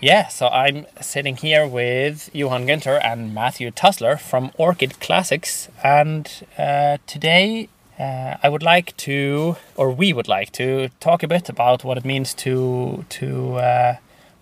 yeah, 0.00 0.28
so 0.28 0.48
I'm 0.48 0.86
sitting 1.00 1.36
here 1.36 1.66
with 1.66 2.30
Johan 2.32 2.66
Günther 2.66 3.00
and 3.04 3.34
Matthew 3.34 3.70
Trusler 3.70 4.18
from 4.18 4.50
Orchid 4.56 4.98
Classics, 4.98 5.68
and 5.84 6.46
uh, 6.56 6.96
today 7.06 7.68
uh, 7.98 8.36
I 8.42 8.48
would 8.48 8.62
like 8.62 8.96
to, 8.98 9.56
or 9.76 9.90
we 9.90 10.14
would 10.14 10.26
like 10.26 10.52
to, 10.52 10.88
talk 11.00 11.22
a 11.22 11.28
bit 11.28 11.50
about 11.50 11.84
what 11.84 11.98
it 11.98 12.04
means 12.04 12.32
to 12.34 13.04
to 13.10 13.56
uh, 13.56 13.96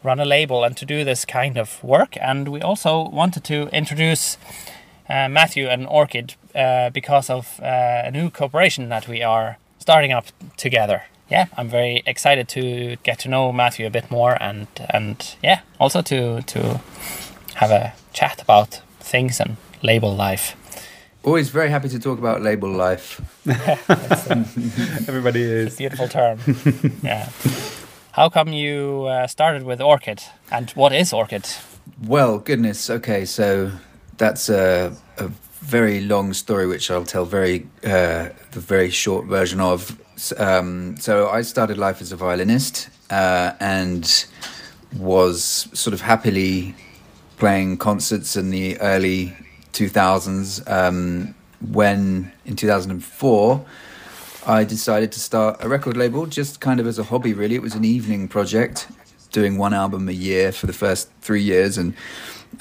run 0.04 0.20
a 0.20 0.24
label 0.24 0.62
and 0.62 0.76
to 0.76 0.86
do 0.86 1.02
this 1.02 1.24
kind 1.24 1.56
of 1.58 1.82
work. 1.82 2.16
And 2.20 2.48
we 2.48 2.60
also 2.60 3.08
wanted 3.08 3.42
to 3.44 3.68
introduce 3.72 4.38
uh, 5.08 5.28
Matthew 5.28 5.66
and 5.66 5.88
Orchid 5.88 6.34
uh, 6.54 6.90
because 6.90 7.28
of 7.28 7.58
uh, 7.60 8.02
a 8.04 8.10
new 8.12 8.30
cooperation 8.30 8.90
that 8.90 9.08
we 9.08 9.22
are 9.22 9.56
starting 9.78 10.12
up 10.12 10.26
together 10.56 11.02
yeah, 11.30 11.46
I'm 11.56 11.68
very 11.68 12.02
excited 12.06 12.48
to 12.48 12.96
get 13.02 13.18
to 13.20 13.28
know 13.28 13.52
Matthew 13.52 13.86
a 13.86 13.90
bit 13.90 14.10
more 14.10 14.36
and 14.42 14.66
and 14.90 15.36
yeah, 15.42 15.60
also 15.78 16.02
to 16.02 16.42
to 16.42 16.80
have 17.54 17.70
a 17.70 17.92
chat 18.12 18.42
about 18.42 18.80
things 19.00 19.40
and 19.40 19.56
label 19.82 20.14
life. 20.14 20.56
Always 21.24 21.50
very 21.50 21.68
happy 21.68 21.88
to 21.88 21.98
talk 21.98 22.18
about 22.18 22.42
label 22.42 22.70
life. 22.70 23.20
Everybody 25.08 25.42
is. 25.42 25.76
beautiful 25.76 26.08
term. 26.08 26.38
yeah. 27.02 27.28
How 28.12 28.28
come 28.28 28.52
you 28.52 29.04
uh, 29.04 29.26
started 29.26 29.62
with 29.64 29.80
Orchid, 29.80 30.22
and 30.50 30.70
what 30.70 30.92
is 30.92 31.12
Orchid? 31.12 31.46
Well, 32.06 32.38
goodness. 32.38 32.90
Okay, 32.90 33.24
so 33.24 33.70
that's 34.16 34.48
a, 34.48 34.96
a 35.18 35.28
very 35.60 36.00
long 36.00 36.32
story, 36.34 36.66
which 36.66 36.90
I'll 36.90 37.04
tell 37.04 37.24
very 37.24 37.66
uh, 37.84 38.30
the 38.52 38.60
very 38.60 38.90
short 38.90 39.26
version 39.26 39.60
of 39.60 39.98
um, 40.38 40.96
so 40.98 41.28
I 41.28 41.42
started 41.42 41.78
life 41.78 42.00
as 42.00 42.12
a 42.12 42.16
violinist 42.16 42.88
uh, 43.10 43.52
and 43.60 44.26
was 44.96 45.68
sort 45.72 45.94
of 45.94 46.00
happily 46.00 46.74
playing 47.36 47.76
concerts 47.76 48.36
in 48.36 48.50
the 48.50 48.78
early 48.80 49.36
2000s. 49.72 50.68
Um, 50.70 51.34
when 51.60 52.32
in 52.44 52.56
2004, 52.56 53.64
I 54.46 54.64
decided 54.64 55.12
to 55.12 55.20
start 55.20 55.62
a 55.62 55.68
record 55.68 55.96
label 55.96 56.26
just 56.26 56.60
kind 56.60 56.80
of 56.80 56.86
as 56.86 56.98
a 56.98 57.04
hobby, 57.04 57.34
really. 57.34 57.54
It 57.54 57.62
was 57.62 57.74
an 57.74 57.84
evening 57.84 58.28
project, 58.28 58.88
doing 59.30 59.58
one 59.58 59.74
album 59.74 60.08
a 60.08 60.12
year 60.12 60.52
for 60.52 60.66
the 60.66 60.72
first 60.72 61.10
three 61.20 61.42
years 61.42 61.76
and 61.76 61.94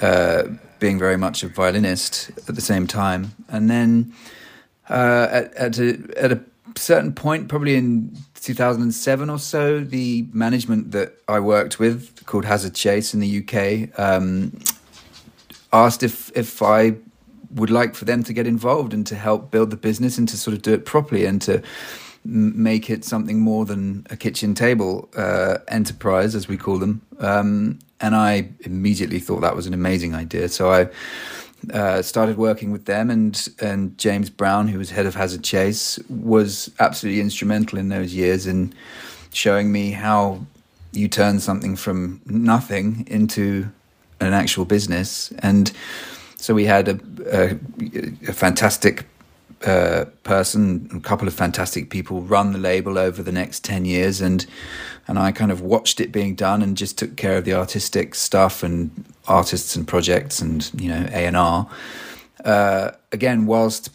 uh, 0.00 0.44
being 0.78 0.98
very 0.98 1.16
much 1.16 1.42
a 1.42 1.48
violinist 1.48 2.30
at 2.48 2.54
the 2.54 2.60
same 2.60 2.86
time. 2.86 3.34
And 3.48 3.70
then 3.70 4.12
uh, 4.90 5.28
at, 5.30 5.54
at, 5.54 5.78
a, 5.78 5.98
at 6.16 6.32
a 6.32 6.40
certain 6.78 7.12
point, 7.12 7.48
probably 7.48 7.76
in 7.76 8.16
2007 8.40 9.30
or 9.30 9.38
so, 9.38 9.80
the 9.80 10.26
management 10.32 10.92
that 10.92 11.14
I 11.28 11.40
worked 11.40 11.78
with, 11.78 12.24
called 12.26 12.44
Hazard 12.44 12.74
Chase 12.74 13.14
in 13.14 13.20
the 13.20 13.42
UK, 13.42 13.98
um, 13.98 14.58
asked 15.72 16.02
if 16.02 16.30
if 16.36 16.62
I 16.62 16.96
would 17.54 17.70
like 17.70 17.94
for 17.94 18.04
them 18.04 18.22
to 18.22 18.32
get 18.32 18.46
involved 18.46 18.92
and 18.92 19.06
to 19.06 19.14
help 19.14 19.50
build 19.50 19.70
the 19.70 19.76
business 19.76 20.18
and 20.18 20.28
to 20.28 20.36
sort 20.36 20.54
of 20.54 20.62
do 20.62 20.74
it 20.74 20.84
properly 20.84 21.24
and 21.24 21.40
to 21.42 21.62
make 22.24 22.90
it 22.90 23.04
something 23.04 23.40
more 23.40 23.64
than 23.64 24.06
a 24.10 24.16
kitchen 24.16 24.54
table 24.54 25.08
uh, 25.16 25.58
enterprise, 25.68 26.34
as 26.34 26.46
we 26.48 26.56
call 26.56 26.78
them. 26.78 27.00
Um, 27.18 27.78
and 28.00 28.14
I 28.14 28.50
immediately 28.60 29.18
thought 29.18 29.40
that 29.40 29.56
was 29.56 29.66
an 29.66 29.74
amazing 29.74 30.14
idea. 30.14 30.48
So 30.48 30.70
I 30.70 30.88
uh, 31.72 32.02
started 32.02 32.36
working 32.36 32.72
with 32.72 32.84
them, 32.84 33.10
and 33.10 33.48
and 33.60 33.96
James 33.98 34.30
Brown, 34.30 34.68
who 34.68 34.78
was 34.78 34.90
head 34.90 35.06
of 35.06 35.14
Hazard 35.14 35.44
Chase, 35.44 35.98
was 36.08 36.70
absolutely 36.78 37.20
instrumental 37.20 37.78
in 37.78 37.88
those 37.88 38.14
years 38.14 38.46
in 38.46 38.72
showing 39.32 39.70
me 39.72 39.90
how 39.90 40.46
you 40.92 41.08
turn 41.08 41.40
something 41.40 41.76
from 41.76 42.20
nothing 42.26 43.06
into 43.08 43.70
an 44.20 44.32
actual 44.32 44.64
business. 44.64 45.32
And 45.40 45.70
so 46.36 46.54
we 46.54 46.64
had 46.64 46.88
a, 46.88 47.00
a, 47.30 47.58
a 48.28 48.32
fantastic 48.32 49.04
uh, 49.66 50.04
person, 50.22 50.88
a 50.94 51.00
couple 51.00 51.26
of 51.26 51.34
fantastic 51.34 51.90
people 51.90 52.22
run 52.22 52.52
the 52.52 52.58
label 52.58 52.98
over 52.98 53.22
the 53.22 53.32
next 53.32 53.64
10 53.64 53.84
years. 53.84 54.20
And, 54.20 54.46
and 55.06 55.18
I 55.18 55.32
kind 55.32 55.50
of 55.50 55.60
watched 55.60 56.00
it 56.00 56.12
being 56.12 56.34
done 56.34 56.62
and 56.62 56.76
just 56.76 56.98
took 56.98 57.16
care 57.16 57.36
of 57.38 57.44
the 57.44 57.54
artistic 57.54 58.14
stuff 58.14 58.62
and 58.62 59.04
artists 59.26 59.76
and 59.76 59.86
projects 59.86 60.40
and, 60.40 60.70
you 60.80 60.88
know, 60.88 61.06
A&R. 61.12 61.68
Uh, 62.44 62.90
again, 63.12 63.46
whilst 63.46 63.90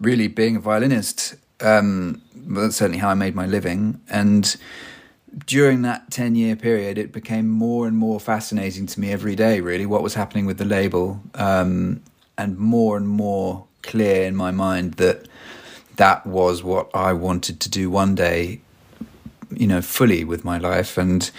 really 0.00 0.28
being 0.28 0.56
a 0.56 0.60
violinist, 0.60 1.36
um, 1.60 2.20
that's 2.34 2.76
certainly 2.76 2.98
how 2.98 3.10
I 3.10 3.14
made 3.14 3.34
my 3.34 3.46
living. 3.46 4.00
And 4.08 4.56
during 5.46 5.82
that 5.82 6.10
10 6.10 6.34
year 6.34 6.56
period, 6.56 6.98
it 6.98 7.12
became 7.12 7.48
more 7.48 7.86
and 7.86 7.96
more 7.96 8.18
fascinating 8.20 8.86
to 8.86 9.00
me 9.00 9.12
every 9.12 9.36
day, 9.36 9.60
really, 9.60 9.86
what 9.86 10.02
was 10.02 10.14
happening 10.14 10.46
with 10.46 10.58
the 10.58 10.64
label. 10.64 11.20
Um, 11.34 12.02
and 12.36 12.58
more 12.58 12.96
and 12.96 13.08
more 13.08 13.66
clear 13.84 14.24
in 14.24 14.34
my 14.34 14.50
mind 14.50 14.94
that 14.94 15.28
that 15.96 16.26
was 16.26 16.62
what 16.62 16.90
I 16.94 17.12
wanted 17.12 17.60
to 17.60 17.70
do 17.70 17.90
one 17.90 18.14
day, 18.14 18.60
you 19.50 19.66
know, 19.66 19.80
fully 19.80 20.24
with 20.24 20.44
my 20.44 20.58
life. 20.58 20.98
And 20.98 21.30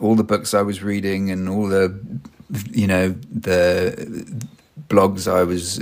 all 0.00 0.16
the 0.16 0.24
books 0.24 0.54
I 0.54 0.62
was 0.62 0.82
reading 0.82 1.30
and 1.30 1.48
all 1.48 1.68
the, 1.68 1.96
you 2.70 2.86
know, 2.86 3.10
the 3.30 4.42
blogs 4.88 5.30
I 5.30 5.44
was 5.44 5.80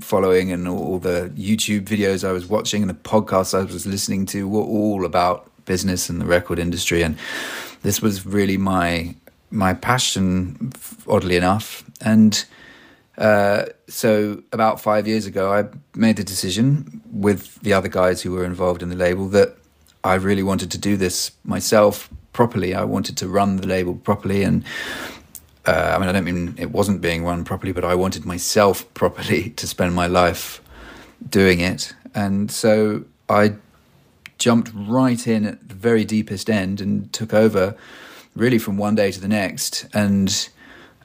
following 0.00 0.52
and 0.52 0.68
all 0.68 0.98
the 0.98 1.32
YouTube 1.34 1.82
videos 1.82 2.26
I 2.26 2.32
was 2.32 2.46
watching 2.46 2.82
and 2.82 2.90
the 2.90 2.94
podcasts 2.94 3.58
I 3.58 3.62
was 3.64 3.86
listening 3.86 4.26
to 4.26 4.48
were 4.48 4.60
all 4.62 5.04
about 5.04 5.50
business 5.64 6.10
and 6.10 6.20
the 6.20 6.26
record 6.26 6.58
industry. 6.58 7.02
And 7.02 7.16
this 7.82 8.02
was 8.02 8.26
really 8.26 8.56
my 8.56 9.14
my 9.50 9.72
passion, 9.72 10.72
oddly 11.06 11.36
enough. 11.36 11.84
And 12.00 12.44
uh, 13.16 13.66
so 13.88 14.42
about 14.52 14.80
five 14.80 15.06
years 15.06 15.26
ago, 15.26 15.52
I 15.52 15.66
made 15.96 16.18
a 16.18 16.24
decision 16.24 17.00
with 17.12 17.60
the 17.60 17.72
other 17.72 17.88
guys 17.88 18.22
who 18.22 18.32
were 18.32 18.44
involved 18.44 18.82
in 18.82 18.88
the 18.88 18.96
label 18.96 19.28
that 19.28 19.56
I 20.02 20.14
really 20.14 20.42
wanted 20.42 20.70
to 20.72 20.78
do 20.78 20.96
this 20.96 21.30
myself 21.44 22.10
properly. 22.32 22.74
I 22.74 22.84
wanted 22.84 23.16
to 23.18 23.28
run 23.28 23.56
the 23.56 23.66
label 23.66 23.94
properly, 23.94 24.42
and 24.42 24.64
uh, 25.64 25.94
I 25.94 25.98
mean, 25.98 26.08
I 26.08 26.12
don't 26.12 26.24
mean 26.24 26.54
it 26.58 26.72
wasn't 26.72 27.00
being 27.00 27.24
run 27.24 27.44
properly, 27.44 27.72
but 27.72 27.84
I 27.84 27.94
wanted 27.94 28.24
myself 28.24 28.92
properly 28.94 29.50
to 29.50 29.66
spend 29.66 29.94
my 29.94 30.06
life 30.06 30.60
doing 31.28 31.60
it. 31.60 31.94
And 32.14 32.50
so 32.50 33.04
I 33.28 33.54
jumped 34.38 34.72
right 34.74 35.26
in 35.26 35.46
at 35.46 35.68
the 35.68 35.74
very 35.74 36.04
deepest 36.04 36.50
end 36.50 36.80
and 36.80 37.12
took 37.12 37.32
over 37.32 37.76
really 38.34 38.58
from 38.58 38.76
one 38.76 38.96
day 38.96 39.10
to 39.12 39.20
the 39.20 39.28
next 39.28 39.86
and 39.94 40.48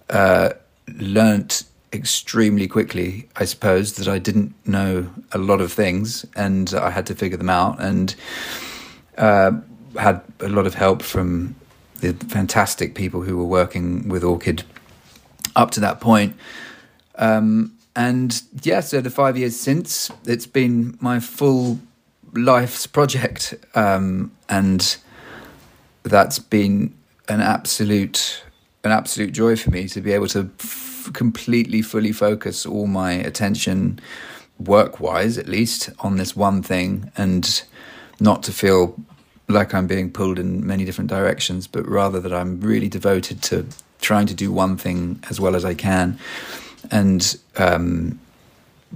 uh, 0.09 0.50
learnt 0.88 1.64
extremely 1.91 2.67
quickly, 2.67 3.27
I 3.35 3.45
suppose, 3.45 3.94
that 3.94 4.07
I 4.07 4.19
didn't 4.19 4.53
know 4.67 5.09
a 5.31 5.38
lot 5.38 5.61
of 5.61 5.73
things 5.73 6.25
and 6.35 6.73
I 6.73 6.91
had 6.91 7.05
to 7.07 7.16
figure 7.16 7.38
them 7.38 7.50
out 7.50 7.81
and 7.81 8.16
uh, 9.17 9.51
had 9.97 10.22
a 10.39 10.49
lot 10.49 10.67
of 10.67 10.75
help 10.75 11.01
from 11.01 11.55
the 12.01 12.13
fantastic 12.13 12.95
people 12.95 13.22
who 13.22 13.38
were 13.38 13.44
working 13.44 14.07
with 14.07 14.23
Orchid 14.23 14.63
up 15.55 15.72
to 15.72 15.79
that 15.79 15.99
point. 15.99 16.35
Um, 17.16 17.75
and 17.95 18.41
yeah, 18.61 18.79
so 18.79 19.01
the 19.01 19.09
five 19.09 19.38
years 19.38 19.59
since, 19.59 20.09
it's 20.25 20.45
been 20.45 20.97
my 21.01 21.19
full 21.19 21.79
life's 22.33 22.88
project. 22.88 23.55
Um, 23.75 24.31
and 24.47 24.97
that's 26.03 26.39
been 26.39 26.94
an 27.28 27.41
absolute 27.41 28.44
an 28.83 28.91
absolute 28.91 29.33
joy 29.33 29.57
for 29.57 29.72
me 29.72 29.89
to 29.89 29.99
be 29.99 30.13
able 30.13 30.28
to 30.28 30.49
completely 31.13 31.81
fully 31.81 32.11
focus 32.11 32.65
all 32.65 32.87
my 32.87 33.13
attention 33.13 33.99
work 34.59 34.99
wise 34.99 35.37
at 35.37 35.47
least 35.47 35.89
on 35.99 36.17
this 36.17 36.35
one 36.35 36.61
thing 36.61 37.11
and 37.15 37.63
not 38.19 38.43
to 38.43 38.51
feel 38.51 38.99
like 39.47 39.73
I'm 39.73 39.87
being 39.87 40.11
pulled 40.11 40.37
in 40.37 40.66
many 40.66 40.85
different 40.85 41.09
directions 41.09 41.67
but 41.67 41.87
rather 41.87 42.19
that 42.19 42.34
I'm 42.34 42.59
really 42.59 42.90
devoted 42.90 43.41
to 43.43 43.66
trying 44.01 44.25
to 44.28 44.34
do 44.34 44.51
one 44.51 44.78
thing 44.78 45.23
as 45.29 45.40
well 45.40 45.55
as 45.55 45.66
I 45.66 45.73
can. 45.73 46.17
And 46.91 47.37
um, 47.57 48.19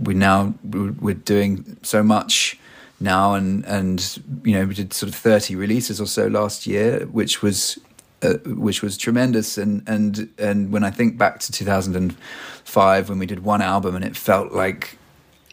we 0.01 0.13
now 0.13 0.53
we're 0.63 1.13
doing 1.13 1.77
so 1.83 2.01
much 2.01 2.57
now 2.99 3.33
and 3.33 3.65
and 3.65 4.19
you 4.44 4.53
know 4.53 4.65
we 4.65 4.73
did 4.73 4.94
sort 4.94 5.09
of 5.09 5.15
30 5.15 5.56
releases 5.56 5.99
or 5.99 6.07
so 6.07 6.27
last 6.27 6.65
year 6.65 7.06
which 7.07 7.41
was 7.41 7.77
uh, 8.23 8.37
which 8.45 8.81
was 8.81 8.97
tremendous. 8.97 9.57
And 9.57 9.83
and 9.87 10.29
and 10.37 10.71
when 10.71 10.83
I 10.83 10.91
think 10.91 11.17
back 11.17 11.39
to 11.39 11.51
2005 11.51 13.09
when 13.09 13.19
we 13.19 13.25
did 13.25 13.43
one 13.43 13.61
album 13.61 13.95
and 13.95 14.05
it 14.05 14.15
felt 14.15 14.53
like 14.53 14.97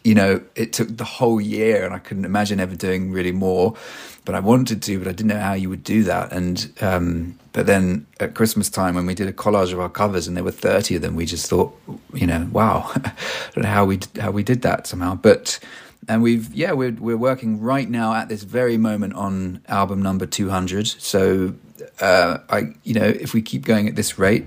you 0.03 0.15
know 0.15 0.41
it 0.55 0.73
took 0.73 0.97
the 0.97 1.03
whole 1.03 1.39
year 1.39 1.85
and 1.85 1.93
I 1.93 1.99
couldn't 1.99 2.25
imagine 2.25 2.59
ever 2.59 2.75
doing 2.75 3.11
really 3.11 3.31
more. 3.31 3.75
But 4.23 4.35
I 4.35 4.39
wanted 4.39 4.83
to, 4.83 4.99
but 4.99 5.07
I 5.07 5.11
didn't 5.13 5.29
know 5.29 5.39
how 5.39 5.53
you 5.53 5.67
would 5.69 5.83
do 5.83 6.03
that. 6.03 6.31
And 6.31 6.71
um, 6.81 7.39
but 7.53 7.65
then 7.65 8.05
at 8.19 8.35
Christmas 8.35 8.69
time 8.69 8.95
when 8.95 9.05
we 9.05 9.15
did 9.15 9.27
a 9.27 9.33
collage 9.33 9.73
of 9.73 9.79
our 9.79 9.89
covers 9.89 10.27
and 10.27 10.37
there 10.37 10.43
were 10.43 10.51
30 10.51 10.95
of 10.95 11.01
them, 11.01 11.15
we 11.15 11.25
just 11.25 11.49
thought, 11.49 11.75
you 12.13 12.27
know, 12.27 12.47
wow, 12.51 12.89
I 12.95 13.13
don't 13.53 13.63
know 13.63 13.69
how 13.69 13.85
we 13.85 13.99
how 14.19 14.31
we 14.31 14.43
did 14.43 14.61
that 14.61 14.87
somehow, 14.87 15.15
but 15.15 15.59
and 16.07 16.21
we've 16.21 16.53
yeah 16.53 16.71
we're 16.71 16.91
we're 16.93 17.17
working 17.17 17.59
right 17.59 17.89
now 17.89 18.13
at 18.13 18.29
this 18.29 18.43
very 18.43 18.77
moment 18.77 19.13
on 19.13 19.61
album 19.67 20.01
number 20.01 20.25
200 20.25 20.87
so 20.87 21.53
uh, 22.01 22.39
I, 22.49 22.73
you 22.83 22.93
know, 22.93 23.05
if 23.05 23.33
we 23.33 23.41
keep 23.41 23.63
going 23.63 23.87
at 23.87 23.95
this 23.95 24.19
rate, 24.19 24.45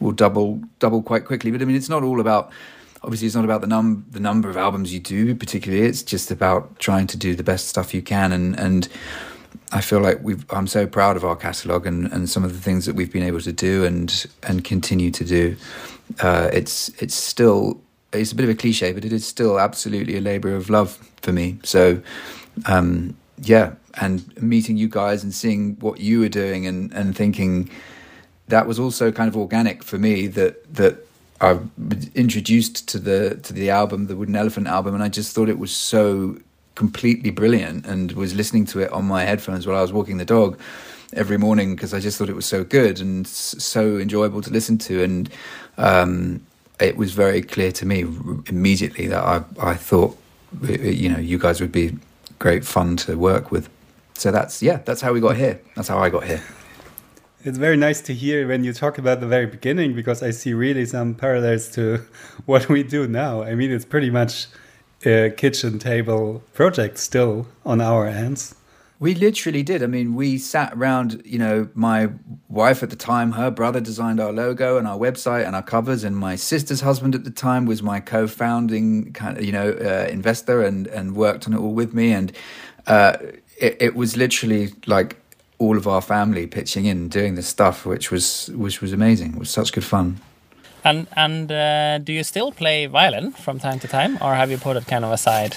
we'll 0.00 0.12
double 0.12 0.62
double 0.78 1.02
quite 1.02 1.24
quickly. 1.24 1.50
But 1.50 1.62
I 1.62 1.64
mean, 1.64 1.76
it's 1.76 1.88
not 1.88 2.02
all 2.02 2.20
about. 2.20 2.50
Obviously, 3.02 3.26
it's 3.26 3.36
not 3.36 3.44
about 3.44 3.60
the 3.60 3.66
num 3.66 4.06
the 4.10 4.20
number 4.20 4.48
of 4.48 4.56
albums 4.56 4.92
you 4.92 5.00
do 5.00 5.34
particularly. 5.34 5.84
It's 5.86 6.02
just 6.02 6.30
about 6.30 6.78
trying 6.78 7.06
to 7.08 7.18
do 7.18 7.34
the 7.34 7.44
best 7.44 7.68
stuff 7.68 7.92
you 7.94 8.00
can, 8.02 8.32
and 8.32 8.58
and 8.58 8.88
I 9.72 9.82
feel 9.82 10.00
like 10.00 10.22
we've. 10.22 10.44
I'm 10.50 10.66
so 10.66 10.86
proud 10.86 11.16
of 11.16 11.24
our 11.24 11.36
catalogue 11.36 11.86
and, 11.86 12.10
and 12.12 12.30
some 12.30 12.44
of 12.44 12.54
the 12.54 12.60
things 12.60 12.86
that 12.86 12.94
we've 12.94 13.12
been 13.12 13.22
able 13.22 13.40
to 13.42 13.52
do 13.52 13.84
and 13.84 14.26
and 14.42 14.64
continue 14.64 15.10
to 15.10 15.24
do. 15.24 15.56
Uh, 16.20 16.48
it's 16.52 16.88
it's 17.02 17.14
still 17.14 17.80
it's 18.12 18.32
a 18.32 18.34
bit 18.34 18.44
of 18.44 18.50
a 18.50 18.54
cliche, 18.54 18.92
but 18.92 19.04
it 19.04 19.12
is 19.12 19.26
still 19.26 19.58
absolutely 19.58 20.16
a 20.16 20.20
labour 20.20 20.54
of 20.54 20.70
love 20.70 20.96
for 21.22 21.32
me. 21.32 21.58
So, 21.64 22.00
um, 22.66 23.16
yeah, 23.38 23.74
and 23.94 24.36
meeting 24.42 24.76
you 24.76 24.88
guys 24.88 25.22
and 25.22 25.34
seeing 25.34 25.76
what 25.80 26.00
you 26.00 26.20
were 26.20 26.28
doing 26.28 26.66
and, 26.66 26.92
and 26.92 27.16
thinking 27.16 27.70
that 28.48 28.66
was 28.66 28.78
also 28.78 29.10
kind 29.10 29.28
of 29.28 29.36
organic 29.36 29.82
for 29.82 29.98
me 29.98 30.26
that 30.26 30.74
that 30.74 31.06
I 31.40 31.58
was 31.78 32.08
introduced 32.14 32.88
to 32.88 32.98
the 32.98 33.36
to 33.42 33.52
the 33.52 33.70
album, 33.70 34.06
the 34.06 34.16
Wooden 34.16 34.36
Elephant 34.36 34.66
album, 34.66 34.94
and 34.94 35.02
I 35.02 35.08
just 35.08 35.34
thought 35.34 35.48
it 35.48 35.58
was 35.58 35.74
so 35.74 36.38
completely 36.74 37.30
brilliant 37.30 37.86
and 37.86 38.12
was 38.12 38.34
listening 38.34 38.66
to 38.66 38.80
it 38.80 38.92
on 38.92 39.04
my 39.04 39.24
headphones 39.24 39.66
while 39.66 39.76
I 39.76 39.82
was 39.82 39.92
walking 39.92 40.16
the 40.16 40.24
dog 40.24 40.58
every 41.12 41.38
morning 41.38 41.76
because 41.76 41.94
I 41.94 42.00
just 42.00 42.18
thought 42.18 42.28
it 42.28 42.34
was 42.34 42.46
so 42.46 42.64
good 42.64 43.00
and 43.00 43.26
so 43.26 43.98
enjoyable 43.98 44.42
to 44.42 44.50
listen 44.50 44.78
to. 44.78 45.02
And 45.02 45.30
um, 45.78 46.44
it 46.80 46.96
was 46.96 47.12
very 47.12 47.42
clear 47.42 47.70
to 47.72 47.86
me 47.86 48.00
immediately 48.46 49.06
that 49.08 49.22
I 49.22 49.42
I 49.60 49.74
thought 49.74 50.16
you 50.62 51.08
know 51.08 51.18
you 51.18 51.38
guys 51.38 51.60
would 51.60 51.72
be 51.72 51.96
great 52.38 52.64
fun 52.64 52.96
to 52.98 53.16
work 53.16 53.50
with. 53.50 53.68
So 54.14 54.30
that's 54.30 54.62
yeah, 54.62 54.78
that's 54.84 55.00
how 55.00 55.12
we 55.12 55.20
got 55.20 55.36
here. 55.36 55.60
That's 55.74 55.88
how 55.88 55.98
I 55.98 56.10
got 56.10 56.24
here. 56.24 56.42
It's 57.44 57.58
very 57.58 57.76
nice 57.76 58.00
to 58.02 58.14
hear 58.14 58.48
when 58.48 58.64
you 58.64 58.72
talk 58.72 58.96
about 58.96 59.20
the 59.20 59.26
very 59.26 59.44
beginning 59.46 59.94
because 59.94 60.22
I 60.22 60.30
see 60.30 60.54
really 60.54 60.86
some 60.86 61.14
parallels 61.14 61.68
to 61.72 62.00
what 62.46 62.68
we 62.68 62.82
do 62.82 63.06
now. 63.06 63.42
I 63.42 63.54
mean, 63.54 63.70
it's 63.70 63.84
pretty 63.84 64.10
much 64.10 64.46
a 65.04 65.30
kitchen 65.36 65.78
table 65.78 66.42
project 66.54 66.98
still 66.98 67.46
on 67.66 67.80
our 67.80 68.08
hands. 68.08 68.54
We 69.00 69.14
literally 69.14 69.62
did. 69.62 69.82
I 69.82 69.86
mean, 69.86 70.14
we 70.14 70.38
sat 70.38 70.72
around, 70.72 71.20
you 71.24 71.38
know, 71.38 71.68
my 71.74 72.10
wife 72.48 72.82
at 72.82 72.90
the 72.90 72.96
time, 72.96 73.32
her 73.32 73.50
brother 73.50 73.80
designed 73.80 74.20
our 74.20 74.32
logo 74.32 74.78
and 74.78 74.86
our 74.86 74.96
website 74.96 75.44
and 75.46 75.56
our 75.56 75.62
covers, 75.62 76.04
and 76.04 76.16
my 76.16 76.36
sister's 76.36 76.80
husband 76.80 77.14
at 77.14 77.24
the 77.24 77.30
time 77.30 77.66
was 77.66 77.82
my 77.82 78.00
co 78.00 78.26
founding 78.26 79.12
kind 79.12 79.36
of, 79.36 79.44
you 79.44 79.52
know, 79.52 79.70
uh, 79.70 80.06
investor 80.10 80.62
and, 80.62 80.86
and 80.86 81.16
worked 81.16 81.46
on 81.46 81.54
it 81.54 81.58
all 81.58 81.74
with 81.74 81.92
me. 81.92 82.12
And 82.12 82.32
uh, 82.86 83.16
it, 83.60 83.76
it 83.80 83.94
was 83.96 84.16
literally 84.16 84.72
like 84.86 85.16
all 85.58 85.76
of 85.76 85.88
our 85.88 86.00
family 86.00 86.46
pitching 86.46 86.86
in 86.86 87.08
doing 87.08 87.34
this 87.34 87.48
stuff, 87.48 87.84
which 87.84 88.10
was, 88.10 88.48
which 88.54 88.80
was 88.80 88.92
amazing. 88.92 89.34
It 89.34 89.38
was 89.38 89.50
such 89.50 89.72
good 89.72 89.84
fun. 89.84 90.20
And 90.84 91.06
and 91.16 91.50
uh, 91.50 91.98
do 91.98 92.12
you 92.12 92.22
still 92.22 92.52
play 92.52 92.86
violin 92.86 93.32
from 93.32 93.58
time 93.58 93.80
to 93.80 93.88
time, 93.88 94.18
or 94.20 94.34
have 94.34 94.50
you 94.50 94.58
put 94.58 94.76
it 94.76 94.86
kind 94.86 95.04
of 95.04 95.12
aside? 95.12 95.56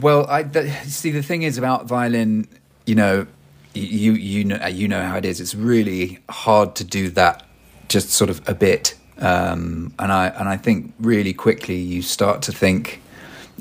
Well, 0.00 0.26
I 0.28 0.44
the, 0.44 0.70
see 0.84 1.10
the 1.10 1.22
thing 1.22 1.42
is 1.42 1.58
about 1.58 1.86
violin. 1.86 2.46
You 2.86 2.94
know, 2.94 3.26
you 3.74 4.12
you 4.12 4.44
know 4.44 4.64
you 4.66 4.86
know 4.86 5.02
how 5.02 5.16
it 5.16 5.24
is. 5.24 5.40
It's 5.40 5.54
really 5.54 6.20
hard 6.28 6.76
to 6.76 6.84
do 6.84 7.10
that 7.10 7.44
just 7.88 8.10
sort 8.10 8.30
of 8.30 8.40
a 8.48 8.54
bit. 8.54 8.94
Um, 9.18 9.92
and 9.98 10.12
I 10.12 10.28
and 10.28 10.48
I 10.48 10.56
think 10.56 10.94
really 11.00 11.32
quickly 11.32 11.76
you 11.76 12.02
start 12.02 12.42
to 12.42 12.52
think 12.52 13.00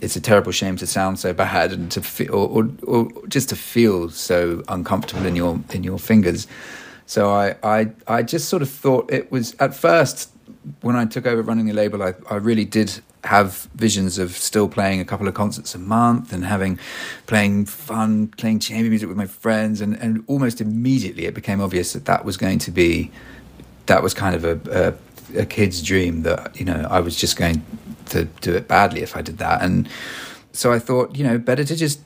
it's 0.01 0.15
a 0.15 0.21
terrible 0.21 0.51
shame 0.51 0.75
to 0.77 0.87
sound 0.87 1.19
so 1.19 1.33
bad 1.33 1.71
and 1.71 1.89
to 1.91 2.01
feel 2.01 2.33
or, 2.33 2.47
or, 2.49 2.69
or 2.83 3.27
just 3.27 3.49
to 3.49 3.55
feel 3.55 4.09
so 4.09 4.63
uncomfortable 4.67 5.25
in 5.25 5.35
your 5.35 5.59
in 5.71 5.83
your 5.83 5.97
fingers. 5.97 6.47
So 7.07 7.31
I, 7.31 7.55
I 7.63 7.91
I 8.07 8.23
just 8.23 8.49
sort 8.49 8.61
of 8.61 8.69
thought 8.69 9.11
it 9.11 9.31
was 9.31 9.55
at 9.59 9.73
first 9.73 10.34
when 10.81 10.95
I 10.95 11.05
took 11.05 11.25
over 11.25 11.41
running 11.41 11.65
the 11.65 11.73
label, 11.73 12.03
I, 12.03 12.13
I 12.29 12.35
really 12.35 12.65
did 12.65 13.01
have 13.23 13.67
visions 13.75 14.17
of 14.17 14.31
still 14.31 14.67
playing 14.67 14.99
a 14.99 15.05
couple 15.05 15.27
of 15.27 15.33
concerts 15.33 15.73
a 15.73 15.79
month 15.79 16.31
and 16.31 16.45
having 16.45 16.79
playing 17.25 17.65
fun, 17.65 18.27
playing 18.27 18.59
chamber 18.59 18.89
music 18.89 19.07
with 19.07 19.17
my 19.17 19.27
friends, 19.27 19.81
and, 19.81 19.95
and 19.97 20.23
almost 20.27 20.61
immediately 20.61 21.25
it 21.25 21.33
became 21.33 21.61
obvious 21.61 21.93
that 21.93 22.05
that 22.05 22.23
was 22.23 22.37
going 22.37 22.59
to 22.59 22.71
be 22.71 23.11
that 23.87 24.01
was 24.01 24.13
kind 24.13 24.35
of 24.35 24.43
a, 24.43 24.97
a, 25.35 25.41
a 25.41 25.45
kid's 25.45 25.81
dream 25.81 26.23
that 26.23 26.59
you 26.59 26.65
know 26.65 26.87
I 26.89 26.99
was 26.99 27.15
just 27.15 27.37
going 27.37 27.63
to 28.07 28.25
do 28.41 28.55
it 28.55 28.67
badly 28.67 29.01
if 29.01 29.15
I 29.15 29.21
did 29.21 29.37
that, 29.39 29.61
and 29.61 29.89
so 30.51 30.71
I 30.71 30.79
thought 30.79 31.15
you 31.15 31.23
know 31.23 31.37
better 31.37 31.63
to 31.63 31.75
just 31.75 31.99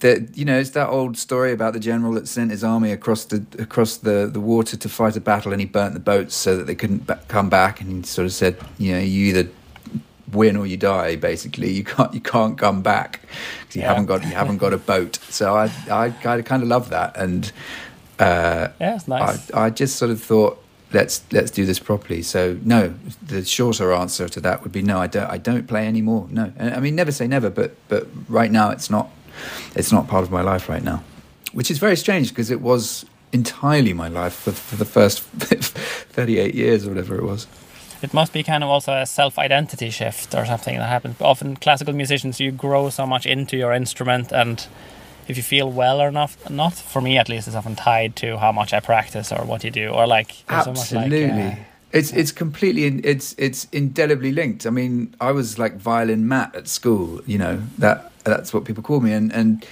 that 0.00 0.36
you 0.36 0.44
know 0.44 0.58
it's 0.58 0.70
that 0.70 0.88
old 0.88 1.16
story 1.16 1.52
about 1.52 1.72
the 1.72 1.80
general 1.80 2.12
that 2.12 2.28
sent 2.28 2.50
his 2.50 2.62
army 2.64 2.92
across 2.92 3.24
the 3.24 3.44
across 3.58 3.96
the, 3.96 4.28
the 4.32 4.40
water 4.40 4.76
to 4.76 4.88
fight 4.88 5.16
a 5.16 5.20
battle 5.20 5.52
and 5.52 5.60
he 5.60 5.66
burnt 5.66 5.94
the 5.94 6.00
boats 6.00 6.34
so 6.34 6.56
that 6.56 6.66
they 6.66 6.74
couldn't 6.74 7.06
ba- 7.06 7.20
come 7.28 7.48
back 7.48 7.80
and 7.80 7.90
he 7.90 8.02
sort 8.02 8.26
of 8.26 8.32
said 8.32 8.56
you 8.78 8.92
know 8.92 8.98
you 8.98 9.26
either 9.26 9.48
win 10.32 10.56
or 10.56 10.66
you 10.66 10.76
die 10.76 11.16
basically. 11.16 11.70
You 11.70 11.84
can't 11.84 12.12
you 12.14 12.20
can't 12.20 12.58
come 12.58 12.82
back 12.82 13.20
because 13.60 13.76
you 13.76 13.82
yeah. 13.82 13.88
haven't 13.88 14.06
got 14.06 14.22
you 14.24 14.32
haven't 14.32 14.58
got 14.58 14.72
a 14.72 14.78
boat. 14.78 15.18
So 15.28 15.56
I 15.56 15.64
I 15.90 16.10
kind 16.10 16.40
of 16.40 16.46
kind 16.46 16.62
of 16.62 16.68
love 16.68 16.90
that 16.90 17.16
and 17.16 17.50
uh, 18.18 18.68
yeah 18.80 18.96
it's 18.96 19.08
nice. 19.08 19.50
I, 19.52 19.66
I 19.66 19.70
just 19.70 19.96
sort 19.96 20.10
of 20.10 20.22
thought 20.22 20.62
let's 20.92 21.22
let's 21.32 21.50
do 21.50 21.64
this 21.64 21.78
properly. 21.78 22.22
So 22.22 22.58
no 22.62 22.94
the 23.22 23.44
shorter 23.44 23.92
answer 23.92 24.28
to 24.28 24.40
that 24.40 24.62
would 24.62 24.72
be 24.72 24.82
no 24.82 24.98
I 24.98 25.06
don't 25.06 25.30
I 25.30 25.38
don't 25.38 25.66
play 25.66 25.86
anymore. 25.86 26.26
No. 26.30 26.52
I 26.58 26.80
mean 26.80 26.94
never 26.94 27.12
say 27.12 27.26
never 27.26 27.50
but 27.50 27.76
but 27.88 28.06
right 28.28 28.50
now 28.50 28.70
it's 28.70 28.90
not 28.90 29.10
it's 29.74 29.92
not 29.92 30.08
part 30.08 30.24
of 30.24 30.30
my 30.30 30.42
life 30.42 30.68
right 30.68 30.82
now, 30.82 31.02
which 31.52 31.70
is 31.70 31.78
very 31.78 31.96
strange 31.96 32.30
because 32.30 32.50
it 32.50 32.60
was 32.60 33.04
entirely 33.32 33.92
my 33.92 34.08
life 34.08 34.34
for, 34.34 34.52
for 34.52 34.76
the 34.76 34.84
first 34.84 35.20
38 35.22 36.54
years 36.54 36.86
or 36.86 36.90
whatever 36.90 37.16
it 37.16 37.24
was. 37.24 37.46
It 38.00 38.14
must 38.14 38.32
be 38.32 38.42
kind 38.42 38.62
of 38.62 38.70
also 38.70 38.92
a 38.92 39.06
self 39.06 39.38
identity 39.38 39.90
shift 39.90 40.34
or 40.34 40.46
something 40.46 40.76
that 40.78 40.88
happens. 40.88 41.20
Often, 41.20 41.56
classical 41.56 41.92
musicians, 41.92 42.38
you 42.38 42.52
grow 42.52 42.90
so 42.90 43.06
much 43.06 43.26
into 43.26 43.56
your 43.56 43.72
instrument, 43.72 44.30
and 44.32 44.64
if 45.26 45.36
you 45.36 45.42
feel 45.42 45.70
well 45.70 46.00
or 46.00 46.12
not, 46.12 46.30
not 46.48 46.74
for 46.74 47.02
me 47.02 47.18
at 47.18 47.28
least, 47.28 47.48
it's 47.48 47.56
often 47.56 47.74
tied 47.74 48.14
to 48.16 48.38
how 48.38 48.52
much 48.52 48.72
I 48.72 48.80
practice 48.80 49.32
or 49.32 49.44
what 49.44 49.64
you 49.64 49.72
do, 49.72 49.88
or 49.88 50.06
like 50.06 50.32
absolutely. 50.48 51.28
So 51.28 51.34
like, 51.34 51.58
uh, 51.58 51.62
it's 51.92 52.12
it's 52.12 52.32
completely 52.32 52.84
it's 52.84 53.34
it's 53.38 53.66
indelibly 53.72 54.32
linked. 54.32 54.66
I 54.66 54.70
mean, 54.70 55.14
I 55.20 55.32
was 55.32 55.58
like 55.58 55.76
violin 55.76 56.28
Matt 56.28 56.54
at 56.54 56.68
school. 56.68 57.20
You 57.26 57.38
know 57.38 57.62
that 57.78 58.12
that's 58.24 58.52
what 58.52 58.64
people 58.64 58.82
call 58.82 59.00
me, 59.00 59.12
and 59.12 59.32
and 59.32 59.64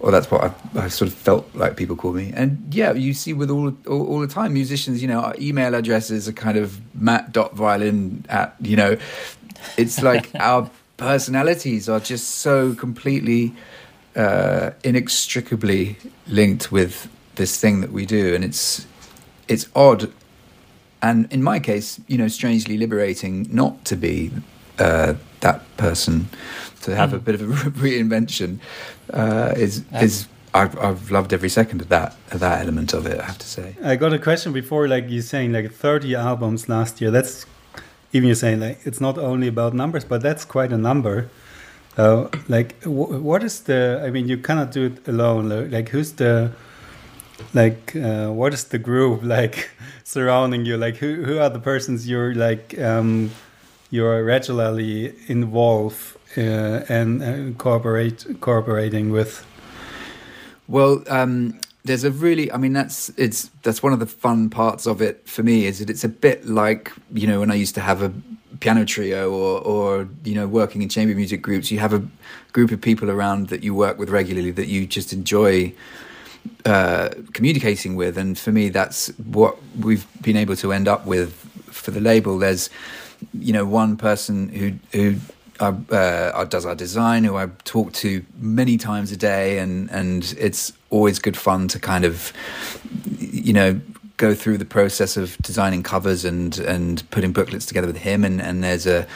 or 0.00 0.10
that's 0.10 0.30
what 0.30 0.42
I, 0.42 0.80
I 0.80 0.88
sort 0.88 1.10
of 1.10 1.14
felt 1.14 1.54
like 1.54 1.76
people 1.76 1.94
call 1.94 2.12
me. 2.12 2.32
And 2.34 2.74
yeah, 2.74 2.92
you 2.92 3.12
see 3.12 3.34
with 3.34 3.50
all, 3.50 3.68
all, 3.86 4.06
all 4.06 4.20
the 4.20 4.26
time 4.26 4.54
musicians, 4.54 5.02
you 5.02 5.08
know, 5.08 5.20
our 5.20 5.34
email 5.38 5.74
addresses 5.74 6.26
are 6.26 6.32
kind 6.32 6.56
of 6.56 6.80
matt.violin 6.94 8.24
at 8.28 8.56
you 8.60 8.76
know, 8.76 8.96
it's 9.76 10.02
like 10.02 10.34
our 10.40 10.70
personalities 10.96 11.88
are 11.88 12.00
just 12.00 12.28
so 12.38 12.74
completely 12.74 13.54
uh, 14.16 14.70
inextricably 14.82 15.96
linked 16.26 16.72
with 16.72 17.08
this 17.36 17.60
thing 17.60 17.80
that 17.80 17.92
we 17.92 18.06
do, 18.06 18.34
and 18.34 18.42
it's 18.42 18.86
it's 19.46 19.68
odd 19.76 20.12
and 21.02 21.32
in 21.32 21.42
my 21.42 21.58
case, 21.58 22.00
you 22.08 22.18
know, 22.18 22.28
strangely 22.28 22.76
liberating 22.76 23.46
not 23.50 23.84
to 23.86 23.96
be 23.96 24.30
uh, 24.78 25.14
that 25.40 25.76
person, 25.76 26.28
to 26.82 26.94
have 26.94 27.10
mm. 27.10 27.14
a 27.14 27.18
bit 27.18 27.34
of 27.34 27.42
a 27.42 27.70
reinvention 27.70 28.58
uh, 29.12 29.52
is 29.56 29.84
yeah. 29.92 30.02
is. 30.02 30.26
I've, 30.52 30.76
I've 30.80 31.12
loved 31.12 31.32
every 31.32 31.48
second 31.48 31.80
of 31.80 31.88
that 31.90 32.16
of 32.32 32.40
that 32.40 32.60
element 32.60 32.92
of 32.92 33.06
it. 33.06 33.20
I 33.20 33.24
have 33.24 33.38
to 33.38 33.46
say. 33.46 33.76
I 33.84 33.94
got 33.94 34.12
a 34.12 34.18
question 34.18 34.52
before, 34.52 34.88
like 34.88 35.08
you 35.08 35.22
saying, 35.22 35.52
like 35.52 35.72
thirty 35.72 36.14
albums 36.14 36.68
last 36.68 37.00
year. 37.00 37.10
That's 37.10 37.46
even 38.12 38.26
you're 38.26 38.34
saying 38.34 38.60
like 38.60 38.80
it's 38.84 39.00
not 39.00 39.16
only 39.16 39.46
about 39.46 39.74
numbers, 39.74 40.04
but 40.04 40.22
that's 40.22 40.44
quite 40.44 40.72
a 40.72 40.78
number. 40.78 41.30
Uh, 41.96 42.28
like, 42.48 42.82
what 42.84 43.42
is 43.42 43.60
the? 43.60 44.02
I 44.04 44.10
mean, 44.10 44.28
you 44.28 44.38
cannot 44.38 44.72
do 44.72 44.86
it 44.86 45.06
alone. 45.06 45.70
Like, 45.70 45.90
who's 45.90 46.12
the 46.12 46.52
like 47.54 47.96
uh, 47.96 48.28
what 48.28 48.54
is 48.54 48.64
the 48.64 48.78
group 48.78 49.22
like 49.38 49.70
surrounding 50.04 50.64
you? 50.64 50.76
Like 50.76 50.96
who, 50.96 51.24
who 51.24 51.38
are 51.38 51.50
the 51.50 51.60
persons 51.60 52.08
you're 52.08 52.34
like 52.34 52.78
um, 52.78 53.30
you're 53.90 54.24
regularly 54.24 55.14
involved 55.26 56.16
uh, 56.36 56.84
and 56.88 57.22
uh, 57.22 57.58
cooperate 57.58 58.40
cooperating 58.40 59.10
with? 59.10 59.46
Well 60.68 61.02
um, 61.08 61.58
there's 61.84 62.04
a 62.04 62.10
really 62.10 62.52
i 62.52 62.56
mean 62.56 62.72
that's 62.72 63.08
it's 63.16 63.50
that's 63.62 63.82
one 63.82 63.92
of 63.92 64.00
the 64.00 64.06
fun 64.06 64.50
parts 64.50 64.86
of 64.86 65.00
it 65.00 65.26
for 65.26 65.42
me 65.42 65.64
is 65.64 65.78
that 65.78 65.88
it's 65.88 66.04
a 66.04 66.08
bit 66.08 66.46
like 66.46 66.92
you 67.12 67.26
know 67.26 67.40
when 67.40 67.50
i 67.50 67.54
used 67.54 67.74
to 67.74 67.80
have 67.80 68.02
a 68.02 68.12
piano 68.60 68.84
trio 68.84 69.30
or 69.30 69.60
or 69.62 70.08
you 70.24 70.34
know 70.34 70.46
working 70.46 70.82
in 70.82 70.88
chamber 70.88 71.14
music 71.14 71.40
groups 71.40 71.70
you 71.70 71.78
have 71.78 71.94
a 71.94 72.02
group 72.52 72.70
of 72.70 72.80
people 72.80 73.10
around 73.10 73.48
that 73.48 73.62
you 73.62 73.74
work 73.74 73.98
with 73.98 74.10
regularly 74.10 74.50
that 74.50 74.66
you 74.66 74.86
just 74.86 75.12
enjoy 75.12 75.72
uh, 76.64 77.10
communicating 77.32 77.96
with, 77.96 78.18
and 78.18 78.38
for 78.38 78.52
me, 78.52 78.68
that's 78.68 79.08
what 79.18 79.56
we've 79.78 80.06
been 80.22 80.36
able 80.36 80.56
to 80.56 80.72
end 80.72 80.88
up 80.88 81.06
with 81.06 81.32
for 81.66 81.90
the 81.90 82.00
label. 82.00 82.38
There's, 82.38 82.70
you 83.32 83.52
know, 83.52 83.64
one 83.64 83.96
person 83.96 84.48
who 84.48 84.72
who 84.92 85.16
uh, 85.60 86.44
does 86.44 86.64
our 86.64 86.74
design, 86.74 87.24
who 87.24 87.36
I 87.36 87.46
talk 87.64 87.92
to 87.94 88.24
many 88.38 88.76
times 88.76 89.12
a 89.12 89.16
day, 89.16 89.58
and 89.58 89.90
and 89.90 90.34
it's 90.38 90.72
always 90.90 91.18
good 91.18 91.36
fun 91.36 91.68
to 91.68 91.78
kind 91.78 92.04
of 92.04 92.32
you 93.18 93.52
know 93.52 93.80
go 94.16 94.34
through 94.34 94.58
the 94.58 94.64
process 94.66 95.16
of 95.16 95.38
designing 95.38 95.82
covers 95.82 96.24
and 96.24 96.58
and 96.58 97.08
putting 97.10 97.32
booklets 97.32 97.64
together 97.64 97.86
with 97.86 97.96
him 97.96 98.22
and 98.22 98.42
and 98.42 98.62
there's 98.62 98.86
a 98.86 99.06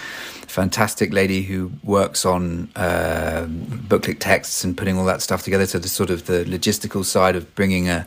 fantastic 0.54 1.12
lady 1.12 1.42
who 1.42 1.72
works 1.82 2.24
on 2.24 2.68
uh, 2.76 3.44
booklet 3.88 4.20
texts 4.20 4.62
and 4.62 4.76
putting 4.76 4.96
all 4.96 5.04
that 5.04 5.20
stuff 5.20 5.42
together 5.42 5.66
so 5.66 5.80
the 5.80 5.88
sort 5.88 6.10
of 6.10 6.26
the 6.26 6.44
logistical 6.44 7.04
side 7.04 7.34
of 7.34 7.52
bringing 7.56 7.88
a 7.88 8.06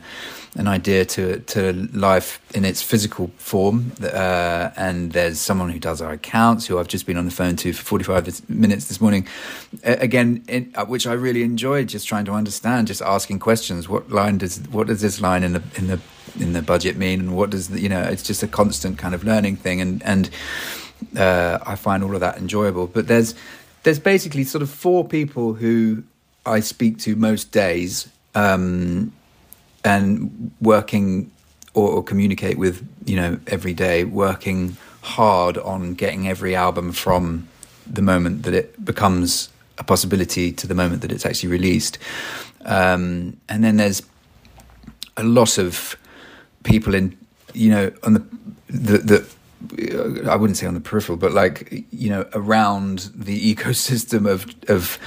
an 0.56 0.66
idea 0.66 1.04
to 1.04 1.40
to 1.40 1.74
life 1.92 2.40
in 2.54 2.64
its 2.64 2.80
physical 2.82 3.30
form. 3.36 3.92
Uh, 4.02 4.70
and 4.76 5.12
there's 5.12 5.38
someone 5.38 5.68
who 5.68 5.78
does 5.78 6.00
our 6.00 6.12
accounts, 6.12 6.66
who 6.66 6.78
I've 6.78 6.88
just 6.88 7.04
been 7.04 7.18
on 7.18 7.26
the 7.26 7.30
phone 7.30 7.54
to 7.56 7.72
for 7.74 7.84
45 7.84 8.48
minutes 8.48 8.86
this 8.86 8.98
morning. 8.98 9.28
Uh, 9.86 9.96
again, 10.00 10.42
in, 10.48 10.72
uh, 10.74 10.86
which 10.86 11.06
I 11.06 11.12
really 11.12 11.42
enjoyed, 11.42 11.88
just 11.88 12.08
trying 12.08 12.24
to 12.24 12.32
understand, 12.32 12.88
just 12.88 13.02
asking 13.02 13.40
questions. 13.40 13.90
What 13.90 14.10
line 14.10 14.38
does 14.38 14.58
what 14.70 14.86
does 14.86 15.02
this 15.02 15.20
line 15.20 15.44
in 15.44 15.52
the 15.52 15.62
in 15.76 15.88
the 15.88 16.00
in 16.40 16.54
the 16.54 16.62
budget 16.62 16.96
mean, 16.96 17.20
and 17.20 17.36
what 17.36 17.50
does 17.50 17.68
the, 17.68 17.78
you 17.78 17.90
know? 17.90 18.02
It's 18.02 18.22
just 18.22 18.42
a 18.42 18.48
constant 18.48 18.96
kind 18.96 19.14
of 19.14 19.24
learning 19.24 19.56
thing, 19.56 19.82
and 19.82 20.02
and 20.02 20.30
uh, 21.16 21.58
I 21.64 21.76
find 21.76 22.02
all 22.02 22.14
of 22.14 22.20
that 22.20 22.38
enjoyable. 22.38 22.86
But 22.86 23.08
there's 23.08 23.34
there's 23.82 23.98
basically 23.98 24.44
sort 24.44 24.62
of 24.62 24.70
four 24.70 25.06
people 25.06 25.54
who 25.54 26.02
I 26.44 26.60
speak 26.60 26.98
to 27.00 27.16
most 27.16 27.52
days. 27.52 28.08
Um, 28.34 29.12
and 29.84 30.50
working 30.60 31.30
or, 31.74 31.88
or 31.90 32.02
communicate 32.02 32.58
with 32.58 32.86
you 33.04 33.16
know 33.16 33.38
every 33.46 33.74
day, 33.74 34.04
working 34.04 34.76
hard 35.02 35.56
on 35.58 35.94
getting 35.94 36.28
every 36.28 36.54
album 36.54 36.92
from 36.92 37.48
the 37.86 38.02
moment 38.02 38.42
that 38.42 38.54
it 38.54 38.84
becomes 38.84 39.48
a 39.78 39.84
possibility 39.84 40.52
to 40.52 40.66
the 40.66 40.74
moment 40.74 41.02
that 41.02 41.12
it's 41.12 41.24
actually 41.24 41.48
released. 41.48 41.98
Um, 42.64 43.38
and 43.48 43.62
then 43.64 43.76
there's 43.76 44.02
a 45.16 45.22
lot 45.22 45.56
of 45.56 45.96
people 46.64 46.94
in, 46.94 47.16
you 47.54 47.70
know, 47.70 47.92
on 48.02 48.14
the, 48.14 48.24
the, 48.68 48.98
the, 48.98 49.34
I 50.26 50.36
wouldn't 50.36 50.56
say 50.56 50.66
on 50.66 50.74
the 50.74 50.80
peripheral, 50.80 51.18
but 51.18 51.32
like, 51.32 51.84
you 51.90 52.10
know, 52.10 52.26
around 52.32 53.10
the 53.14 53.54
ecosystem 53.54 54.28
of, 54.28 54.46
of 54.68 54.98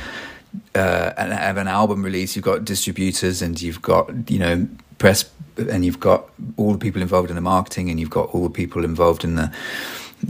uh, 0.76 1.14
and 1.18 1.32
have 1.34 1.58
an 1.58 1.68
album 1.68 2.04
release, 2.04 2.36
you've 2.36 2.46
got 2.46 2.66
distributors 2.66 3.42
and 3.42 3.62
you've 3.62 3.82
got 3.82 4.30
you 4.30 4.40
know 4.40 4.68
press 4.98 5.30
and 5.58 5.86
you've 5.86 6.00
got 6.00 6.30
all 6.58 6.72
the 6.72 6.78
people 6.78 7.02
involved 7.02 7.30
in 7.30 7.36
the 7.36 7.42
marketing 7.42 7.90
and 7.90 8.00
you've 8.00 8.10
got 8.10 8.30
all 8.34 8.44
the 8.44 8.50
people 8.50 8.84
involved 8.84 9.24
in 9.24 9.36
the 9.36 9.52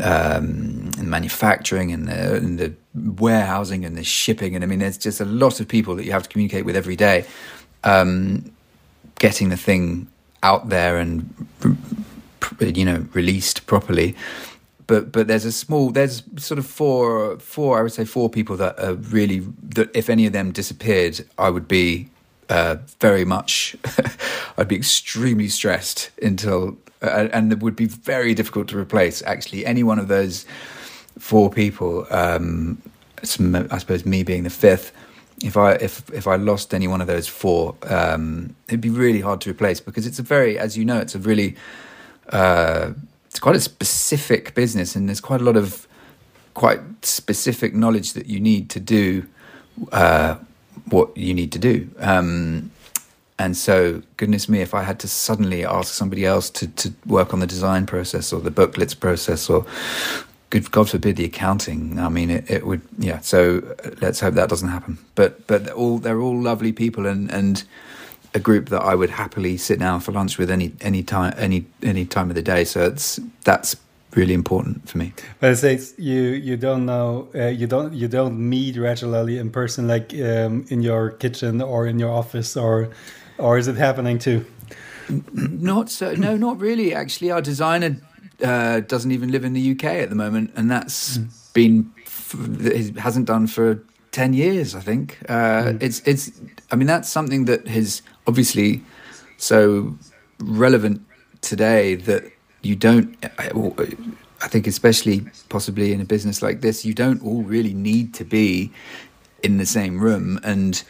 um, 0.01 0.91
in 0.97 1.09
manufacturing 1.09 1.91
and 1.91 2.07
the, 2.07 2.35
and 2.35 2.59
the 2.59 2.73
warehousing 2.95 3.83
and 3.83 3.97
the 3.97 4.03
shipping 4.03 4.55
and 4.55 4.63
I 4.63 4.67
mean 4.67 4.79
there's 4.79 4.97
just 4.97 5.19
a 5.19 5.25
lot 5.25 5.59
of 5.59 5.67
people 5.67 5.95
that 5.95 6.05
you 6.05 6.11
have 6.11 6.23
to 6.23 6.29
communicate 6.29 6.65
with 6.65 6.75
every 6.75 6.95
day. 6.95 7.25
Um, 7.83 8.51
getting 9.19 9.49
the 9.49 9.57
thing 9.57 10.07
out 10.43 10.69
there 10.69 10.97
and 10.97 11.33
you 12.59 12.85
know 12.85 13.05
released 13.13 13.50
properly. 13.71 14.13
But 14.87 15.13
but 15.13 15.27
there's 15.29 15.45
a 15.45 15.51
small 15.51 15.91
there's 15.91 16.23
sort 16.35 16.59
of 16.59 16.65
four 16.65 17.39
four 17.39 17.79
I 17.79 17.81
would 17.83 17.93
say 17.93 18.05
four 18.05 18.29
people 18.29 18.57
that 18.57 18.73
are 18.85 18.95
really 19.17 19.39
that 19.75 19.89
if 20.01 20.09
any 20.09 20.25
of 20.27 20.33
them 20.33 20.51
disappeared 20.51 21.15
I 21.37 21.49
would 21.49 21.67
be 21.67 22.09
uh, 22.49 22.75
very 22.99 23.25
much 23.35 23.77
I'd 24.57 24.67
be 24.67 24.75
extremely 24.75 25.47
stressed 25.47 26.11
until 26.21 26.59
uh, 27.01 27.29
and 27.31 27.53
it 27.53 27.59
would 27.63 27.77
be 27.77 27.89
very 28.13 28.33
difficult 28.39 28.67
to 28.71 28.77
replace 28.77 29.23
actually 29.33 29.65
any 29.65 29.83
one 29.83 29.99
of 29.99 30.07
those 30.07 30.45
four 31.17 31.49
people. 31.49 32.05
Um, 32.11 32.81
I 33.73 33.77
suppose 33.83 34.03
me 34.05 34.23
being 34.23 34.43
the 34.43 34.55
fifth. 34.65 34.91
If 35.49 35.55
I 35.55 35.69
if 35.87 35.93
if 36.21 36.25
I 36.27 36.35
lost 36.35 36.73
any 36.73 36.87
one 36.87 37.01
of 37.05 37.07
those 37.07 37.27
four 37.41 37.75
um, 37.83 38.53
it'd 38.67 38.87
be 38.89 38.95
really 39.05 39.21
hard 39.21 39.39
to 39.41 39.49
replace 39.49 39.79
because 39.87 40.05
it's 40.09 40.19
a 40.19 40.27
very 40.35 40.59
as 40.65 40.77
you 40.77 40.83
know 40.89 40.99
it's 41.05 41.15
a 41.15 41.19
really 41.29 41.55
uh, 42.29 42.91
it's 43.31 43.39
quite 43.39 43.55
a 43.55 43.61
specific 43.61 44.53
business, 44.53 44.93
and 44.93 45.07
there's 45.07 45.21
quite 45.21 45.39
a 45.39 45.43
lot 45.45 45.55
of 45.55 45.87
quite 46.53 46.81
specific 47.01 47.73
knowledge 47.73 48.11
that 48.11 48.25
you 48.25 48.41
need 48.41 48.69
to 48.71 48.79
do 48.81 49.25
uh, 49.93 50.35
what 50.89 51.15
you 51.15 51.33
need 51.33 51.49
to 51.53 51.59
do. 51.59 51.89
Um, 51.97 52.71
and 53.39 53.55
so, 53.55 54.03
goodness 54.17 54.49
me, 54.49 54.59
if 54.59 54.73
I 54.73 54.83
had 54.83 54.99
to 54.99 55.07
suddenly 55.07 55.65
ask 55.65 55.93
somebody 55.93 56.25
else 56.25 56.49
to, 56.49 56.67
to 56.67 56.93
work 57.05 57.33
on 57.33 57.39
the 57.39 57.47
design 57.47 57.85
process 57.85 58.33
or 58.33 58.41
the 58.41 58.51
booklets 58.51 58.93
process 58.93 59.49
or 59.49 59.65
good 60.49 60.69
God 60.69 60.89
forbid 60.89 61.15
the 61.15 61.23
accounting. 61.23 61.99
I 61.99 62.09
mean, 62.09 62.29
it, 62.29 62.51
it 62.51 62.67
would, 62.67 62.81
yeah. 62.99 63.21
So 63.21 63.75
let's 64.01 64.19
hope 64.19 64.33
that 64.33 64.49
doesn't 64.49 64.67
happen. 64.67 64.97
But 65.15 65.47
but 65.47 65.69
all 65.69 65.99
they're 65.99 66.19
all 66.19 66.39
lovely 66.39 66.73
people, 66.73 67.05
and 67.05 67.31
and 67.31 67.63
a 68.33 68.39
group 68.39 68.69
that 68.69 68.81
I 68.81 68.95
would 68.95 69.09
happily 69.09 69.57
sit 69.57 69.79
down 69.79 69.99
for 69.99 70.11
lunch 70.11 70.37
with 70.37 70.49
any 70.49 70.73
any 70.81 71.03
time 71.03 71.33
any 71.37 71.65
any 71.83 72.05
time 72.05 72.29
of 72.29 72.35
the 72.35 72.41
day. 72.41 72.63
So 72.63 72.85
it's 72.85 73.19
that's 73.43 73.75
really 74.15 74.33
important 74.33 74.89
for 74.89 74.97
me. 74.97 75.13
But 75.39 75.51
it 75.51 75.55
says 75.57 75.93
you 75.97 76.21
you 76.21 76.57
don't 76.57 76.85
know 76.85 77.29
uh, 77.35 77.47
you 77.47 77.67
don't 77.67 77.93
you 77.93 78.07
don't 78.07 78.37
meet 78.37 78.77
regularly 78.77 79.37
in 79.37 79.49
person 79.49 79.87
like 79.87 80.13
um, 80.13 80.65
in 80.69 80.81
your 80.81 81.11
kitchen 81.11 81.61
or 81.61 81.87
in 81.87 81.99
your 81.99 82.11
office 82.11 82.55
or 82.55 82.89
or 83.37 83.57
is 83.57 83.67
it 83.67 83.75
happening 83.75 84.19
too? 84.19 84.45
Not 85.33 85.89
so. 85.89 86.13
No, 86.13 86.37
not 86.37 86.59
really. 86.59 86.93
Actually, 86.93 87.31
our 87.31 87.41
designer 87.41 87.97
uh, 88.41 88.79
doesn't 88.81 89.11
even 89.11 89.31
live 89.31 89.43
in 89.43 89.53
the 89.53 89.71
UK 89.71 89.83
at 89.83 90.09
the 90.09 90.15
moment, 90.15 90.51
and 90.55 90.71
that's 90.71 91.17
mm. 91.17 91.53
been 91.53 91.91
it 92.33 92.97
hasn't 92.97 93.25
done 93.25 93.47
for 93.47 93.83
10 94.11 94.33
years, 94.33 94.75
I 94.75 94.79
think. 94.81 95.17
Uh, 95.27 95.63
mm. 95.63 95.83
It's, 95.83 96.01
it's, 96.05 96.31
I 96.71 96.75
mean, 96.75 96.87
that's 96.87 97.09
something 97.09 97.45
that 97.45 97.67
is 97.67 98.01
obviously 98.27 98.81
so 99.37 99.97
relevant 100.39 101.05
today 101.41 101.95
that 101.95 102.31
you 102.61 102.75
don't, 102.75 103.17
I 103.39 104.47
think, 104.47 104.67
especially 104.67 105.25
possibly 105.49 105.93
in 105.93 106.01
a 106.01 106.05
business 106.05 106.41
like 106.41 106.61
this, 106.61 106.85
you 106.85 106.93
don't 106.93 107.23
all 107.23 107.43
really 107.43 107.73
need 107.73 108.13
to 108.15 108.23
be 108.23 108.71
in 109.43 109.57
the 109.57 109.65
same 109.65 109.99
room. 109.99 110.39
And, 110.43 110.81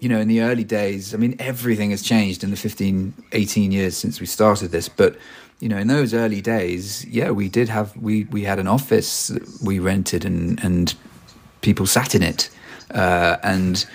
you 0.00 0.08
know, 0.08 0.18
in 0.18 0.28
the 0.28 0.42
early 0.42 0.64
days, 0.64 1.14
I 1.14 1.16
mean, 1.16 1.36
everything 1.38 1.90
has 1.90 2.02
changed 2.02 2.42
in 2.42 2.50
the 2.50 2.56
15, 2.56 3.14
18 3.32 3.72
years 3.72 3.96
since 3.96 4.20
we 4.20 4.26
started 4.26 4.72
this. 4.72 4.88
But, 4.88 5.16
you 5.60 5.68
know, 5.68 5.78
in 5.78 5.86
those 5.86 6.12
early 6.12 6.40
days, 6.40 7.04
yeah, 7.06 7.30
we 7.30 7.48
did 7.48 7.68
have, 7.68 7.96
we, 7.96 8.24
we 8.24 8.42
had 8.42 8.58
an 8.58 8.66
office 8.66 9.30
we 9.62 9.78
rented 9.78 10.24
and, 10.24 10.62
and 10.64 10.94
people 11.60 11.86
sat 11.86 12.14
in 12.14 12.22
it, 12.22 12.50
uh, 12.92 13.36
and 13.42 13.86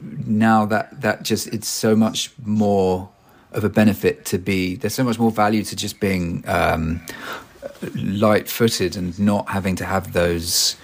now 0.00 0.66
that 0.66 1.00
that 1.00 1.22
just 1.22 1.48
it's 1.48 1.68
so 1.68 1.96
much 1.96 2.32
more 2.44 3.08
of 3.52 3.64
a 3.64 3.68
benefit 3.68 4.24
to 4.26 4.38
be. 4.38 4.76
There's 4.76 4.94
so 4.94 5.04
much 5.04 5.18
more 5.18 5.30
value 5.30 5.62
to 5.64 5.76
just 5.76 5.98
being 6.00 6.44
um, 6.46 7.00
light-footed 7.94 8.96
and 8.96 9.18
not 9.18 9.48
having 9.48 9.76
to 9.76 9.84
have 9.84 10.12
those, 10.12 10.76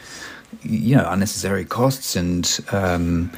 you 0.63 0.97
know, 0.97 1.09
unnecessary 1.09 1.65
costs 1.65 2.17
and. 2.17 2.59
Um, 2.71 3.33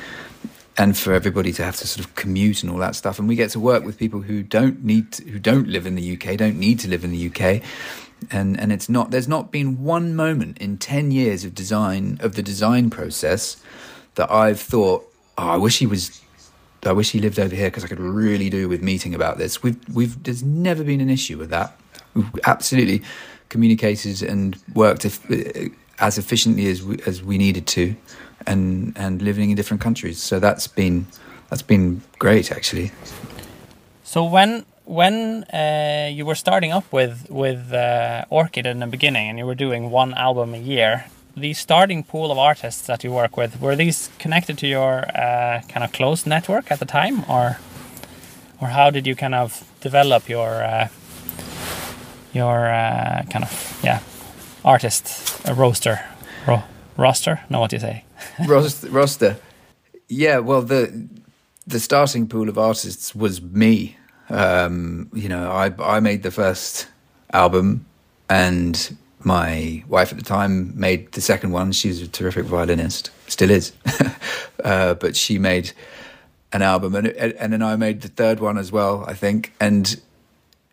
and 0.77 0.99
for 0.99 1.13
everybody 1.13 1.53
to 1.53 1.65
have 1.65 1.77
to 1.77 1.87
sort 1.87 2.05
of 2.05 2.13
commute 2.17 2.65
and 2.65 2.73
all 2.73 2.79
that 2.79 2.97
stuff. 2.97 3.21
And 3.21 3.29
we 3.29 3.37
get 3.37 3.51
to 3.51 3.61
work 3.61 3.85
with 3.85 3.97
people 3.97 4.23
who 4.23 4.43
don't 4.43 4.83
need, 4.83 5.13
to, 5.13 5.23
who 5.23 5.39
don't 5.39 5.69
live 5.69 5.87
in 5.87 5.95
the 5.95 6.17
UK, 6.17 6.37
don't 6.37 6.59
need 6.59 6.81
to 6.81 6.89
live 6.89 7.05
in 7.05 7.13
the 7.13 7.29
UK, 7.29 7.63
and 8.33 8.59
and 8.59 8.73
it's 8.73 8.89
not 8.89 9.13
there's 9.13 9.29
not 9.29 9.53
been 9.53 9.85
one 9.85 10.17
moment 10.17 10.59
in 10.59 10.79
10 10.79 11.13
years 11.13 11.45
of 11.45 11.55
design 11.55 12.19
of 12.21 12.35
the 12.35 12.43
design 12.43 12.91
process 12.91 13.57
that 14.17 14.31
I've 14.33 14.61
thought 14.61 15.14
oh, 15.39 15.49
I 15.49 15.57
wish 15.57 15.79
he 15.79 15.87
was 15.87 16.21
I 16.87 16.93
wish 16.93 17.13
he 17.13 17.19
lived 17.19 17.39
over 17.39 17.55
here 17.55 17.69
because 17.69 17.85
I 17.85 17.89
could 17.89 18.01
really 18.01 18.51
do 18.51 18.69
with 18.69 18.83
meeting 18.83 19.15
about 19.15 19.39
this. 19.39 19.63
We've 19.63 19.79
we've 19.95 20.23
there's 20.23 20.43
never 20.43 20.85
been 20.85 21.01
an 21.01 21.11
issue 21.11 21.39
with 21.39 21.51
that. 21.51 21.79
We've 22.15 22.31
absolutely 22.45 23.03
communicated 23.49 24.23
and 24.23 24.57
worked 24.75 25.05
if, 25.05 25.21
as 26.01 26.19
efficiently 26.19 26.67
as 26.69 26.83
we, 26.83 26.99
as 27.07 27.23
we 27.23 27.39
needed 27.39 27.67
to 27.69 27.95
and 28.47 28.93
and 28.97 29.23
living 29.23 29.51
in 29.51 29.57
different 29.57 29.83
countries. 29.83 30.23
So 30.23 30.39
that's 30.39 30.67
been 30.67 31.07
that's 31.49 31.63
been 31.63 32.03
great 32.19 32.53
actually. 32.53 32.93
So 34.03 34.25
when 34.25 34.65
when 34.85 35.45
uh, 35.45 36.11
you 36.13 36.27
were 36.27 36.35
starting 36.35 36.73
up 36.73 36.85
with 36.93 37.27
with 37.31 37.73
uh, 37.73 38.25
Orchid 38.31 38.67
in 38.67 38.81
the 38.81 38.87
beginning, 38.87 39.29
and 39.29 39.39
you 39.39 39.47
were 39.47 39.55
doing 39.55 39.91
one 39.91 40.15
album 40.15 40.55
a 40.55 40.59
year, 40.59 41.07
the 41.37 41.53
starting 41.55 42.05
pool 42.05 42.31
of 42.31 42.39
artists 42.39 42.87
that 42.87 43.05
you 43.05 43.13
work 43.13 43.37
with 43.37 43.61
were 43.61 43.77
these 43.77 44.11
connected 44.19 44.59
to 44.59 44.67
your 44.67 45.05
uh, 45.17 45.61
kind 45.69 45.85
of 45.85 45.93
close 45.93 46.27
network 46.27 46.71
at 46.71 46.79
the 46.79 46.85
time, 46.87 47.25
or 47.29 47.59
or 48.61 48.69
how 48.69 48.91
did 48.91 49.07
you 49.07 49.17
kind 49.17 49.35
of 49.35 49.65
develop 49.81 50.29
your 50.29 50.63
uh, 50.63 50.89
your 52.33 52.67
uh, 52.67 53.25
kind 53.31 53.45
of 53.45 53.81
yeah 53.83 54.01
artist 54.65 55.41
roster 55.55 56.01
ro 56.47 56.63
roster? 56.97 57.41
Know 57.51 57.61
what 57.61 57.73
you 57.73 57.81
say? 57.81 58.05
roster, 58.47 58.91
roster. 58.91 59.37
Yeah, 60.09 60.39
well 60.39 60.63
the 60.63 61.09
the 61.67 61.81
starting 61.81 62.29
pool 62.29 62.49
of 62.49 62.59
artists 62.59 63.15
was 63.15 63.41
me 63.41 63.97
um, 64.29 65.11
you 65.13 65.29
know, 65.29 65.51
I 65.51 65.73
I 65.79 66.01
made 66.01 66.23
the 66.23 66.31
first 66.31 66.89
album, 67.33 67.85
and 68.29 68.97
my 69.25 69.83
wife 69.89 70.13
at 70.13 70.19
the 70.19 70.25
time 70.25 70.79
made 70.79 71.13
the 71.13 71.21
second 71.21 71.53
one. 71.53 71.73
She 71.73 71.89
was 71.89 72.03
a 72.03 72.09
terrific 72.09 72.45
violinist, 72.45 73.11
still 73.27 73.51
is, 73.51 73.73
uh, 74.65 74.95
but 74.95 75.17
she 75.17 75.39
made 75.39 75.73
an 76.53 76.63
album, 76.63 76.95
and 76.95 77.09
and 77.09 77.53
then 77.53 77.63
I 77.63 77.77
made 77.77 78.03
the 78.03 78.09
third 78.09 78.41
one 78.41 78.59
as 78.59 78.71
well, 78.71 79.05
I 79.07 79.15
think. 79.15 79.53
And 79.61 80.01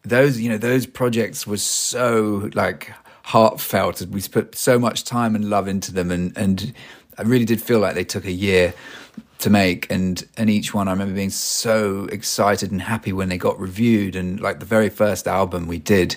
those 0.04 0.40
you 0.40 0.50
know 0.50 0.58
those 0.58 0.86
projects 0.86 1.46
were 1.48 1.58
so 1.58 2.50
like 2.54 2.94
heartfelt. 3.24 4.02
We 4.08 4.22
put 4.22 4.56
so 4.56 4.80
much 4.80 5.04
time 5.04 5.36
and 5.36 5.50
love 5.50 5.68
into 5.68 5.94
them, 5.94 6.12
and 6.12 6.36
and 6.38 6.74
I 7.18 7.24
really 7.24 7.46
did 7.46 7.62
feel 7.62 7.80
like 7.80 7.96
they 7.96 8.04
took 8.04 8.26
a 8.26 8.32
year 8.32 8.74
to 9.40 9.50
make 9.50 9.92
and 9.92 10.24
and 10.38 10.50
each 10.50 10.74
one 10.74 10.88
I 10.88 10.92
remember 10.92 11.16
being 11.16 11.32
so 11.32 12.06
excited 12.12 12.72
and 12.72 12.82
happy 12.82 13.12
when 13.12 13.30
they 13.30 13.40
got 13.40 13.60
reviewed 13.60 14.16
and 14.16 14.40
like 14.40 14.60
the 14.60 14.68
very 14.68 14.90
first 14.90 15.28
album 15.28 15.66
we 15.66 15.80
did 15.80 16.16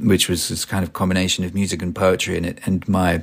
which 0.00 0.28
was 0.28 0.48
this 0.48 0.64
kind 0.64 0.84
of 0.84 0.92
combination 0.92 1.44
of 1.44 1.54
music 1.54 1.82
and 1.82 1.94
poetry 1.94 2.36
in 2.36 2.44
it 2.44 2.58
and 2.66 2.86
my 2.88 3.22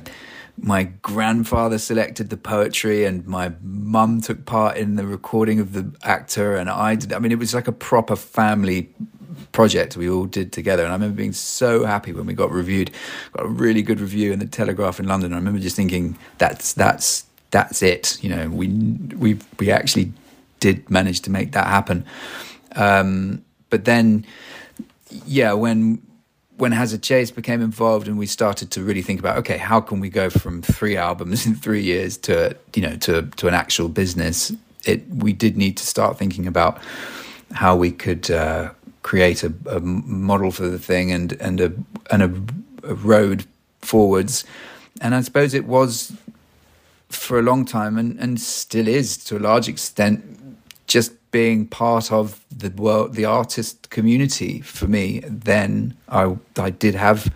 my 0.58 0.84
grandfather 0.84 1.78
selected 1.78 2.28
the 2.28 2.36
poetry 2.36 3.04
and 3.04 3.26
my 3.26 3.52
mum 3.62 4.20
took 4.20 4.44
part 4.44 4.76
in 4.76 4.96
the 4.96 5.06
recording 5.06 5.58
of 5.58 5.72
the 5.72 5.90
actor 6.02 6.56
and 6.56 6.68
I 6.68 6.94
did 6.94 7.12
I 7.12 7.18
mean 7.18 7.32
it 7.32 7.38
was 7.38 7.54
like 7.54 7.68
a 7.68 7.72
proper 7.72 8.16
family 8.16 8.90
project 9.52 9.96
we 9.96 10.08
all 10.08 10.26
did 10.26 10.52
together 10.52 10.82
and 10.82 10.92
I 10.92 10.94
remember 10.94 11.16
being 11.16 11.32
so 11.32 11.84
happy 11.84 12.12
when 12.12 12.26
we 12.26 12.34
got 12.34 12.50
reviewed 12.50 12.90
got 13.32 13.46
a 13.46 13.48
really 13.48 13.82
good 13.82 14.00
review 14.00 14.32
in 14.32 14.38
the 14.38 14.46
Telegraph 14.46 15.00
in 15.00 15.06
London 15.06 15.32
I 15.32 15.36
remember 15.36 15.60
just 15.60 15.76
thinking 15.76 16.18
that's 16.38 16.72
that's 16.72 17.26
that's 17.52 17.82
it. 17.82 18.18
You 18.22 18.30
know, 18.30 18.48
we 18.48 18.68
we 19.16 19.38
we 19.60 19.70
actually 19.70 20.12
did 20.58 20.90
manage 20.90 21.20
to 21.20 21.30
make 21.30 21.52
that 21.52 21.68
happen. 21.68 22.04
Um, 22.74 23.44
but 23.70 23.84
then, 23.84 24.26
yeah, 25.26 25.52
when 25.52 26.02
when 26.56 26.72
Hazard 26.72 27.02
Chase 27.02 27.30
became 27.30 27.60
involved 27.60 28.08
and 28.08 28.18
we 28.18 28.26
started 28.26 28.70
to 28.72 28.82
really 28.82 29.02
think 29.02 29.20
about 29.20 29.38
okay, 29.38 29.56
how 29.56 29.80
can 29.80 30.00
we 30.00 30.08
go 30.08 30.30
from 30.30 30.62
three 30.62 30.96
albums 30.96 31.46
in 31.46 31.54
three 31.54 31.82
years 31.82 32.16
to 32.18 32.56
you 32.74 32.82
know 32.82 32.96
to 32.96 33.22
to 33.36 33.48
an 33.48 33.54
actual 33.54 33.88
business? 33.88 34.52
It 34.84 35.08
we 35.08 35.32
did 35.32 35.56
need 35.56 35.76
to 35.76 35.86
start 35.86 36.18
thinking 36.18 36.46
about 36.46 36.80
how 37.52 37.76
we 37.76 37.90
could 37.90 38.30
uh, 38.30 38.70
create 39.02 39.44
a, 39.44 39.52
a, 39.66 39.80
model 39.80 40.50
for 40.50 40.68
the 40.68 40.78
thing 40.78 41.12
and 41.12 41.32
and 41.34 41.60
a 41.60 41.72
and 42.10 42.22
a, 42.22 42.90
a 42.90 42.94
road 42.94 43.44
forwards. 43.80 44.44
And 45.00 45.14
I 45.14 45.20
suppose 45.22 45.54
it 45.54 45.66
was 45.66 46.12
for 47.08 47.38
a 47.38 47.42
long 47.42 47.64
time 47.64 47.98
and, 47.98 48.18
and 48.18 48.40
still 48.40 48.88
is 48.88 49.16
to 49.24 49.36
a 49.36 49.40
large 49.40 49.68
extent 49.68 50.24
just 50.86 51.12
being 51.32 51.66
part 51.66 52.12
of 52.12 52.44
the 52.50 52.70
world 52.70 53.14
the 53.14 53.24
artist 53.24 53.90
community 53.90 54.60
for 54.60 54.86
me 54.86 55.20
then 55.26 55.96
I 56.08 56.36
I 56.56 56.70
did 56.70 56.94
have 56.94 57.32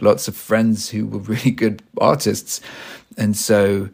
lots 0.00 0.28
of 0.28 0.36
friends 0.36 0.88
who 0.88 1.06
were 1.06 1.18
really 1.34 1.50
good 1.50 1.82
artists 2.00 2.60
and 3.18 3.36
so 3.36 3.88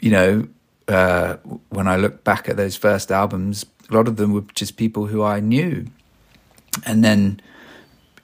you 0.00 0.10
know 0.10 0.48
uh, 0.88 1.36
when 1.68 1.86
I 1.86 1.96
look 1.96 2.24
back 2.24 2.48
at 2.48 2.56
those 2.56 2.76
first 2.76 3.12
albums 3.12 3.64
a 3.90 3.94
lot 3.94 4.08
of 4.08 4.16
them 4.16 4.32
were 4.32 4.44
just 4.54 4.76
people 4.76 5.06
who 5.06 5.22
I 5.22 5.40
knew 5.40 5.86
and 6.84 7.04
then 7.04 7.40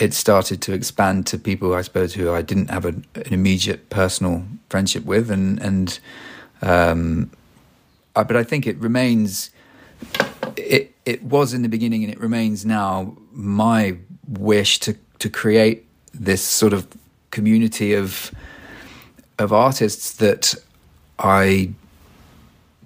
it 0.00 0.12
started 0.12 0.60
to 0.62 0.72
expand 0.72 1.26
to 1.28 1.38
people 1.38 1.74
I 1.74 1.82
suppose 1.82 2.14
who 2.14 2.32
I 2.32 2.42
didn't 2.42 2.70
have 2.70 2.84
a, 2.84 2.88
an 2.88 3.32
immediate 3.32 3.90
personal 3.90 4.44
friendship 4.68 5.04
with 5.04 5.30
and 5.30 5.60
and 5.60 5.98
um, 6.62 7.30
uh, 8.16 8.24
but 8.24 8.36
I 8.36 8.44
think 8.44 8.66
it 8.66 8.76
remains. 8.78 9.50
It 10.56 10.94
it 11.04 11.22
was 11.22 11.54
in 11.54 11.62
the 11.62 11.68
beginning, 11.68 12.04
and 12.04 12.12
it 12.12 12.20
remains 12.20 12.64
now. 12.64 13.16
My 13.32 13.96
wish 14.26 14.78
to 14.80 14.96
to 15.18 15.28
create 15.28 15.86
this 16.12 16.42
sort 16.42 16.72
of 16.72 16.86
community 17.30 17.94
of 17.94 18.30
of 19.38 19.52
artists 19.52 20.12
that 20.12 20.54
I 21.18 21.74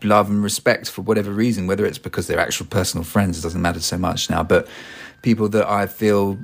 love 0.03 0.31
and 0.31 0.43
respect 0.43 0.91
for 0.91 1.03
whatever 1.03 1.31
reason, 1.31 1.67
whether 1.67 1.85
it's 1.85 1.99
because 1.99 2.27
they're 2.27 2.39
actual 2.39 2.67
personal 2.67 3.05
friends, 3.05 3.39
it 3.39 3.43
doesn't 3.43 3.61
matter 3.61 3.81
so 3.81 3.99
much 3.99 4.31
now, 4.31 4.43
but 4.43 4.69
people 5.23 5.49
that 5.51 5.67
I 5.67 5.87
feel 5.87 6.39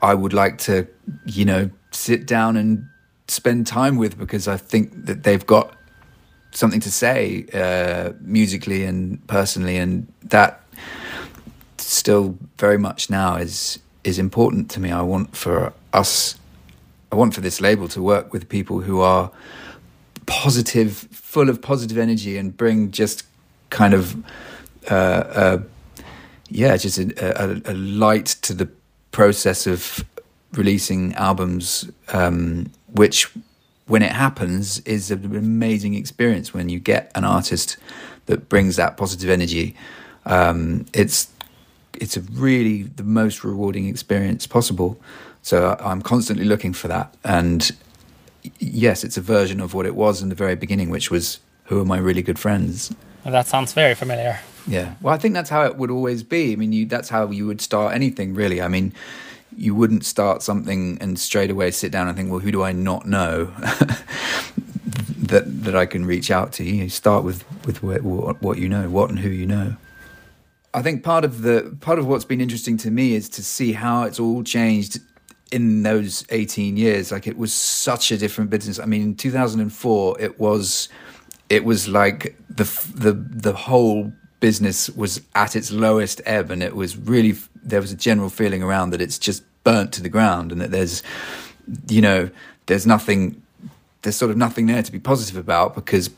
I 0.00 0.14
would 0.14 0.32
like 0.32 0.58
to, 0.58 0.86
you 1.24 1.44
know, 1.44 1.70
sit 1.90 2.26
down 2.26 2.56
and 2.56 2.86
spend 3.28 3.66
time 3.66 3.96
with 3.96 4.18
because 4.18 4.48
I 4.48 4.56
think 4.56 5.06
that 5.06 5.22
they've 5.22 5.44
got 5.46 5.76
something 6.52 6.80
to 6.80 6.90
say 6.90 7.46
uh, 7.52 8.12
musically 8.20 8.84
and 8.84 9.26
personally, 9.26 9.76
and 9.76 10.06
that 10.22 10.62
still 11.78 12.38
very 12.58 12.78
much 12.78 13.10
now 13.10 13.36
is 13.36 13.78
is 14.04 14.18
important 14.18 14.70
to 14.72 14.80
me. 14.80 14.90
I 14.90 15.02
want 15.02 15.36
for 15.36 15.72
us, 15.92 16.36
I 17.10 17.16
want 17.16 17.34
for 17.34 17.40
this 17.40 17.60
label 17.60 17.88
to 17.88 18.02
work 18.02 18.32
with 18.32 18.48
people 18.48 18.80
who 18.80 19.00
are 19.00 19.30
positive, 20.26 21.08
full 21.10 21.48
of 21.48 21.60
positive 21.60 21.98
energy, 21.98 22.36
and 22.36 22.56
bring 22.56 22.90
just 22.90 23.24
kind 23.70 23.94
of 23.94 24.16
uh, 24.90 24.94
uh, 24.94 25.58
yeah, 26.48 26.76
just 26.76 26.98
a, 26.98 27.42
a, 27.42 27.72
a, 27.72 27.74
light 27.74 28.26
to 28.42 28.52
the 28.52 28.68
process 29.10 29.66
of 29.66 30.04
releasing 30.52 31.14
albums, 31.14 31.90
um, 32.12 32.70
which 32.92 33.30
when 33.86 34.02
it 34.02 34.12
happens 34.12 34.80
is 34.80 35.10
an 35.10 35.36
amazing 35.36 35.94
experience 35.94 36.54
when 36.54 36.68
you 36.68 36.78
get 36.78 37.10
an 37.14 37.24
artist 37.24 37.76
that 38.26 38.48
brings 38.48 38.76
that 38.76 38.96
positive 38.96 39.28
energy. 39.28 39.74
Um, 40.24 40.86
it's 40.92 41.28
it's 42.00 42.16
a 42.16 42.20
really 42.20 42.84
the 42.84 43.02
most 43.02 43.44
rewarding 43.44 43.86
experience 43.86 44.46
possible. 44.46 44.98
So 45.42 45.76
I'm 45.80 46.02
constantly 46.02 46.44
looking 46.44 46.72
for 46.72 46.88
that. 46.88 47.14
And 47.24 47.70
yes, 48.58 49.04
it's 49.04 49.16
a 49.16 49.20
version 49.20 49.60
of 49.60 49.74
what 49.74 49.86
it 49.86 49.94
was 49.94 50.22
in 50.22 50.28
the 50.28 50.34
very 50.34 50.54
beginning, 50.54 50.90
which 50.90 51.10
was 51.10 51.40
who 51.64 51.80
are 51.80 51.84
my 51.84 51.98
really 51.98 52.22
good 52.22 52.38
friends. 52.38 52.94
Well, 53.24 53.32
that 53.32 53.46
sounds 53.46 53.72
very 53.72 53.94
familiar. 53.94 54.40
Yeah. 54.66 54.94
Well, 55.00 55.12
I 55.14 55.18
think 55.18 55.34
that's 55.34 55.50
how 55.50 55.64
it 55.64 55.76
would 55.76 55.90
always 55.90 56.22
be. 56.22 56.52
I 56.52 56.56
mean, 56.56 56.72
you, 56.72 56.86
that's 56.86 57.08
how 57.08 57.30
you 57.30 57.46
would 57.46 57.60
start 57.60 57.94
anything, 57.94 58.34
really. 58.34 58.62
I 58.62 58.68
mean, 58.68 58.92
you 59.56 59.74
wouldn't 59.74 60.04
start 60.04 60.42
something 60.42 60.98
and 61.00 61.18
straight 61.18 61.50
away 61.50 61.70
sit 61.70 61.92
down 61.92 62.08
and 62.08 62.16
think, 62.16 62.30
well, 62.30 62.40
who 62.40 62.52
do 62.52 62.62
I 62.62 62.72
not 62.72 63.06
know 63.06 63.44
that 65.18 65.44
that 65.64 65.76
I 65.76 65.86
can 65.86 66.04
reach 66.04 66.30
out 66.30 66.52
to? 66.54 66.64
You 66.64 66.88
start 66.88 67.24
with 67.24 67.44
with 67.66 67.82
what, 67.82 68.42
what 68.42 68.58
you 68.58 68.68
know, 68.68 68.88
what 68.88 69.10
and 69.10 69.18
who 69.18 69.30
you 69.30 69.46
know. 69.46 69.76
I 70.74 70.82
think 70.82 71.02
part 71.04 71.24
of 71.24 71.42
the 71.42 71.76
part 71.80 71.98
of 71.98 72.06
what's 72.06 72.24
been 72.24 72.40
interesting 72.40 72.76
to 72.78 72.90
me 72.90 73.14
is 73.14 73.28
to 73.30 73.42
see 73.42 73.72
how 73.72 74.04
it's 74.04 74.18
all 74.18 74.42
changed 74.42 74.98
in 75.50 75.82
those 75.82 76.24
18 76.30 76.78
years 76.78 77.12
like 77.12 77.26
it 77.26 77.36
was 77.36 77.52
such 77.52 78.10
a 78.10 78.16
different 78.16 78.48
business 78.48 78.78
i 78.78 78.86
mean 78.86 79.02
in 79.02 79.14
2004 79.14 80.18
it 80.18 80.40
was 80.40 80.88
it 81.50 81.62
was 81.62 81.86
like 81.86 82.34
the 82.48 82.64
the 82.94 83.12
the 83.12 83.52
whole 83.52 84.10
business 84.42 84.90
was 84.90 85.22
at 85.36 85.54
its 85.54 85.70
lowest 85.70 86.20
ebb 86.26 86.50
and 86.50 86.64
it 86.64 86.74
was 86.74 86.96
really 86.96 87.36
there 87.62 87.80
was 87.80 87.92
a 87.92 87.96
general 87.96 88.28
feeling 88.28 88.60
around 88.60 88.90
that 88.90 89.00
it's 89.00 89.16
just 89.16 89.44
burnt 89.62 89.92
to 89.92 90.02
the 90.02 90.08
ground 90.08 90.50
and 90.50 90.60
that 90.60 90.72
there's, 90.72 91.00
you 91.88 92.00
know, 92.00 92.28
there's 92.66 92.84
nothing, 92.84 93.40
there's 94.02 94.16
sort 94.16 94.32
of 94.32 94.36
nothing 94.36 94.66
there 94.66 94.82
to 94.82 94.90
be 94.90 94.98
positive 94.98 95.36
about 95.36 95.76
because 95.76 96.10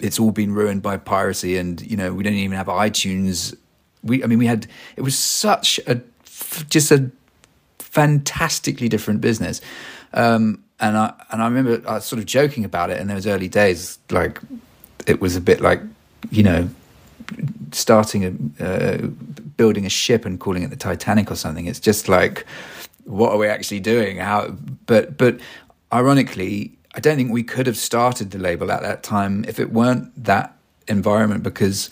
it's 0.00 0.18
all 0.18 0.32
been 0.32 0.52
ruined 0.52 0.82
by 0.82 0.96
piracy 0.96 1.56
and, 1.56 1.80
you 1.88 1.96
know, 1.96 2.12
we 2.12 2.24
don't 2.24 2.34
even 2.34 2.56
have 2.56 2.66
iTunes. 2.66 3.56
We, 4.02 4.24
I 4.24 4.26
mean, 4.26 4.40
we 4.40 4.46
had, 4.46 4.66
it 4.96 5.02
was 5.02 5.16
such 5.16 5.78
a, 5.86 6.00
just 6.68 6.90
a 6.90 7.12
fantastically 7.78 8.88
different 8.88 9.20
business. 9.20 9.60
Um, 10.14 10.64
and 10.80 10.96
I, 10.96 11.12
and 11.30 11.40
I 11.40 11.44
remember 11.44 11.88
I 11.88 11.94
was 11.94 12.04
sort 12.04 12.18
of 12.18 12.26
joking 12.26 12.64
about 12.64 12.90
it 12.90 13.00
in 13.00 13.06
those 13.06 13.24
early 13.24 13.48
days, 13.48 14.00
like 14.10 14.40
it 15.06 15.20
was 15.20 15.36
a 15.36 15.40
bit 15.40 15.60
like, 15.60 15.80
you 16.32 16.42
know, 16.42 16.68
starting 17.72 18.52
a, 18.60 18.64
uh, 18.64 19.06
building 19.56 19.86
a 19.86 19.90
ship 19.90 20.24
and 20.24 20.40
calling 20.40 20.62
it 20.62 20.70
the 20.70 20.76
Titanic 20.76 21.30
or 21.30 21.36
something. 21.36 21.66
It's 21.66 21.80
just 21.80 22.08
like, 22.08 22.46
what 23.04 23.32
are 23.32 23.38
we 23.38 23.46
actually 23.46 23.80
doing? 23.80 24.18
How? 24.18 24.50
But 24.86 25.16
but 25.16 25.40
ironically, 25.92 26.76
I 26.94 27.00
don't 27.00 27.16
think 27.16 27.32
we 27.32 27.42
could 27.42 27.66
have 27.66 27.76
started 27.76 28.30
the 28.30 28.38
label 28.38 28.70
at 28.72 28.82
that 28.82 29.02
time 29.02 29.44
if 29.48 29.58
it 29.58 29.72
weren't 29.72 30.24
that 30.24 30.56
environment 30.88 31.42
because 31.42 31.90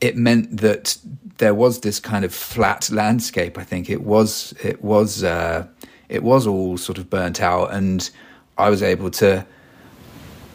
it 0.00 0.16
meant 0.16 0.58
that 0.58 0.96
there 1.38 1.54
was 1.54 1.80
this 1.80 2.00
kind 2.00 2.24
of 2.24 2.34
flat 2.34 2.90
landscape. 2.90 3.58
I 3.58 3.64
think 3.64 3.90
it 3.90 4.02
was 4.02 4.54
it 4.62 4.82
was 4.82 5.24
uh, 5.24 5.66
it 6.08 6.22
was 6.22 6.46
all 6.46 6.76
sort 6.76 6.98
of 6.98 7.10
burnt 7.10 7.40
out, 7.40 7.72
and 7.72 8.08
I 8.56 8.70
was 8.70 8.82
able 8.82 9.10
to, 9.12 9.46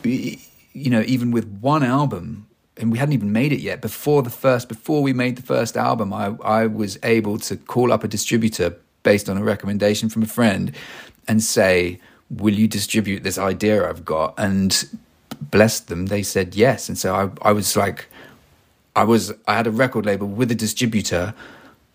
you 0.03 0.39
know, 0.73 1.03
even 1.05 1.31
with 1.31 1.47
one 1.61 1.83
album, 1.83 2.47
and 2.79 2.91
we 2.91 2.97
hadn't 2.97 3.13
even 3.13 3.31
made 3.31 3.51
it 3.51 3.59
yet. 3.59 3.81
Before 3.81 4.23
the 4.23 4.29
first, 4.29 4.69
before 4.69 5.03
we 5.03 5.13
made 5.13 5.35
the 5.35 5.41
first 5.41 5.75
album, 5.77 6.13
I, 6.13 6.35
I 6.43 6.65
was 6.65 6.97
able 7.03 7.37
to 7.39 7.57
call 7.57 7.91
up 7.91 8.03
a 8.03 8.07
distributor 8.07 8.75
based 9.03 9.29
on 9.29 9.37
a 9.37 9.43
recommendation 9.43 10.09
from 10.09 10.23
a 10.23 10.27
friend 10.27 10.71
and 11.27 11.43
say, 11.43 11.99
Will 12.29 12.53
you 12.53 12.67
distribute 12.67 13.23
this 13.23 13.37
idea 13.39 13.87
I've 13.89 14.05
got? 14.05 14.35
And 14.37 14.87
bless 15.41 15.79
them, 15.79 16.07
they 16.07 16.23
said 16.23 16.55
yes. 16.55 16.87
And 16.87 16.97
so 16.97 17.15
I, 17.15 17.49
I 17.49 17.51
was 17.51 17.75
like, 17.75 18.05
I 18.95 19.03
was, 19.03 19.33
I 19.47 19.55
had 19.55 19.67
a 19.67 19.71
record 19.71 20.05
label 20.05 20.27
with 20.27 20.51
a 20.51 20.55
distributor 20.55 21.33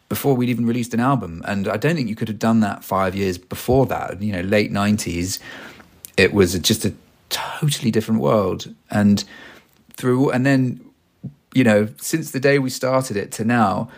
before 0.08 0.34
we'd 0.34 0.48
even 0.48 0.66
released 0.66 0.92
an 0.92 1.00
album. 1.00 1.42
And 1.46 1.68
I 1.68 1.76
don't 1.76 1.94
think 1.94 2.08
you 2.08 2.16
could 2.16 2.28
have 2.28 2.38
done 2.38 2.60
that 2.60 2.84
five 2.84 3.14
years 3.14 3.38
before 3.38 3.86
that, 3.86 4.20
you 4.20 4.32
know, 4.32 4.40
late 4.42 4.72
90s. 4.72 5.38
It 6.16 6.32
was 6.32 6.58
just 6.58 6.84
a 6.84 6.92
totally 7.30 7.90
different 7.90 8.20
world. 8.20 8.74
And 8.90 9.24
through 9.96 10.30
and 10.30 10.44
then 10.44 10.80
you 11.54 11.64
know 11.64 11.88
since 12.00 12.32
the 12.32 12.40
day 12.40 12.58
we 12.58 12.70
started 12.70 13.16
it 13.16 13.30
to 13.32 13.44
now 13.44 13.88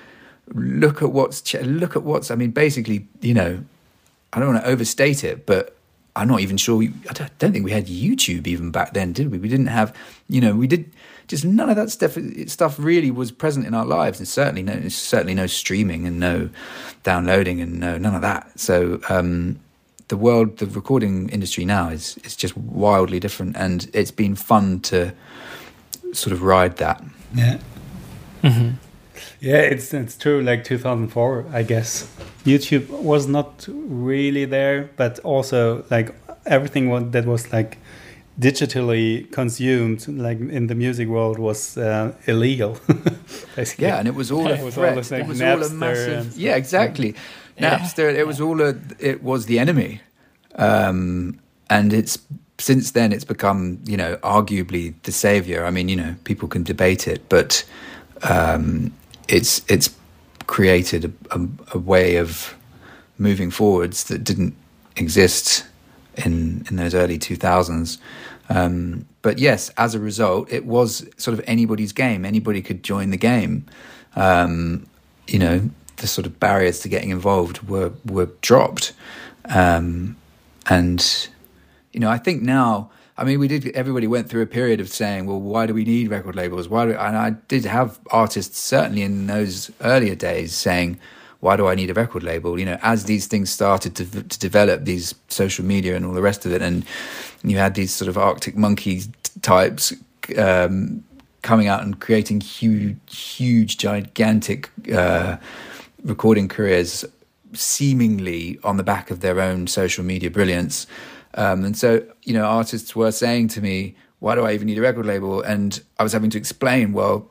look 0.54 1.02
at 1.02 1.12
what's 1.12 1.54
look 1.54 1.96
at 1.96 2.02
what's. 2.02 2.30
I 2.30 2.34
mean, 2.34 2.50
basically, 2.50 3.06
you 3.20 3.34
know, 3.34 3.64
I 4.32 4.38
don't 4.38 4.52
want 4.52 4.64
to 4.64 4.70
overstate 4.70 5.24
it, 5.24 5.46
but 5.46 5.76
I'm 6.14 6.28
not 6.28 6.40
even 6.40 6.56
sure. 6.56 6.76
We, 6.76 6.92
I 7.08 7.12
don't, 7.12 7.38
don't 7.38 7.52
think 7.52 7.64
we 7.64 7.72
had 7.72 7.86
YouTube 7.86 8.46
even 8.46 8.70
back 8.70 8.92
then, 8.92 9.12
did 9.12 9.30
we? 9.30 9.38
We 9.38 9.48
didn't 9.48 9.66
have, 9.66 9.94
you 10.28 10.40
know, 10.40 10.54
we 10.54 10.66
did 10.66 10.90
just 11.28 11.44
none 11.44 11.68
of 11.68 11.76
that 11.76 11.90
stuff. 11.90 12.16
Stuff 12.46 12.78
really 12.78 13.10
was 13.10 13.32
present 13.32 13.66
in 13.66 13.74
our 13.74 13.86
lives, 13.86 14.18
and 14.18 14.28
certainly 14.28 14.62
no, 14.62 14.88
certainly 14.88 15.34
no 15.34 15.46
streaming 15.46 16.06
and 16.06 16.20
no 16.20 16.50
downloading 17.02 17.60
and 17.60 17.80
no 17.80 17.98
none 17.98 18.14
of 18.14 18.22
that. 18.22 18.58
So 18.58 19.00
um, 19.08 19.58
the 20.08 20.16
world, 20.16 20.58
the 20.58 20.66
recording 20.66 21.28
industry 21.30 21.64
now 21.64 21.88
is 21.88 22.16
is 22.18 22.36
just 22.36 22.56
wildly 22.56 23.20
different, 23.20 23.56
and 23.56 23.90
it's 23.92 24.12
been 24.12 24.36
fun 24.36 24.80
to 24.80 25.12
sort 26.12 26.32
of 26.32 26.42
ride 26.42 26.76
that. 26.78 27.02
Yeah. 27.34 27.58
Mm-hmm. 28.42 28.76
Yeah, 29.40 29.58
it's 29.58 29.92
it's 29.92 30.16
true. 30.16 30.42
Like 30.42 30.64
2004, 30.64 31.46
I 31.52 31.62
guess 31.62 32.10
YouTube 32.44 32.88
was 32.88 33.26
not 33.26 33.66
really 33.68 34.44
there, 34.44 34.90
but 34.96 35.18
also 35.20 35.84
like 35.90 36.14
everything 36.46 37.10
that 37.10 37.26
was 37.26 37.52
like 37.52 37.78
digitally 38.38 39.30
consumed, 39.32 40.06
like 40.08 40.38
in 40.40 40.66
the 40.66 40.74
music 40.74 41.08
world, 41.08 41.38
was 41.38 41.76
uh, 41.76 42.12
illegal. 42.26 42.78
yeah, 43.78 43.98
and 43.98 44.08
it 44.08 44.14
was 44.14 44.30
all 44.30 44.46
a 44.50 44.54
it 44.54 44.72
threat. 44.72 44.96
All 44.96 45.02
like 45.10 45.24
it 45.24 45.26
was 45.26 45.42
all 45.42 45.62
a 45.62 45.70
massive. 45.70 46.36
Yeah, 46.36 46.56
exactly. 46.56 47.14
Yeah. 47.58 47.78
Napster. 47.78 48.14
It 48.14 48.26
was 48.26 48.40
all 48.40 48.60
a. 48.60 48.74
It 48.98 49.22
was 49.22 49.46
the 49.46 49.58
enemy, 49.58 50.00
um, 50.56 51.40
and 51.68 51.92
it's 51.92 52.18
since 52.58 52.92
then 52.92 53.12
it's 53.12 53.24
become 53.24 53.78
you 53.84 53.96
know 53.96 54.16
arguably 54.18 54.94
the 55.02 55.12
savior. 55.12 55.64
I 55.64 55.70
mean, 55.70 55.88
you 55.88 55.96
know, 55.96 56.14
people 56.24 56.48
can 56.48 56.62
debate 56.62 57.06
it, 57.08 57.28
but 57.28 57.64
um, 58.22 58.92
it's 59.28 59.62
it's 59.68 59.94
created 60.46 61.04
a, 61.04 61.38
a, 61.38 61.48
a, 61.74 61.78
way 61.78 62.16
of 62.16 62.54
moving 63.18 63.50
forwards 63.50 64.04
that 64.04 64.22
didn't 64.22 64.54
exist 64.96 65.66
in 66.16 66.64
in 66.70 66.76
those 66.76 66.94
early 66.94 67.18
2000s 67.18 67.98
um, 68.48 69.04
but 69.22 69.40
yes 69.40 69.70
as 69.76 69.94
a 69.96 69.98
result 69.98 70.50
it 70.52 70.64
was 70.64 71.04
sort 71.16 71.36
of 71.36 71.44
anybody's 71.48 71.92
game. 71.92 72.24
Anybody 72.24 72.62
could 72.62 72.84
join 72.84 73.10
the 73.10 73.16
game. 73.16 73.66
Um, 74.14 74.86
you 75.26 75.38
know 75.38 75.68
the 75.96 76.06
sort 76.06 76.26
of 76.26 76.38
barriers 76.38 76.80
to 76.80 76.88
getting 76.88 77.10
involved 77.10 77.68
were 77.68 77.92
were 78.04 78.26
dropped. 78.40 78.92
Um, 79.46 80.16
and 80.68 81.28
you 81.96 82.00
know 82.00 82.10
I 82.10 82.18
think 82.18 82.42
now 82.42 82.90
I 83.18 83.24
mean, 83.24 83.38
we 83.40 83.48
did. 83.48 83.68
Everybody 83.68 84.06
went 84.06 84.28
through 84.28 84.42
a 84.42 84.46
period 84.46 84.78
of 84.78 84.88
saying, 84.88 85.24
"Well, 85.24 85.40
why 85.40 85.66
do 85.66 85.72
we 85.72 85.84
need 85.84 86.10
record 86.10 86.36
labels? 86.36 86.68
Why?" 86.68 86.84
Do, 86.84 86.92
and 86.92 87.16
I 87.16 87.30
did 87.48 87.64
have 87.64 87.98
artists 88.10 88.58
certainly 88.58 89.02
in 89.02 89.26
those 89.26 89.70
earlier 89.80 90.14
days 90.14 90.54
saying, 90.54 90.98
"Why 91.40 91.56
do 91.56 91.66
I 91.66 91.74
need 91.74 91.88
a 91.88 91.94
record 91.94 92.22
label?" 92.22 92.58
You 92.58 92.66
know, 92.66 92.78
as 92.82 93.04
these 93.04 93.26
things 93.26 93.48
started 93.48 93.94
to 93.96 94.04
to 94.04 94.38
develop, 94.38 94.84
these 94.84 95.14
social 95.28 95.64
media 95.64 95.96
and 95.96 96.04
all 96.04 96.12
the 96.12 96.20
rest 96.20 96.44
of 96.44 96.52
it, 96.52 96.60
and 96.60 96.84
you 97.42 97.56
had 97.56 97.74
these 97.74 97.94
sort 97.94 98.10
of 98.10 98.18
Arctic 98.18 98.54
Monkeys 98.54 99.08
types 99.40 99.94
um, 100.36 101.02
coming 101.40 101.68
out 101.68 101.82
and 101.82 101.98
creating 102.00 102.42
huge, 102.42 102.98
huge, 103.08 103.78
gigantic 103.78 104.68
uh, 104.92 105.38
recording 106.04 106.48
careers, 106.48 107.02
seemingly 107.54 108.58
on 108.62 108.76
the 108.76 108.82
back 108.82 109.10
of 109.10 109.20
their 109.20 109.40
own 109.40 109.66
social 109.66 110.04
media 110.04 110.30
brilliance. 110.30 110.86
Um, 111.36 111.64
and 111.64 111.76
so, 111.76 112.02
you 112.22 112.32
know, 112.32 112.44
artists 112.44 112.96
were 112.96 113.12
saying 113.12 113.48
to 113.48 113.60
me, 113.60 113.94
why 114.20 114.34
do 114.34 114.44
I 114.44 114.52
even 114.52 114.66
need 114.66 114.78
a 114.78 114.82
record 114.82 115.06
label? 115.06 115.42
And 115.42 115.80
I 115.98 116.02
was 116.02 116.12
having 116.12 116.30
to 116.30 116.38
explain, 116.38 116.92
well, 116.92 117.30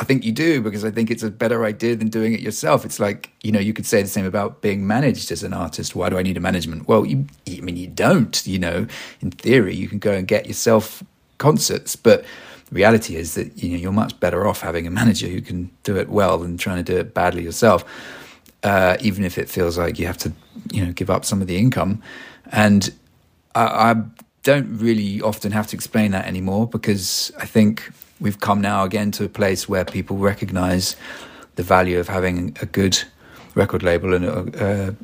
I 0.00 0.04
think 0.04 0.24
you 0.24 0.32
do 0.32 0.60
because 0.60 0.84
I 0.84 0.90
think 0.90 1.10
it's 1.10 1.22
a 1.22 1.30
better 1.30 1.64
idea 1.64 1.96
than 1.96 2.08
doing 2.08 2.32
it 2.32 2.40
yourself. 2.40 2.84
It's 2.84 3.00
like, 3.00 3.32
you 3.42 3.50
know, 3.50 3.58
you 3.58 3.72
could 3.72 3.86
say 3.86 4.02
the 4.02 4.08
same 4.08 4.26
about 4.26 4.60
being 4.60 4.86
managed 4.86 5.32
as 5.32 5.42
an 5.42 5.52
artist. 5.52 5.96
Why 5.96 6.08
do 6.08 6.18
I 6.18 6.22
need 6.22 6.36
a 6.36 6.40
management? 6.40 6.86
Well, 6.86 7.04
you, 7.04 7.26
I 7.48 7.60
mean, 7.60 7.76
you 7.76 7.88
don't, 7.88 8.46
you 8.46 8.58
know, 8.58 8.86
in 9.20 9.30
theory, 9.30 9.74
you 9.74 9.88
can 9.88 9.98
go 9.98 10.12
and 10.12 10.26
get 10.26 10.46
yourself 10.46 11.02
concerts, 11.38 11.96
but 11.96 12.24
the 12.68 12.74
reality 12.74 13.16
is 13.16 13.34
that, 13.34 13.60
you 13.60 13.70
know, 13.70 13.76
you're 13.76 13.92
much 13.92 14.18
better 14.20 14.46
off 14.46 14.60
having 14.60 14.86
a 14.86 14.90
manager 14.90 15.26
who 15.26 15.40
can 15.40 15.70
do 15.82 15.96
it 15.96 16.08
well 16.08 16.38
than 16.38 16.58
trying 16.58 16.84
to 16.84 16.92
do 16.92 16.98
it 16.98 17.14
badly 17.14 17.42
yourself. 17.42 17.84
Uh, 18.62 18.96
even 19.00 19.24
if 19.24 19.38
it 19.38 19.48
feels 19.48 19.78
like 19.78 19.98
you 19.98 20.06
have 20.06 20.18
to, 20.18 20.32
you 20.72 20.84
know, 20.84 20.92
give 20.92 21.10
up 21.10 21.24
some 21.24 21.40
of 21.40 21.46
the 21.46 21.56
income. 21.56 22.02
And 22.50 22.92
I, 23.54 23.92
I 23.92 23.94
don't 24.42 24.78
really 24.78 25.20
often 25.20 25.52
have 25.52 25.66
to 25.68 25.76
explain 25.76 26.12
that 26.12 26.26
anymore 26.26 26.66
because 26.66 27.32
I 27.38 27.46
think 27.46 27.90
we've 28.20 28.40
come 28.40 28.60
now 28.60 28.84
again 28.84 29.10
to 29.12 29.24
a 29.24 29.28
place 29.28 29.68
where 29.68 29.84
people 29.84 30.16
recognize 30.16 30.96
the 31.56 31.62
value 31.62 31.98
of 31.98 32.08
having 32.08 32.56
a 32.60 32.66
good 32.66 33.02
record 33.54 33.82
label 33.82 34.14
and 34.14 34.24
a, 34.24 34.94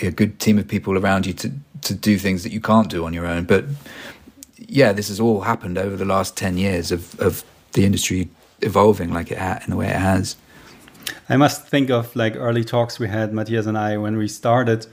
a, 0.00 0.06
a, 0.06 0.10
good 0.10 0.38
team 0.38 0.58
of 0.58 0.68
people 0.68 0.96
around 0.96 1.26
you 1.26 1.32
to, 1.32 1.52
to 1.82 1.94
do 1.94 2.18
things 2.18 2.44
that 2.44 2.52
you 2.52 2.60
can't 2.60 2.88
do 2.88 3.04
on 3.04 3.12
your 3.12 3.26
own. 3.26 3.44
But 3.44 3.64
yeah, 4.56 4.92
this 4.92 5.08
has 5.08 5.20
all 5.20 5.42
happened 5.42 5.76
over 5.76 5.96
the 5.96 6.04
last 6.04 6.36
10 6.36 6.56
years 6.56 6.92
of, 6.92 7.18
of 7.20 7.44
the 7.72 7.84
industry 7.84 8.28
evolving 8.60 9.12
like 9.12 9.30
it 9.30 9.38
in 9.38 9.70
the 9.70 9.76
way 9.76 9.88
it 9.88 9.96
has. 9.96 10.36
I 11.28 11.36
must 11.36 11.66
think 11.66 11.90
of 11.90 12.14
like 12.14 12.36
early 12.36 12.64
talks 12.64 12.98
we 12.98 13.08
had, 13.08 13.32
Matthias 13.32 13.66
and 13.66 13.76
I, 13.76 13.96
when 13.96 14.16
we 14.16 14.28
started 14.28 14.86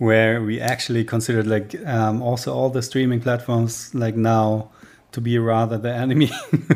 where 0.00 0.42
we 0.42 0.58
actually 0.58 1.04
considered 1.04 1.46
like 1.46 1.76
um, 1.86 2.22
also 2.22 2.54
all 2.54 2.70
the 2.70 2.80
streaming 2.80 3.20
platforms 3.20 3.94
like 3.94 4.16
now 4.16 4.70
to 5.12 5.20
be 5.20 5.38
rather 5.38 5.76
the 5.76 5.92
enemy. 5.92 6.30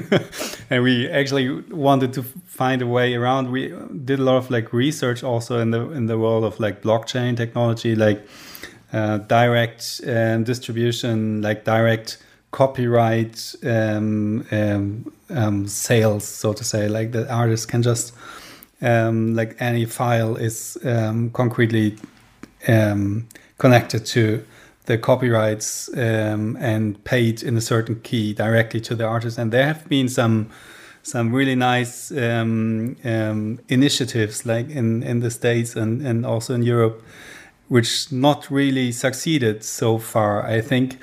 And 0.70 0.82
we 0.82 1.08
actually 1.08 1.48
wanted 1.70 2.12
to 2.14 2.22
find 2.22 2.82
a 2.82 2.86
way 2.86 3.14
around. 3.14 3.50
We 3.50 3.72
did 4.04 4.18
a 4.18 4.22
lot 4.22 4.36
of 4.36 4.50
like 4.50 4.72
research 4.74 5.22
also 5.22 5.58
in 5.58 5.70
the 5.70 5.90
in 5.92 6.06
the 6.06 6.18
world 6.18 6.44
of 6.44 6.60
like 6.60 6.82
blockchain 6.82 7.36
technology 7.36 7.94
like 7.94 8.26
uh, 8.92 9.18
direct 9.18 10.00
um, 10.06 10.44
distribution 10.44 11.42
like 11.42 11.64
direct 11.64 12.18
copyright 12.50 13.54
um, 13.64 14.46
um, 14.52 15.12
um 15.30 15.66
sales 15.66 16.24
so 16.24 16.52
to 16.52 16.64
say. 16.64 16.88
Like 16.88 17.12
the 17.12 17.32
artist 17.32 17.68
can 17.68 17.82
just 17.82 18.12
um, 18.82 19.34
like 19.34 19.56
any 19.60 19.86
file 19.86 20.36
is 20.36 20.76
um, 20.84 21.30
concretely 21.30 21.96
um, 22.68 23.28
connected 23.58 24.06
to 24.06 24.44
the 24.86 24.98
copyrights 24.98 25.88
um, 25.96 26.56
and 26.60 27.02
paid 27.04 27.42
in 27.42 27.56
a 27.56 27.60
certain 27.60 28.00
key 28.00 28.34
directly 28.34 28.80
to 28.80 28.94
the 28.94 29.04
artist. 29.04 29.38
And 29.38 29.52
there 29.52 29.66
have 29.66 29.88
been 29.88 30.08
some 30.08 30.50
some 31.02 31.34
really 31.34 31.54
nice 31.54 32.10
um, 32.12 32.96
um, 33.04 33.60
initiatives 33.68 34.46
like 34.46 34.70
in, 34.70 35.02
in 35.02 35.20
the 35.20 35.30
States 35.30 35.76
and, 35.76 36.00
and 36.00 36.24
also 36.24 36.54
in 36.54 36.62
Europe, 36.62 37.02
which 37.68 38.10
not 38.10 38.50
really 38.50 38.90
succeeded 38.90 39.62
so 39.62 39.98
far, 39.98 40.46
I 40.46 40.62
think. 40.62 40.98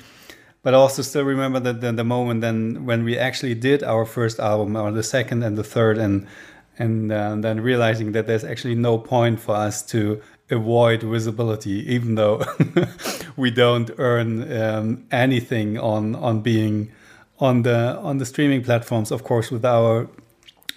But 0.64 0.74
also 0.74 1.02
still 1.02 1.22
remember 1.22 1.60
that 1.60 1.80
the, 1.80 1.92
the 1.92 2.04
moment 2.04 2.40
then 2.40 2.84
when 2.84 3.04
we 3.04 3.16
actually 3.16 3.54
did 3.54 3.84
our 3.84 4.04
first 4.04 4.40
album 4.40 4.76
or 4.76 4.90
the 4.90 5.04
second 5.04 5.44
and 5.44 5.56
the 5.56 5.64
third 5.64 5.98
and 5.98 6.26
and 6.78 7.12
uh, 7.12 7.36
then 7.36 7.60
realizing 7.60 8.12
that 8.12 8.26
there's 8.26 8.44
actually 8.44 8.74
no 8.74 8.98
point 8.98 9.38
for 9.38 9.54
us 9.54 9.82
to 9.82 10.20
avoid 10.52 11.02
visibility, 11.02 11.92
even 11.92 12.14
though 12.14 12.44
we 13.36 13.50
don't 13.50 13.90
earn 13.98 14.52
um, 14.52 15.04
anything 15.10 15.78
on 15.78 16.14
on 16.14 16.40
being 16.40 16.92
on 17.38 17.62
the 17.62 17.96
on 17.98 18.18
the 18.18 18.26
streaming 18.26 18.62
platforms. 18.62 19.10
Of 19.10 19.24
course, 19.24 19.50
with 19.50 19.64
our 19.64 20.08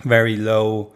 very 0.03 0.37
low 0.37 0.93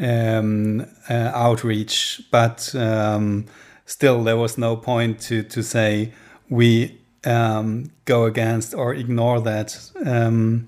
um, 0.00 0.86
uh, 1.08 1.30
outreach, 1.34 2.22
but 2.30 2.74
um, 2.74 3.46
still, 3.84 4.24
there 4.24 4.36
was 4.36 4.56
no 4.56 4.76
point 4.76 5.20
to 5.22 5.42
to 5.42 5.62
say 5.62 6.12
we 6.48 6.98
um, 7.24 7.90
go 8.04 8.24
against 8.24 8.74
or 8.74 8.94
ignore 8.94 9.40
that. 9.40 9.90
Um, 10.04 10.66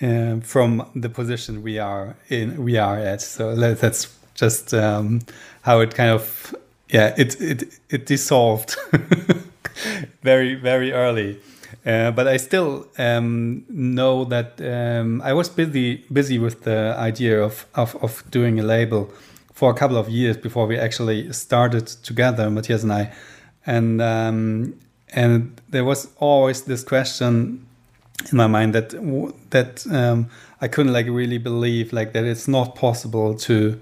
uh, 0.00 0.38
from 0.40 0.88
the 0.94 1.08
position 1.08 1.60
we 1.60 1.76
are 1.76 2.14
in, 2.28 2.62
we 2.62 2.76
are 2.76 2.98
at. 2.98 3.20
So 3.20 3.56
that's 3.56 4.16
just 4.34 4.72
um, 4.72 5.20
how 5.62 5.80
it 5.80 5.94
kind 5.94 6.10
of 6.10 6.54
yeah, 6.88 7.14
it 7.16 7.40
it 7.40 7.80
it 7.90 8.06
dissolved 8.06 8.76
very 10.22 10.54
very 10.54 10.92
early. 10.92 11.40
Uh, 11.86 12.10
but 12.10 12.26
I 12.26 12.36
still 12.36 12.86
um, 12.98 13.64
know 13.68 14.24
that 14.24 14.60
um, 14.60 15.22
I 15.22 15.32
was 15.32 15.48
busy 15.48 16.04
busy 16.12 16.38
with 16.38 16.64
the 16.64 16.94
idea 16.98 17.42
of, 17.42 17.66
of, 17.74 17.96
of 18.02 18.22
doing 18.30 18.58
a 18.58 18.62
label 18.62 19.10
for 19.52 19.70
a 19.70 19.74
couple 19.74 19.96
of 19.96 20.08
years 20.08 20.36
before 20.36 20.66
we 20.66 20.78
actually 20.78 21.32
started 21.32 21.86
together, 21.86 22.50
Matthias 22.50 22.82
and 22.82 22.92
I, 22.92 23.12
and 23.66 24.02
um, 24.02 24.74
and 25.14 25.60
there 25.68 25.84
was 25.84 26.08
always 26.18 26.62
this 26.62 26.84
question 26.84 27.66
in 28.30 28.36
my 28.36 28.46
mind 28.46 28.74
that 28.74 28.90
that 29.50 29.86
um, 29.90 30.28
I 30.60 30.68
couldn't 30.68 30.92
like 30.92 31.06
really 31.06 31.38
believe 31.38 31.92
like 31.92 32.12
that 32.12 32.24
it's 32.24 32.48
not 32.48 32.74
possible 32.74 33.34
to 33.34 33.80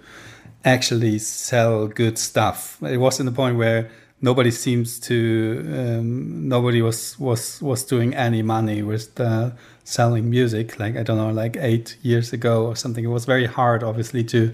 actually 0.67 1.19
sell 1.19 1.87
good 1.87 2.19
stuff. 2.19 2.83
It 2.83 2.99
was 2.99 3.21
in 3.21 3.27
the 3.27 3.33
point 3.33 3.57
where 3.57 3.89
nobody 4.21 4.51
seems 4.51 4.99
to 5.01 5.63
um, 5.69 6.49
nobody 6.49 6.83
was 6.83 7.19
was 7.19 7.63
was 7.63 7.85
doing 7.85 8.15
any 8.15 8.43
money 8.43 8.83
with 8.83 9.19
uh, 9.21 9.51
selling 9.85 10.29
music. 10.29 10.79
Like 10.79 10.97
I 10.97 11.03
don't 11.03 11.17
know, 11.17 11.31
like 11.31 11.57
eight 11.59 11.97
years 12.03 12.33
ago 12.33 12.67
or 12.67 12.77
something. 12.77 13.05
It 13.05 13.09
was 13.09 13.25
very 13.25 13.47
hard, 13.47 13.83
obviously, 13.83 14.25
to 14.25 14.53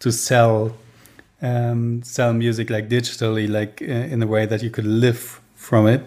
to 0.00 0.12
sell 0.12 0.76
um, 1.42 2.02
sell 2.02 2.32
music 2.34 2.70
like 2.70 2.88
digitally, 2.88 3.48
like 3.48 3.82
uh, 3.82 4.12
in 4.12 4.22
a 4.22 4.26
way 4.26 4.46
that 4.46 4.62
you 4.62 4.70
could 4.70 4.86
live 4.86 5.40
from 5.56 5.86
it. 5.86 6.02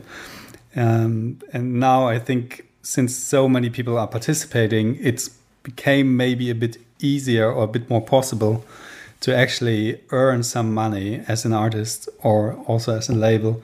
Um, 0.75 1.39
and 1.51 1.79
now 1.79 2.07
I 2.07 2.19
think 2.19 2.67
since 2.83 3.15
so 3.15 3.49
many 3.49 3.69
people 3.71 3.97
are 3.97 4.07
participating, 4.07 4.97
it's 5.01 5.29
became 5.63 6.15
maybe 6.15 6.49
a 6.49 6.55
bit 6.55 6.77
easier 6.99 7.51
or 7.51 7.63
a 7.63 7.67
bit 7.67 7.89
more 7.89 8.01
possible 8.01 8.63
to 9.21 9.35
actually 9.35 10.01
earn 10.11 10.43
some 10.43 10.73
money 10.73 11.21
as 11.27 11.45
an 11.45 11.53
artist 11.53 12.09
or 12.21 12.53
also 12.67 12.95
as 12.97 13.09
a 13.09 13.15
label. 13.15 13.61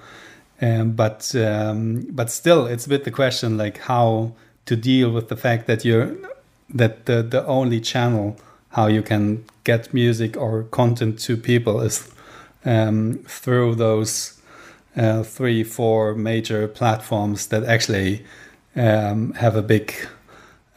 Um, 0.61 0.91
but 0.91 1.35
um, 1.35 2.07
but 2.09 2.29
still, 2.31 2.65
it's 2.67 2.85
a 2.85 2.89
bit 2.89 3.03
the 3.03 3.11
question 3.11 3.57
like 3.57 3.79
how 3.79 4.33
to 4.65 4.75
deal 4.75 5.11
with 5.11 5.27
the 5.27 5.35
fact 5.35 5.67
that 5.67 5.83
you're 5.83 6.15
that 6.73 7.05
the 7.05 7.21
the 7.21 7.45
only 7.45 7.79
channel 7.79 8.37
how 8.69 8.87
you 8.87 9.01
can 9.01 9.43
get 9.63 9.93
music 9.93 10.35
or 10.35 10.63
content 10.63 11.19
to 11.19 11.37
people 11.37 11.81
is 11.81 12.11
um, 12.65 13.19
through 13.27 13.75
those 13.75 14.41
uh, 14.95 15.23
three 15.23 15.63
four 15.63 16.15
major 16.15 16.67
platforms 16.67 17.47
that 17.47 17.63
actually 17.63 18.25
um, 18.75 19.33
have 19.33 19.55
a 19.55 19.61
big 19.61 19.93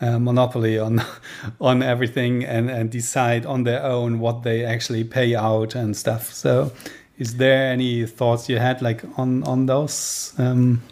uh, 0.01 0.19
monopoly 0.19 0.79
on 0.79 1.03
on 1.61 1.83
everything 1.83 2.45
and 2.45 2.71
and 2.71 2.91
decide 2.91 3.47
on 3.47 3.65
their 3.65 3.83
own 3.83 4.19
what 4.21 4.43
they 4.43 4.65
actually 4.65 5.05
pay 5.05 5.35
out 5.35 5.75
and 5.75 5.97
stuff. 5.97 6.33
So, 6.33 6.73
is 7.19 7.37
there 7.37 7.73
any 7.73 8.07
thoughts 8.07 8.49
you 8.49 8.59
had 8.59 8.83
like 8.83 9.05
on 9.19 9.43
on 9.45 9.67
those? 9.67 10.35
Um, 10.39 10.83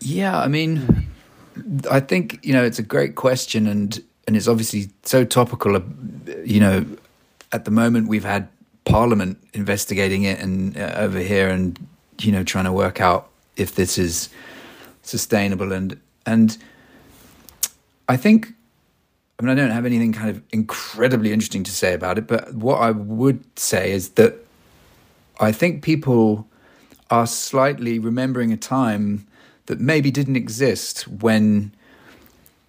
yeah, 0.00 0.38
I 0.38 0.48
mean, 0.48 1.08
I 1.90 2.00
think 2.00 2.40
you 2.42 2.52
know 2.52 2.64
it's 2.64 2.78
a 2.78 2.82
great 2.84 3.14
question 3.14 3.66
and 3.66 4.02
and 4.26 4.36
it's 4.36 4.48
obviously 4.48 4.90
so 5.02 5.24
topical. 5.24 5.80
You 6.44 6.60
know, 6.60 6.86
at 7.52 7.64
the 7.64 7.70
moment 7.70 8.08
we've 8.08 8.24
had 8.24 8.48
Parliament 8.84 9.38
investigating 9.52 10.22
it 10.24 10.38
and 10.40 10.76
uh, 10.76 10.92
over 10.96 11.18
here 11.18 11.48
and 11.48 11.78
you 12.20 12.32
know 12.32 12.44
trying 12.44 12.64
to 12.64 12.72
work 12.72 13.00
out 13.00 13.28
if 13.56 13.74
this 13.74 13.98
is 13.98 14.28
sustainable 15.02 15.72
and 15.72 15.98
and 16.24 16.58
I 18.08 18.16
think, 18.16 18.54
I 19.38 19.42
mean, 19.42 19.50
I 19.50 19.54
don't 19.54 19.70
have 19.70 19.86
anything 19.86 20.12
kind 20.12 20.30
of 20.30 20.42
incredibly 20.50 21.32
interesting 21.32 21.64
to 21.64 21.70
say 21.70 21.92
about 21.94 22.18
it, 22.18 22.26
but 22.26 22.54
what 22.54 22.76
I 22.76 22.90
would 22.90 23.58
say 23.58 23.92
is 23.92 24.10
that 24.10 24.34
I 25.40 25.52
think 25.52 25.82
people 25.82 26.46
are 27.10 27.26
slightly 27.26 27.98
remembering 27.98 28.52
a 28.52 28.56
time 28.56 29.26
that 29.66 29.80
maybe 29.80 30.10
didn't 30.10 30.36
exist 30.36 31.06
when 31.08 31.72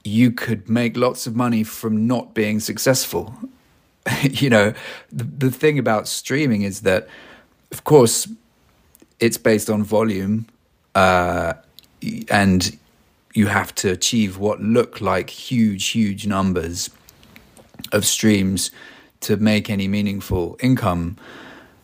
you 0.04 0.32
could 0.32 0.70
make 0.70 0.98
lots 0.98 1.28
of 1.28 1.36
money 1.36 1.64
from 1.64 2.08
not 2.08 2.34
being 2.34 2.60
successful. 2.60 3.34
you 4.22 4.50
know, 4.50 4.74
the, 5.12 5.24
the 5.24 5.52
thing 5.52 5.78
about 5.78 6.08
streaming 6.08 6.64
is 6.64 6.82
that, 6.82 7.08
of 7.72 7.84
course, 7.84 8.28
it's 9.20 9.38
based 9.38 9.70
on 9.70 9.84
volume, 9.84 10.48
uh, 10.96 11.54
and 12.30 12.78
you 13.38 13.46
have 13.46 13.74
to 13.76 13.92
achieve 13.92 14.40
what 14.40 14.60
look 14.60 15.00
like 15.00 15.30
huge, 15.30 15.90
huge 15.90 16.26
numbers 16.26 16.90
of 17.92 18.04
streams 18.04 18.72
to 19.20 19.38
make 19.38 19.70
any 19.70 19.88
meaningful 19.88 20.58
income. 20.60 21.16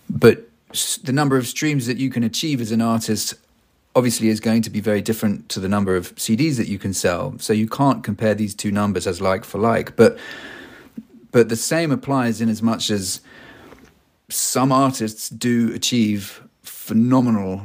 But 0.10 0.50
the 1.04 1.14
number 1.14 1.38
of 1.38 1.46
streams 1.46 1.86
that 1.86 1.98
you 1.98 2.10
can 2.10 2.24
achieve 2.24 2.60
as 2.60 2.72
an 2.72 2.82
artist 2.82 3.36
obviously 3.96 4.30
is 4.30 4.40
going 4.40 4.64
to 4.64 4.72
be 4.72 4.80
very 4.80 5.00
different 5.00 5.48
to 5.50 5.60
the 5.60 5.70
number 5.70 5.96
of 5.96 6.16
CDs 6.16 6.58
that 6.58 6.68
you 6.68 6.80
can 6.80 6.92
sell. 6.92 7.36
So 7.38 7.54
you 7.54 7.70
can't 7.70 8.04
compare 8.04 8.34
these 8.34 8.56
two 8.56 8.72
numbers 8.72 9.06
as 9.06 9.22
like 9.22 9.46
for 9.46 9.60
like. 9.60 9.96
But 9.96 10.18
but 11.32 11.50
the 11.50 11.56
same 11.56 11.92
applies 11.92 12.42
in 12.42 12.50
as 12.50 12.64
much 12.64 12.90
as 12.90 13.22
some 14.28 14.72
artists 14.72 15.30
do 15.30 15.72
achieve 15.76 16.42
phenomenal 16.64 17.62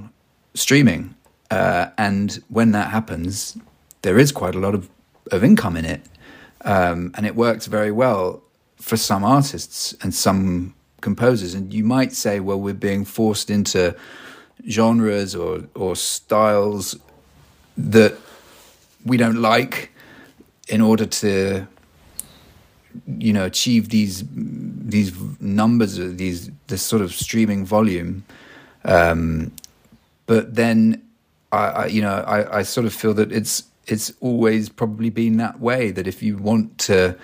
streaming. 0.53 1.15
Uh, 1.51 1.87
and 1.97 2.45
when 2.49 2.73
that 2.73 2.91
happens, 2.91 3.57
there 4.03 4.19
is 4.19 4.33
quite 4.33 4.55
a 4.55 4.59
lot 4.59 4.75
of, 4.75 4.89
of 5.33 5.45
income 5.45 5.77
in 5.77 5.85
it. 5.85 6.03
Um, 6.63 7.13
and 7.15 7.25
it 7.27 7.35
works 7.35 7.67
very 7.67 7.93
well 7.93 8.43
for 8.77 8.97
some 8.97 9.25
artists 9.25 9.95
and 10.03 10.15
some 10.15 10.75
composers. 11.01 11.55
And 11.55 11.73
you 11.73 11.85
might 11.85 12.13
say, 12.13 12.41
well, 12.41 12.61
we're 12.61 12.75
being 12.75 13.05
forced 13.05 13.51
into 13.51 13.95
genres 14.69 15.35
or, 15.35 15.65
or 15.75 15.95
styles 15.95 16.97
that 17.77 18.17
we 19.05 19.17
don't 19.17 19.41
like 19.41 19.93
in 20.69 20.81
order 20.81 21.07
to 21.07 21.67
you 23.19 23.33
know 23.33 23.45
achieve 23.45 23.91
these 23.91 24.25
these 24.35 25.13
numbers 25.41 25.97
these 25.97 26.51
this 26.67 26.83
sort 26.83 27.01
of 27.03 27.13
streaming 27.13 27.65
volume 27.65 28.25
um, 28.85 29.53
but 30.27 30.55
then 30.55 31.01
I, 31.53 31.59
I, 31.67 31.87
you 31.87 32.03
know 32.03 32.25
I, 32.27 32.59
I 32.59 32.63
sort 32.63 32.87
of 32.87 32.93
feel 32.93 33.15
that 33.15 33.31
it's 33.31 33.65
it's 33.89 34.13
always 34.21 34.69
probably 34.69 35.11
been 35.11 35.39
that 35.39 35.61
way. 35.61 35.91
That 35.91 36.07
if 36.07 36.23
you 36.23 36.37
want 36.37 36.79
to 36.79 37.17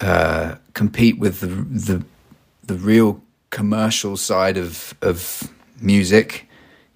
uh, 0.00 0.56
compete 0.74 1.18
with 1.18 1.40
the, 1.40 1.46
the 1.46 2.04
the 2.64 2.74
real 2.74 3.22
commercial 3.50 4.16
side 4.16 4.56
of 4.56 4.94
of 5.02 5.50
music, 5.80 6.48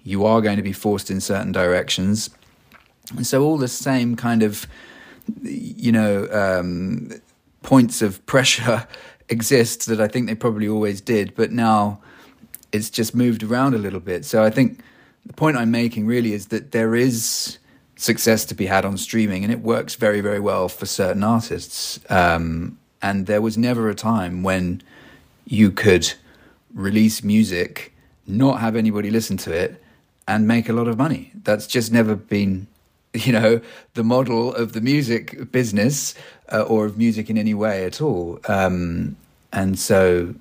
you 0.03 0.25
are 0.25 0.41
going 0.41 0.57
to 0.57 0.63
be 0.63 0.73
forced 0.73 1.09
in 1.09 1.19
certain 1.19 1.51
directions. 1.51 2.29
And 3.17 3.27
so 3.27 3.43
all 3.43 3.57
the 3.57 3.67
same 3.67 4.15
kind 4.15 4.43
of 4.43 4.67
you 5.41 5.91
know 5.91 6.27
um, 6.31 7.09
points 7.63 8.01
of 8.01 8.23
pressure 8.25 8.87
exist 9.29 9.87
that 9.87 9.99
I 9.99 10.07
think 10.07 10.27
they 10.27 10.35
probably 10.35 10.67
always 10.67 11.01
did, 11.01 11.33
but 11.35 11.51
now 11.51 11.99
it's 12.71 12.89
just 12.89 13.15
moved 13.15 13.43
around 13.43 13.73
a 13.73 13.77
little 13.77 13.99
bit. 13.99 14.25
So 14.25 14.43
I 14.43 14.49
think 14.49 14.81
the 15.25 15.33
point 15.33 15.57
I'm 15.57 15.71
making 15.71 16.05
really 16.05 16.33
is 16.33 16.47
that 16.47 16.71
there 16.71 16.95
is 16.95 17.57
success 18.03 18.43
to 18.43 18.53
be 18.53 18.65
had 18.65 18.83
on 18.83 18.97
streaming, 18.97 19.43
and 19.43 19.51
it 19.51 19.61
works 19.61 19.95
very, 19.95 20.19
very 20.19 20.39
well 20.39 20.67
for 20.67 20.85
certain 20.85 21.23
artists. 21.23 21.99
Um, 22.09 22.77
and 23.01 23.27
there 23.27 23.41
was 23.41 23.57
never 23.57 23.89
a 23.89 23.95
time 23.95 24.43
when 24.43 24.81
you 25.45 25.71
could 25.71 26.13
release 26.73 27.23
music, 27.23 27.93
not 28.27 28.59
have 28.59 28.75
anybody 28.75 29.09
listen 29.09 29.37
to 29.37 29.51
it, 29.53 29.81
and 30.27 30.47
make 30.47 30.67
a 30.67 30.73
lot 30.73 30.87
of 30.87 30.97
money. 30.97 31.31
That's 31.43 31.65
just 31.65 31.93
never 31.93 32.15
been, 32.15 32.67
you 33.13 33.31
know, 33.31 33.61
the 33.93 34.03
model 34.03 34.53
of 34.53 34.73
the 34.73 34.81
music 34.81 35.51
business 35.51 36.13
uh, 36.51 36.63
or 36.63 36.85
of 36.85 36.97
music 36.97 37.29
in 37.29 37.37
any 37.37 37.53
way 37.53 37.85
at 37.85 38.01
all. 38.01 38.39
Um, 38.49 39.15
and 39.53 39.79
so, 39.79 40.35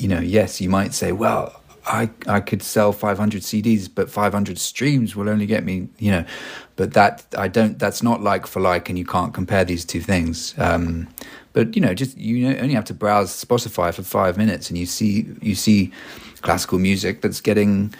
you 0.00 0.08
know, 0.08 0.20
yes, 0.20 0.60
you 0.60 0.68
might 0.68 0.94
say, 0.94 1.12
well, 1.12 1.55
I 1.86 2.10
I 2.26 2.40
could 2.40 2.62
sell 2.62 2.92
500 2.92 3.42
CDs, 3.42 3.88
but 3.92 4.10
500 4.10 4.58
streams 4.58 5.14
will 5.14 5.28
only 5.28 5.46
get 5.46 5.64
me, 5.64 5.88
you 5.98 6.10
know. 6.10 6.24
But 6.76 6.92
that 6.94 7.24
I 7.36 7.48
don't. 7.48 7.78
That's 7.78 8.02
not 8.02 8.22
like 8.22 8.46
for 8.46 8.60
like, 8.60 8.88
and 8.88 8.98
you 8.98 9.04
can't 9.04 9.32
compare 9.32 9.64
these 9.64 9.84
two 9.84 10.00
things. 10.00 10.54
Um, 10.58 11.08
but 11.52 11.74
you 11.74 11.80
know, 11.80 11.94
just 11.94 12.16
you 12.18 12.48
only 12.48 12.74
have 12.74 12.84
to 12.86 12.94
browse 12.94 13.32
Spotify 13.32 13.94
for 13.94 14.02
five 14.02 14.36
minutes, 14.36 14.68
and 14.68 14.78
you 14.78 14.86
see 14.86 15.26
you 15.40 15.54
see 15.54 15.92
classical 16.42 16.78
music 16.78 17.22
that's 17.22 17.40
getting 17.40 17.92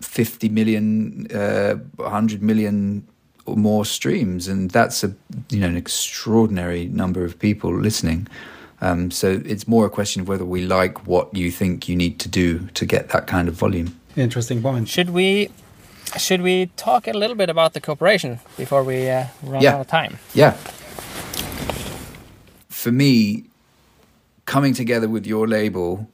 50 0.00 0.48
million, 0.48 1.26
uh, 1.30 1.74
100 1.96 2.42
million 2.42 3.06
or 3.44 3.56
more 3.56 3.84
streams, 3.84 4.48
and 4.48 4.70
that's 4.70 5.04
a 5.04 5.14
you 5.50 5.60
know 5.60 5.68
an 5.68 5.76
extraordinary 5.76 6.86
number 6.86 7.24
of 7.24 7.38
people 7.38 7.74
listening. 7.74 8.28
Um, 8.80 9.10
so 9.10 9.40
it's 9.44 9.66
more 9.66 9.86
a 9.86 9.90
question 9.90 10.22
of 10.22 10.28
whether 10.28 10.44
we 10.44 10.66
like 10.66 11.06
what 11.06 11.34
you 11.34 11.50
think 11.50 11.88
you 11.88 11.96
need 11.96 12.18
to 12.20 12.28
do 12.28 12.66
to 12.74 12.84
get 12.84 13.08
that 13.10 13.26
kind 13.26 13.48
of 13.48 13.54
volume. 13.54 13.98
Interesting 14.16 14.62
point. 14.62 14.88
Should 14.88 15.10
we 15.10 15.50
should 16.18 16.42
we 16.42 16.66
talk 16.76 17.08
a 17.08 17.12
little 17.12 17.36
bit 17.36 17.50
about 17.50 17.72
the 17.74 17.80
cooperation 17.80 18.40
before 18.56 18.84
we 18.84 19.08
uh, 19.08 19.26
run 19.42 19.62
yeah. 19.62 19.74
out 19.74 19.80
of 19.80 19.86
time? 19.86 20.18
Yeah. 20.34 20.52
For 22.68 22.92
me, 22.92 23.44
coming 24.44 24.72
together 24.72 25.08
with 25.08 25.26
your 25.26 25.48
label 25.48 26.08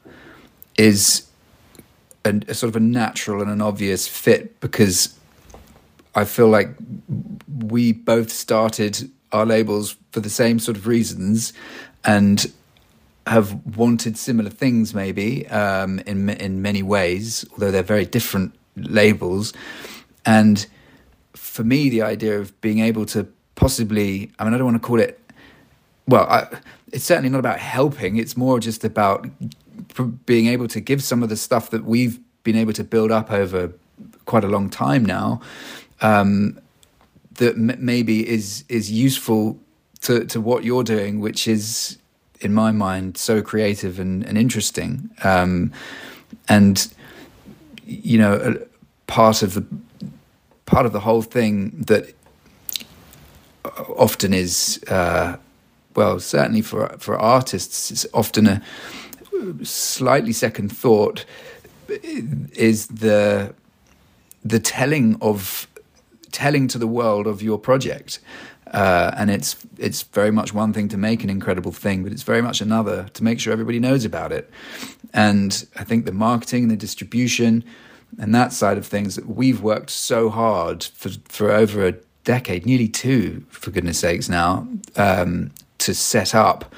is 0.79 1.29
a, 2.25 2.41
a 2.49 2.55
sort 2.55 2.71
of 2.71 2.77
a 2.77 2.81
natural 2.81 3.43
and 3.43 3.51
an 3.51 3.61
obvious 3.61 4.09
fit 4.09 4.59
because 4.61 5.19
I 6.15 6.25
feel 6.25 6.49
like 6.49 6.71
we 7.59 7.93
both 7.93 8.31
started 8.31 9.11
our 9.33 9.47
labels 9.47 9.97
for 10.11 10.21
the 10.21 10.31
same 10.31 10.59
sort 10.59 10.77
of 10.77 10.87
reasons 10.87 11.53
and 12.05 12.53
have 13.27 13.55
wanted 13.77 14.19
similar 14.19 14.51
things 14.51 14.95
maybe 14.95 15.47
um, 15.49 16.01
in 16.01 16.29
in 16.29 16.63
many 16.63 16.83
ways, 16.83 17.45
although 17.53 17.71
they're 17.71 17.83
very 17.83 18.05
different 18.05 18.55
labels. 18.77 19.53
And 20.25 20.67
for 21.35 21.65
me, 21.65 21.89
the 21.89 22.03
idea 22.03 22.39
of 22.39 22.59
being 22.61 22.81
able 22.81 23.07
to 23.07 23.27
possibly, 23.55 24.31
I 24.39 24.45
mean, 24.45 24.55
I 24.55 24.57
don't 24.57 24.65
want 24.65 24.83
to 24.83 24.87
call 24.87 25.01
it, 25.01 25.21
well, 26.07 26.25
I, 26.25 26.47
it's 26.93 27.05
certainly 27.05 27.29
not 27.29 27.39
about 27.39 27.59
helping. 27.59 28.17
It's 28.17 28.37
more 28.37 28.59
just 28.61 28.85
about 28.85 29.29
being 30.27 30.47
able 30.47 30.69
to 30.69 30.81
give 30.81 31.03
some 31.03 31.23
of 31.23 31.29
the 31.29 31.37
stuff 31.37 31.71
that 31.71 31.85
we've 31.85 32.19
been 32.43 32.57
able 32.57 32.73
to 32.73 32.85
build 32.85 33.11
up 33.11 33.31
over 33.31 33.73
quite 34.25 34.45
a 34.45 34.49
long 34.49 34.69
time 34.71 35.05
now. 35.05 35.41
Um, 36.01 36.59
that 37.35 37.57
maybe 37.57 38.29
is 38.29 38.65
is 38.69 38.91
useful 38.91 39.59
to 40.03 40.25
to 40.27 40.41
what 40.41 40.65
you're 40.65 40.85
doing, 40.85 41.21
which 41.21 41.49
is 41.49 41.99
in 42.41 42.53
my 42.53 42.73
mind, 42.73 43.17
so 43.17 43.41
creative 43.41 43.99
and, 43.99 44.25
and 44.25 44.37
interesting. 44.37 45.11
Um, 45.23 45.73
and 46.49 46.93
you 47.85 48.19
know, 48.19 48.59
part 49.07 49.43
of 49.43 49.55
the 49.55 49.65
part 50.67 50.87
of 50.87 50.93
the 50.93 51.01
whole 51.01 51.23
thing 51.23 51.83
that 51.87 52.15
often 53.97 54.33
is 54.35 54.83
uh, 54.89 55.37
well, 55.95 56.21
certainly 56.21 56.63
for 56.63 56.89
for 56.99 57.19
artists, 57.19 57.91
it's 57.91 58.07
often 58.13 58.47
a 58.47 58.63
slightly 59.63 60.33
second 60.33 60.71
thought 60.71 61.25
is 61.89 62.87
the 62.87 63.55
the 64.45 64.59
telling 64.59 65.17
of 65.21 65.67
telling 66.31 66.67
to 66.69 66.79
the 66.79 66.87
world 66.87 67.27
of 67.27 67.43
your 67.43 67.59
project. 67.59 68.19
Uh, 68.69 69.11
and 69.17 69.31
it's 69.31 69.57
it's 69.77 70.03
very 70.03 70.31
much 70.31 70.55
one 70.55 70.73
thing 70.73 70.89
to 70.89 70.97
make 70.97 71.25
an 71.25 71.31
incredible 71.31 71.73
thing, 71.73 72.03
but 72.03 72.13
it's 72.13 72.23
very 72.23 72.43
much 72.43 72.61
another 72.61 73.09
to 73.13 73.25
make 73.25 73.41
sure 73.41 73.53
everybody 73.53 73.79
knows 73.79 74.05
about 74.05 74.33
it. 74.33 74.51
And 75.13 75.67
I 75.77 75.85
think 75.85 76.07
the 76.07 76.13
marketing 76.13 76.63
and 76.63 76.71
the 76.71 76.77
distribution 76.77 77.65
and 78.19 78.35
that 78.35 78.53
side 78.53 78.79
of 78.79 78.87
things, 78.87 79.21
we've 79.21 79.63
worked 79.63 79.91
so 79.91 80.31
hard 80.31 80.85
for 80.85 81.11
for 81.29 81.51
over 81.51 81.87
a 81.87 81.95
decade, 82.25 82.65
nearly 82.67 82.89
two, 82.89 83.45
for 83.51 83.71
goodness 83.71 83.99
sakes, 83.99 84.29
now, 84.29 84.67
um, 84.97 85.51
to 85.79 85.95
set 85.95 86.35
up 86.35 86.73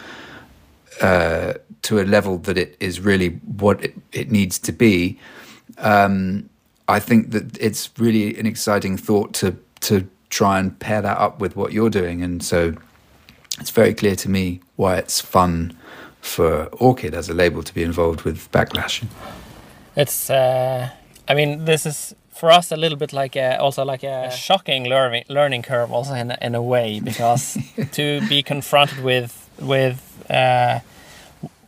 uh, 1.00 1.54
to 1.82 2.00
a 2.00 2.04
level 2.04 2.38
that 2.38 2.56
it 2.56 2.76
is 2.80 3.00
really 3.00 3.30
what 3.58 3.84
it, 3.84 3.94
it 4.12 4.30
needs 4.30 4.58
to 4.60 4.72
be. 4.72 5.18
Um, 5.78 6.48
I 6.88 7.00
think 7.00 7.30
that 7.30 7.58
it's 7.58 7.90
really 7.98 8.38
an 8.38 8.46
exciting 8.46 8.96
thought 8.96 9.32
to 9.34 9.56
to 9.80 10.08
try 10.34 10.58
and 10.58 10.76
pair 10.80 11.00
that 11.00 11.16
up 11.18 11.38
with 11.38 11.54
what 11.54 11.72
you're 11.72 11.90
doing, 11.90 12.22
and 12.22 12.42
so 12.42 12.74
it's 13.60 13.70
very 13.70 13.94
clear 13.94 14.16
to 14.16 14.28
me 14.28 14.60
why 14.74 14.96
it's 14.96 15.20
fun 15.20 15.76
for 16.20 16.64
Orchid 16.80 17.14
as 17.14 17.28
a 17.28 17.34
label 17.34 17.62
to 17.62 17.72
be 17.72 17.84
involved 17.84 18.22
with 18.22 18.50
Backlash. 18.50 19.04
It's, 19.94 20.28
uh, 20.30 20.90
I 21.28 21.34
mean, 21.34 21.66
this 21.66 21.86
is 21.86 22.16
for 22.32 22.50
us 22.50 22.72
a 22.72 22.76
little 22.76 22.98
bit 22.98 23.12
like 23.12 23.36
a, 23.36 23.56
also 23.58 23.84
like 23.84 24.02
a 24.02 24.28
shocking 24.32 24.88
learning 24.88 25.24
learning 25.28 25.62
curve, 25.62 25.92
also 25.92 26.14
in 26.14 26.32
a, 26.32 26.38
in 26.42 26.54
a 26.56 26.62
way, 26.62 26.98
because 26.98 27.56
to 27.92 28.20
be 28.28 28.42
confronted 28.42 29.04
with 29.04 29.48
with 29.60 30.00
uh, 30.28 30.80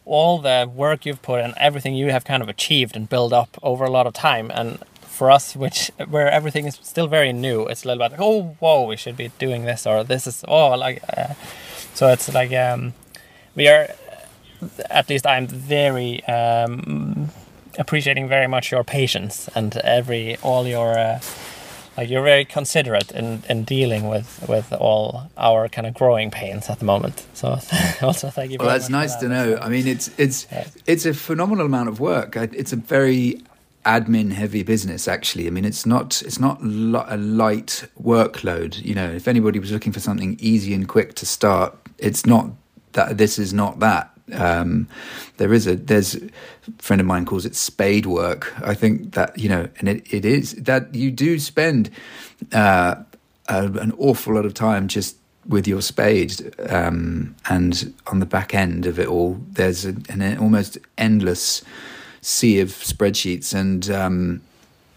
all 0.05 0.41
the 0.41 0.69
work 0.75 1.07
you've 1.07 1.23
put 1.23 1.41
and 1.41 1.55
everything 1.57 1.95
you 1.95 2.11
have 2.11 2.25
kind 2.25 2.43
of 2.43 2.49
achieved 2.49 2.97
and 2.97 3.09
built 3.09 3.33
up 3.33 3.57
over 3.63 3.85
a 3.85 3.91
lot 3.91 4.09
of 4.09 4.13
time, 4.13 4.51
and 4.51 4.79
for 5.17 5.31
us, 5.31 5.57
which 5.57 5.91
where 6.09 6.31
everything 6.31 6.67
is 6.67 6.79
still 6.83 7.09
very 7.09 7.33
new, 7.33 7.67
it's 7.67 7.85
a 7.85 7.89
little 7.89 8.05
bit 8.05 8.13
like, 8.13 8.21
oh, 8.21 8.57
whoa, 8.61 8.87
we 8.87 8.97
should 8.97 9.17
be 9.17 9.29
doing 9.39 9.65
this 9.65 9.87
or 9.87 10.05
this 10.05 10.27
is 10.27 10.45
oh, 10.47 10.77
like 10.77 11.03
uh, 11.17 11.35
so. 11.95 12.09
It's 12.09 12.33
like 12.33 12.53
um, 12.53 12.93
we 13.55 13.69
are, 13.69 13.89
at 14.91 15.09
least 15.09 15.27
I'm 15.27 15.47
very 15.47 16.23
um, 16.27 17.31
appreciating 17.79 18.29
very 18.29 18.47
much 18.47 18.71
your 18.71 18.85
patience 18.85 19.49
and 19.55 19.77
every 19.79 20.37
all 20.43 20.67
your. 20.67 20.99
Uh, 20.99 21.21
like 21.97 22.11
you're 22.11 22.23
very 22.23 22.45
considerate 22.45 23.11
in, 23.13 23.43
in 23.49 23.65
dealing 23.65 24.07
with, 24.07 24.45
with 24.47 24.71
all 24.71 25.31
our 25.39 25.67
kind 25.67 25.87
of 25.87 25.95
growing 25.95 26.31
pains 26.31 26.69
at 26.69 26.79
the 26.79 26.85
moment. 26.85 27.25
So 27.33 27.59
also 28.03 28.29
thank 28.29 28.51
you. 28.51 28.59
Well, 28.59 28.69
that's 28.69 28.91
nice 28.91 29.15
that. 29.15 29.21
to 29.23 29.29
know. 29.29 29.59
I 29.63 29.71
mean, 29.71 29.87
it's 29.87 30.11
it's 30.19 30.47
yeah. 30.53 30.67
it's 30.85 31.07
a 31.07 31.15
phenomenal 31.15 31.65
amount 31.65 31.89
of 31.89 31.99
work. 31.99 32.37
It's 32.37 32.75
a 32.75 32.77
very 32.77 33.41
admin 33.87 34.33
heavy 34.33 34.63
business 34.63 35.09
actually. 35.09 35.47
I 35.47 35.51
mean 35.51 35.65
it's 35.65 35.87
not 35.87 36.23
it's 36.23 36.41
not 36.41 36.61
a 36.61 37.17
light 37.17 37.89
workload 38.03 38.85
you 38.85 38.95
know. 38.95 39.09
If 39.09 39.29
anybody 39.29 39.59
was 39.59 39.73
looking 39.73 39.93
for 39.93 40.01
something 40.01 40.37
easy 40.41 40.75
and 40.75 40.89
quick 40.89 41.15
to 41.15 41.27
start 41.27 41.77
it's 41.99 42.27
not 42.27 42.51
that 42.93 43.17
this 43.17 43.39
is 43.39 43.53
not 43.55 43.79
that. 43.81 44.11
Um, 44.33 44.89
there 45.37 45.53
is 45.53 45.69
a 45.69 45.77
there's 45.77 46.17
a 46.17 46.21
friend 46.79 47.01
of 47.01 47.07
mine 47.07 47.25
calls 47.25 47.47
it 47.47 47.55
spade 47.55 48.07
work. 48.07 48.53
I 48.61 48.75
think 48.75 49.15
that 49.15 49.39
you 49.39 49.49
know 49.49 49.69
and 49.79 49.89
it, 49.89 50.13
it 50.13 50.25
is 50.25 50.55
that 50.55 50.95
you 50.95 51.11
do 51.13 51.39
spend 51.39 51.91
uh, 52.53 52.97
a, 53.49 53.65
an 53.65 53.93
awful 53.99 54.35
lot 54.35 54.45
of 54.45 54.55
time 54.55 54.89
just 54.89 55.17
with 55.47 55.69
your 55.69 55.81
spade 55.81 56.53
um, 56.69 57.37
and 57.49 57.95
on 58.09 58.19
the 58.19 58.27
back 58.27 58.53
end 58.53 58.85
of 58.85 58.99
it 58.99 59.07
all 59.07 59.41
there's 59.53 59.87
a, 59.87 59.95
an 60.09 60.39
almost 60.39 60.77
endless 60.99 61.63
sea 62.27 62.59
of 62.59 62.71
spreadsheets, 62.71 63.55
and 63.55 63.89
um, 63.89 64.41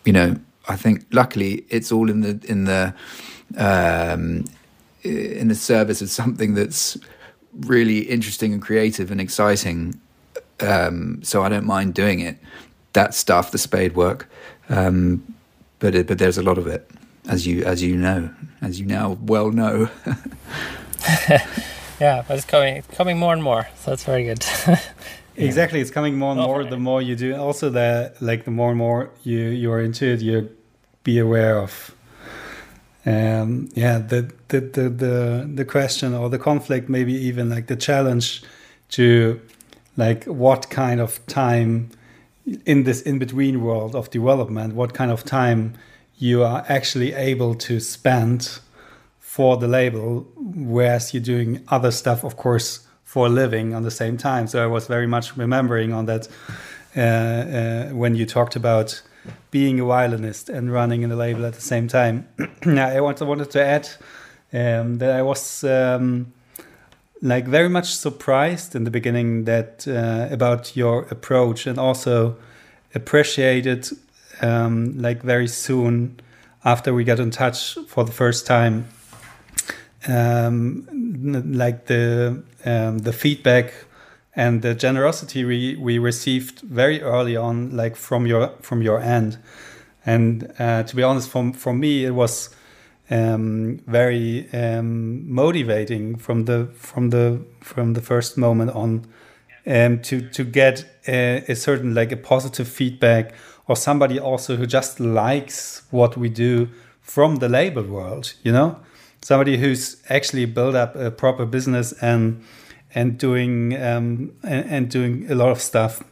you 0.04 0.12
know, 0.12 0.36
I 0.68 0.76
think 0.76 1.06
luckily 1.12 1.64
it's 1.70 1.92
all 1.92 2.10
in 2.10 2.22
the 2.22 2.40
in 2.48 2.66
the 2.66 2.94
um, 3.56 4.46
in 5.04 5.48
the 5.48 5.56
service 5.56 6.02
of 6.02 6.10
something 6.10 6.56
that's 6.56 6.98
really 7.54 8.00
interesting 8.00 8.52
and 8.52 8.62
creative 8.62 9.12
and 9.12 9.22
exciting. 9.22 10.00
Um, 10.60 11.22
so 11.24 11.44
I 11.44 11.50
don't 11.50 11.66
mind 11.66 11.94
doing 11.94 12.20
it. 12.20 12.38
That 12.94 13.14
stuff, 13.14 13.52
the 13.52 13.60
spade 13.60 13.96
work, 13.96 14.28
um, 14.68 15.36
but 15.78 15.94
it, 15.94 16.08
but 16.08 16.18
there's 16.18 16.40
a 16.40 16.44
lot 16.44 16.58
of 16.58 16.66
it, 16.66 16.90
as 17.28 17.46
you 17.46 17.64
as 17.64 17.84
you 17.84 17.96
know, 17.96 18.32
as 18.62 18.80
you 18.80 18.88
now 18.88 19.20
well 19.22 19.52
know. 19.52 19.90
yeah, 22.00 22.24
but 22.28 22.38
it's 22.38 22.46
coming 22.46 22.82
coming 22.94 23.20
more 23.20 23.34
and 23.34 23.44
more, 23.44 23.68
so 23.76 23.92
that's 23.92 24.04
very 24.04 24.24
good. 24.24 24.44
Exactly, 25.46 25.80
it's 25.80 25.92
coming 25.92 26.18
more 26.18 26.32
and 26.32 26.42
more 26.42 26.64
the 26.64 26.78
more 26.78 27.02
you 27.02 27.16
do. 27.16 27.36
Also, 27.36 27.70
the 27.70 28.14
like 28.20 28.46
the 28.46 28.52
more 28.52 28.70
and 28.70 28.78
more 28.78 29.10
you 29.24 29.40
you 29.40 29.72
are 29.72 29.80
into 29.80 30.06
it, 30.06 30.22
you 30.22 30.50
be 31.04 31.18
aware 31.20 31.58
of. 31.58 31.96
Um, 33.06 33.70
yeah, 33.74 34.00
the, 34.00 34.32
the 34.50 34.60
the 34.60 34.90
the 34.90 35.50
the 35.56 35.66
question 35.66 36.14
or 36.14 36.30
the 36.30 36.40
conflict, 36.40 36.90
maybe 36.90 37.14
even 37.14 37.50
like 37.50 37.68
the 37.68 37.76
challenge 37.76 38.44
to 38.90 39.40
like 39.96 40.26
what 40.26 40.70
kind 40.70 41.00
of 41.00 41.26
time 41.28 41.90
in 42.66 42.84
this 42.84 43.02
in 43.02 43.20
between 43.20 43.62
world 43.62 43.96
of 43.96 44.10
development, 44.10 44.76
what 44.76 44.94
kind 44.94 45.12
of 45.12 45.24
time 45.24 45.74
you 46.18 46.44
are 46.44 46.66
actually 46.68 47.14
able 47.14 47.56
to 47.56 47.80
spend 47.80 48.60
for 49.20 49.56
the 49.56 49.68
label, 49.68 50.28
whereas 50.36 51.14
you're 51.14 51.24
doing 51.24 51.64
other 51.70 51.92
stuff, 51.92 52.26
of 52.26 52.36
course 52.36 52.89
for 53.10 53.28
living 53.28 53.74
on 53.74 53.82
the 53.82 53.90
same 53.90 54.18
time. 54.18 54.46
So 54.46 54.64
I 54.64 54.68
was 54.68 54.86
very 54.86 55.08
much 55.08 55.36
remembering 55.36 55.94
on 55.94 56.06
that 56.06 56.28
uh, 56.96 57.02
uh, 57.02 57.90
when 57.90 58.14
you 58.14 58.28
talked 58.28 58.56
about 58.56 59.02
being 59.50 59.80
a 59.80 59.86
violinist 59.86 60.48
and 60.48 60.72
running 60.72 61.02
in 61.02 61.10
the 61.10 61.16
label 61.16 61.44
at 61.44 61.56
the 61.56 61.62
same 61.62 61.88
time. 61.88 62.28
I 62.68 63.02
wanted, 63.02 63.28
wanted 63.28 63.50
to 63.50 63.66
add 63.66 63.90
um, 64.54 65.00
that 65.00 65.10
I 65.10 65.24
was 65.24 65.64
um, 65.64 66.34
like 67.20 67.48
very 67.48 67.68
much 67.68 67.96
surprised 67.96 68.76
in 68.76 68.84
the 68.84 68.92
beginning 68.92 69.46
that 69.46 69.88
uh, 69.88 70.32
about 70.32 70.78
your 70.78 71.08
approach 71.10 71.66
and 71.66 71.80
also 71.80 72.38
appreciated 72.94 73.90
um, 74.44 75.02
like 75.02 75.24
very 75.24 75.48
soon 75.48 76.20
after 76.64 76.94
we 76.94 77.04
got 77.06 77.20
in 77.20 77.32
touch 77.32 77.76
for 77.88 78.04
the 78.04 78.12
first 78.12 78.46
time 78.46 78.86
um, 80.08 80.88
like 81.54 81.86
the 81.86 82.44
um, 82.66 83.00
the 83.00 83.14
feedback 83.14 83.74
and 84.36 84.62
the 84.62 84.74
generosity 84.74 85.44
we, 85.44 85.76
we 85.76 85.98
received 85.98 86.62
very 86.62 87.02
early 87.02 87.36
on, 87.36 87.76
like 87.76 87.96
from 87.96 88.26
your 88.26 88.54
from 88.62 88.82
your 88.82 89.00
end. 89.00 89.38
And 90.06 90.54
uh, 90.60 90.84
to 90.84 90.96
be 90.96 91.04
honest, 91.04 91.30
from 91.30 91.54
for 91.54 91.74
me, 91.74 92.06
it 92.06 92.12
was 92.12 92.50
um, 93.10 93.82
very 93.86 94.48
um, 94.54 95.30
motivating 95.32 96.16
from 96.18 96.46
the 96.46 96.70
from 96.74 97.10
the 97.10 97.44
from 97.62 97.94
the 97.94 98.02
first 98.02 98.38
moment 98.38 98.72
on 98.72 99.06
um, 99.68 100.00
to 100.04 100.22
to 100.30 100.44
get 100.44 100.86
a, 101.08 101.44
a, 101.48 101.56
certain 101.56 101.94
like 101.94 102.12
a 102.12 102.18
positive 102.18 102.68
feedback 102.68 103.34
or 103.68 103.76
somebody 103.76 104.20
also 104.20 104.56
who 104.56 104.66
just 104.66 105.00
likes 105.00 105.84
what 105.92 106.16
we 106.16 106.30
do 106.30 106.70
from 107.02 107.38
the 107.38 107.50
label 107.50 107.84
world, 107.84 108.34
you 108.44 108.52
know 108.52 108.80
somebody 109.22 109.58
who's 109.58 110.02
actually 110.10 110.46
built 110.46 110.76
up 110.76 110.96
a 110.96 111.12
proper 111.12 111.46
business 111.46 111.94
and 112.02 112.44
and 112.96 113.18
doing 113.18 113.76
um, 113.76 114.32
and, 114.44 114.66
and, 114.70 114.90
doing 114.90 115.30
a 115.30 115.36
lot 115.36 115.50
of 115.50 115.62
stuff 115.62 116.04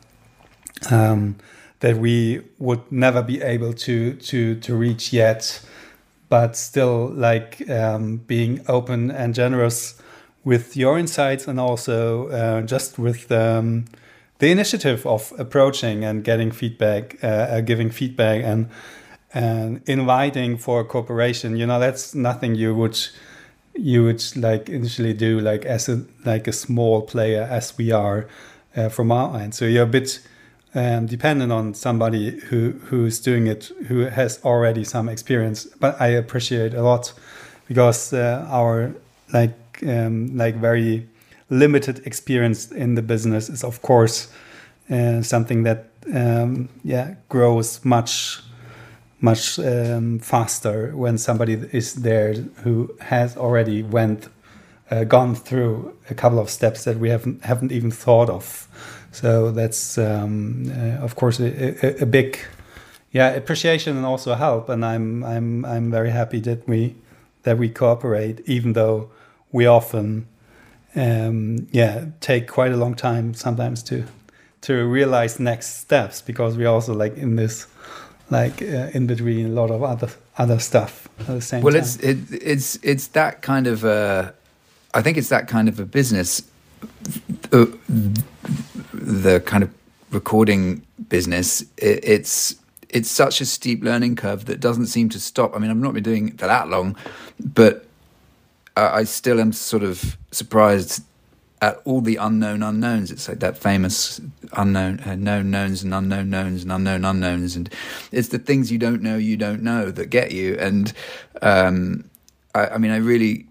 um, 0.92 1.36
that 1.80 1.98
we 1.98 2.42
would 2.60 2.92
never 2.92 3.24
be 3.24 3.42
able 3.42 3.74
to 3.74 4.14
to 4.14 4.56
to 4.60 4.76
reach 4.76 5.12
yet, 5.12 5.60
but 6.30 6.56
still 6.56 7.08
like 7.08 7.68
um, 7.70 8.18
being 8.18 8.64
open 8.68 9.10
and 9.10 9.34
generous 9.34 10.00
with 10.44 10.78
your 10.78 10.98
insights 10.98 11.48
and 11.48 11.60
also 11.60 12.30
uh, 12.30 12.62
just 12.62 12.98
with 12.98 13.32
um, 13.32 13.86
the 14.40 14.50
initiative 14.50 15.06
of 15.06 15.34
approaching 15.38 16.06
and 16.06 16.24
getting 16.24 16.52
feedback, 16.52 17.22
uh, 17.24 17.28
uh, 17.28 17.62
giving 17.62 17.90
feedback 17.90 18.44
and 18.44 18.70
and 19.34 19.82
inviting 19.86 20.58
for 20.58 20.84
cooperation 20.84 21.58
you 21.58 21.66
know 21.66 21.80
that's 21.80 22.16
nothing 22.16 22.56
you 22.56 22.74
would 22.74 22.98
you 23.78 24.04
would 24.04 24.24
like 24.36 24.70
initially 24.70 25.14
do 25.14 25.40
like 25.40 25.66
as 25.66 25.88
a 25.88 26.04
like 26.26 26.48
a 26.48 26.52
small 26.52 27.02
player 27.02 27.48
as 27.50 27.78
we 27.78 27.92
are 27.92 28.28
uh, 28.76 28.90
from 28.90 29.12
our 29.12 29.38
end. 29.40 29.56
So 29.56 29.66
you're 29.66 29.84
a 29.84 29.88
bit 29.88 30.20
um, 30.76 31.06
dependent 31.06 31.52
on 31.52 31.74
somebody 31.74 32.40
who 32.40 32.72
who's 32.86 33.20
doing 33.20 33.48
it 33.48 33.72
who 33.88 34.02
has 34.02 34.40
already 34.44 34.84
some 34.84 35.10
experience. 35.10 35.66
But 35.80 36.00
i 36.02 36.08
appreciate 36.08 36.74
a 36.74 36.82
lot 36.82 37.14
because 37.68 38.14
uh, 38.14 38.46
our 38.50 38.94
like 39.34 39.54
um, 39.88 40.36
like 40.38 40.56
very 40.56 41.08
limited 41.50 42.06
experience 42.06 42.72
in 42.72 42.96
the 42.96 43.02
business 43.02 43.50
is 43.50 43.64
of 43.64 43.82
course 43.82 44.28
uh, 44.90 45.22
something 45.22 45.64
that 45.64 45.86
um, 46.14 46.70
yeah 46.84 47.16
grows 47.30 47.84
much 47.86 48.42
much 49.20 49.60
um, 49.60 50.20
faster 50.20 50.96
when 50.96 51.18
somebody 51.18 51.54
is 51.72 51.96
there 51.96 52.34
who 52.64 52.96
has 53.00 53.36
already 53.36 53.82
went 53.84 54.30
uh, 54.92 55.04
gone 55.04 55.36
through 55.36 55.98
a 56.10 56.14
couple 56.14 56.40
of 56.40 56.50
steps 56.50 56.84
that 56.84 56.98
we 56.98 57.10
haven't 57.10 57.44
haven't 57.44 57.72
even 57.72 57.92
thought 57.92 58.30
of. 58.30 58.68
So 59.12 59.52
that's 59.52 59.98
um, 59.98 60.72
uh, 60.72 61.04
of 61.04 61.16
course 61.16 61.40
a, 61.40 61.86
a, 61.86 62.04
a, 62.04 62.06
big 62.06 62.38
yeah 63.12 63.30
appreciation 63.30 63.98
and 63.98 64.06
also 64.06 64.36
help. 64.36 64.70
And 64.70 64.86
I'm 64.86 65.24
I'm 65.24 65.66
I'm 65.66 65.92
very 65.92 66.12
happy 66.12 66.40
that 66.42 66.68
we 66.68 66.96
that 67.44 67.58
we 67.58 67.70
cooperate, 67.70 68.42
even 68.46 68.74
though 68.74 69.10
we 69.52 69.66
often 69.66 70.28
um, 70.96 71.68
yeah 71.72 72.06
take 72.22 72.48
quite 72.48 72.72
a 72.72 72.78
long 72.78 72.94
time 72.94 73.34
sometimes 73.34 73.82
to 73.84 74.06
to 74.62 74.86
realize 74.86 75.40
next 75.40 75.78
steps 75.78 76.22
because 76.22 76.58
we 76.58 76.66
also 76.66 76.94
like 76.94 77.18
in 77.18 77.36
this 77.36 77.68
like 78.30 78.62
uh, 78.62 78.90
in 78.94 79.08
between 79.08 79.46
a 79.46 79.50
lot 79.50 79.72
of 79.72 79.84
other 79.84 80.10
other 80.38 80.60
stuff 80.60 81.08
at 81.20 81.28
the 81.28 81.42
same 81.42 81.64
well, 81.64 81.74
time. 81.74 81.82
it's 81.82 81.96
it, 81.98 82.18
it's 82.32 82.80
it's 82.84 83.08
that 83.08 83.42
kind 83.42 83.68
of 83.68 83.86
uh, 83.86 84.32
I 84.94 85.02
think 85.02 85.18
it's 85.18 85.30
that 85.30 85.48
kind 85.48 85.70
of 85.70 85.80
a 85.80 85.86
business, 85.86 86.42
uh, 87.52 87.66
the 88.94 89.42
kind 89.46 89.64
of 89.64 89.74
recording 90.12 90.86
business. 91.10 91.62
It, 91.78 92.04
it's 92.04 92.56
it's 92.90 93.10
such 93.10 93.42
a 93.42 93.46
steep 93.46 93.84
learning 93.84 94.16
curve 94.16 94.46
that 94.46 94.60
doesn't 94.60 94.88
seem 94.88 95.10
to 95.10 95.20
stop. 95.20 95.56
I 95.56 95.60
mean, 95.60 95.70
I've 95.70 95.78
not 95.78 95.94
been 95.94 96.04
doing 96.04 96.30
it 96.30 96.40
for 96.40 96.48
that 96.48 96.70
long, 96.70 96.96
but 97.40 97.86
I, 98.76 99.00
I 99.00 99.04
still 99.04 99.40
am 99.40 99.54
sort 99.54 99.84
of 99.84 100.18
surprised 100.32 101.04
at 101.62 101.82
all 101.86 102.02
the 102.02 102.18
unknown 102.18 102.62
unknowns. 102.62 103.12
It's 103.12 103.28
like 103.28 103.40
that 103.40 103.58
famous 103.58 104.22
unknown, 104.54 105.00
uh, 105.02 105.16
known 105.16 105.50
knowns 105.52 105.84
and 105.84 105.94
unknown 105.94 106.30
knowns 106.30 106.64
and 106.64 106.72
unknown 106.72 107.06
unknowns, 107.06 107.56
and 107.56 107.70
it's 108.12 108.30
the 108.30 108.40
things 108.40 108.72
you 108.72 108.78
don't 108.78 109.02
know 109.02 109.18
you 109.18 109.38
don't 109.38 109.64
know 109.64 109.92
that 109.92 110.08
get 110.08 110.32
you. 110.32 110.56
And 110.60 110.94
um, 111.42 112.10
I, 112.54 112.68
I 112.68 112.78
mean, 112.78 112.92
I 112.92 112.98
really, 112.98 113.48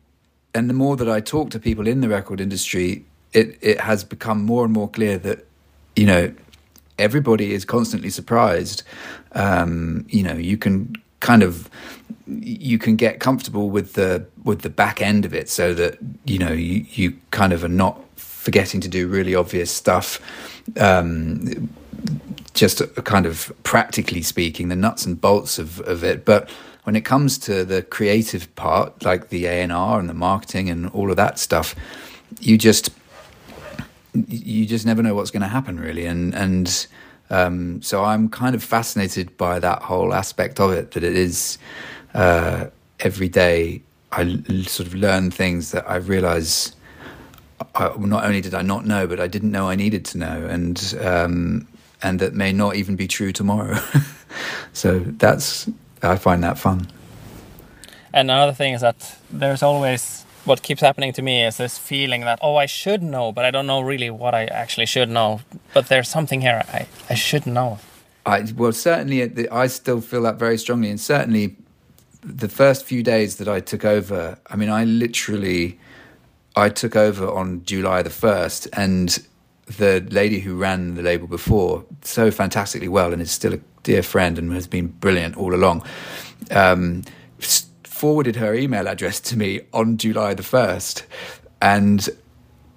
and 0.55 0.71
the 0.71 0.75
more 0.75 0.97
that 0.97 1.09
I 1.09 1.21
talk 1.21 1.51
to 1.51 1.59
people 1.59 1.87
in 1.87 2.01
the 2.01 2.09
record 2.09 2.41
industry, 2.41 3.05
it 3.33 3.59
it 3.61 3.81
has 3.81 4.05
become 4.05 4.45
more 4.45 4.65
and 4.65 4.73
more 4.73 4.89
clear 4.89 5.19
that 5.19 5.47
you 5.97 6.07
know 6.07 6.33
everybody 6.99 7.53
is 7.53 7.65
constantly 7.65 8.11
surprised. 8.11 8.83
Um, 9.33 10.07
you 10.09 10.23
know, 10.23 10.35
you 10.35 10.57
can 10.57 10.97
kind 11.21 11.43
of 11.43 11.69
you 12.27 12.79
can 12.79 12.97
get 12.97 13.21
comfortable 13.21 13.71
with 13.71 13.93
the 13.95 14.27
with 14.45 14.63
the 14.63 14.71
back 14.71 15.01
end 15.01 15.25
of 15.25 15.33
it 15.33 15.49
so 15.49 15.75
that 15.75 15.99
you 16.25 16.39
know 16.39 16.53
you, 16.53 16.85
you 16.91 17.17
kind 17.31 17.53
of 17.53 17.63
are 17.63 17.69
not 17.69 18.01
forgetting 18.17 18.81
to 18.81 18.89
do 18.89 19.09
really 19.09 19.35
obvious 19.35 19.71
stuff 19.71 20.21
um, 20.79 21.69
just 22.55 22.83
kind 23.05 23.27
of 23.27 23.53
practically 23.63 24.23
speaking 24.23 24.69
the 24.69 24.77
nuts 24.77 25.05
and 25.05 25.21
bolts 25.21 25.59
of, 25.59 25.81
of 25.81 26.03
it. 26.03 26.25
But 26.25 26.49
when 26.85 26.97
it 26.97 27.05
comes 27.05 27.39
to 27.39 27.65
the 27.65 27.83
creative 27.83 28.53
part 28.55 29.05
like 29.05 29.29
the 29.29 29.47
A&R 29.47 29.99
and 29.99 30.09
the 30.09 30.15
marketing 30.15 30.71
and 30.71 30.89
all 30.91 31.11
of 31.11 31.17
that 31.17 31.39
stuff 31.39 31.75
you 32.41 32.57
just 32.57 32.91
you 34.29 34.67
just 34.67 34.87
never 34.87 35.03
know 35.03 35.15
what's 35.15 35.31
going 35.31 35.43
to 35.43 35.49
happen 35.49 35.79
really. 35.79 36.07
And 36.07 36.35
and 36.35 36.87
um, 37.31 37.83
so 37.83 38.05
I'm 38.05 38.29
kind 38.29 38.55
of 38.55 38.63
fascinated 38.63 39.37
by 39.37 39.59
that 39.59 39.83
whole 39.83 40.15
aspect 40.15 40.61
of 40.61 40.73
it 40.73 40.93
that 40.93 41.03
it 41.03 41.17
is 41.17 41.59
uh, 42.17 42.71
every 43.01 43.29
day 43.29 43.83
I 44.13 44.23
l- 44.23 44.65
sort 44.65 44.87
of 44.89 44.95
learn 44.95 45.31
things 45.31 45.71
that 45.73 45.89
I 45.89 45.97
realize 45.97 46.75
I, 47.75 47.93
not 47.99 48.25
only 48.25 48.41
did 48.41 48.55
I 48.55 48.63
not 48.63 48.87
know, 48.87 49.07
but 49.07 49.21
I 49.21 49.27
didn't 49.27 49.51
know 49.51 49.69
I 49.69 49.77
needed 49.77 50.05
to 50.07 50.19
know, 50.19 50.47
and 50.47 50.97
um, 51.01 51.69
and 52.03 52.19
that 52.21 52.35
may 52.35 52.53
not 52.53 52.77
even 52.77 52.97
be 52.97 53.07
true 53.07 53.33
tomorrow. 53.33 53.79
so 54.73 54.99
that's 54.99 55.69
I 56.03 56.17
find 56.17 56.43
that 56.43 56.59
fun. 56.59 56.89
And 58.13 58.31
another 58.31 58.55
thing 58.55 58.73
is 58.73 58.81
that 58.81 59.19
there's 59.31 59.63
always 59.63 60.25
what 60.45 60.63
keeps 60.63 60.81
happening 60.81 61.13
to 61.13 61.23
me 61.23 61.45
is 61.45 61.57
this 61.57 61.77
feeling 61.77 62.23
that 62.23 62.39
oh 62.41 62.57
I 62.57 62.67
should 62.67 63.03
know, 63.03 63.33
but 63.33 63.45
I 63.45 63.51
don't 63.51 63.67
know 63.67 63.81
really 63.81 64.11
what 64.11 64.35
I 64.35 64.47
actually 64.47 64.87
should 64.87 65.11
know. 65.11 65.41
But 65.75 65.89
there's 65.89 66.09
something 66.09 66.41
here 66.41 66.63
I 66.73 66.87
I 67.11 67.15
should 67.15 67.47
know. 67.47 67.79
I 68.25 68.47
well 68.57 68.73
certainly 68.73 69.49
I 69.51 69.67
still 69.67 70.01
feel 70.01 70.23
that 70.23 70.39
very 70.39 70.57
strongly, 70.57 70.91
and 70.91 71.01
certainly 71.01 71.57
the 72.27 72.49
first 72.49 72.85
few 72.85 73.03
days 73.03 73.37
that 73.37 73.49
I 73.49 73.61
took 73.61 73.85
over, 73.85 74.37
I 74.49 74.57
mean, 74.57 74.69
I 74.69 74.85
literally, 74.85 75.79
I 76.57 76.69
took 76.69 76.97
over 76.97 77.31
on 77.31 77.65
July 77.65 78.03
the 78.03 78.11
first, 78.11 78.69
and 78.73 79.25
the 79.79 80.07
lady 80.11 80.41
who 80.41 80.57
ran 80.57 80.95
the 80.95 81.03
label 81.03 81.29
before 81.29 81.85
so 82.03 82.31
fantastically 82.31 82.89
well, 82.89 83.13
and 83.13 83.23
is 83.23 83.31
still 83.31 83.55
a 83.55 83.61
dear 83.85 84.03
friend 84.03 84.39
and 84.39 84.53
has 84.53 84.67
been 84.67 84.89
brilliant 84.89 85.37
all 85.37 85.55
along. 85.55 85.85
Um, 86.51 87.05
forwarded 87.85 88.37
her 88.37 88.55
email 88.55 88.89
address 88.89 89.21
to 89.21 89.39
me 89.39 89.61
on 89.73 89.97
July 89.97 90.35
the 90.35 90.43
first, 90.43 91.07
and 91.63 92.09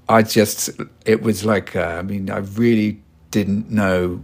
I 0.08 0.22
just, 0.22 0.70
it 1.06 1.24
was 1.24 1.44
like, 1.44 1.76
uh, 1.76 1.98
I 1.98 2.02
mean, 2.04 2.30
I 2.30 2.38
really 2.38 3.02
didn't 3.32 3.70
know 3.70 4.24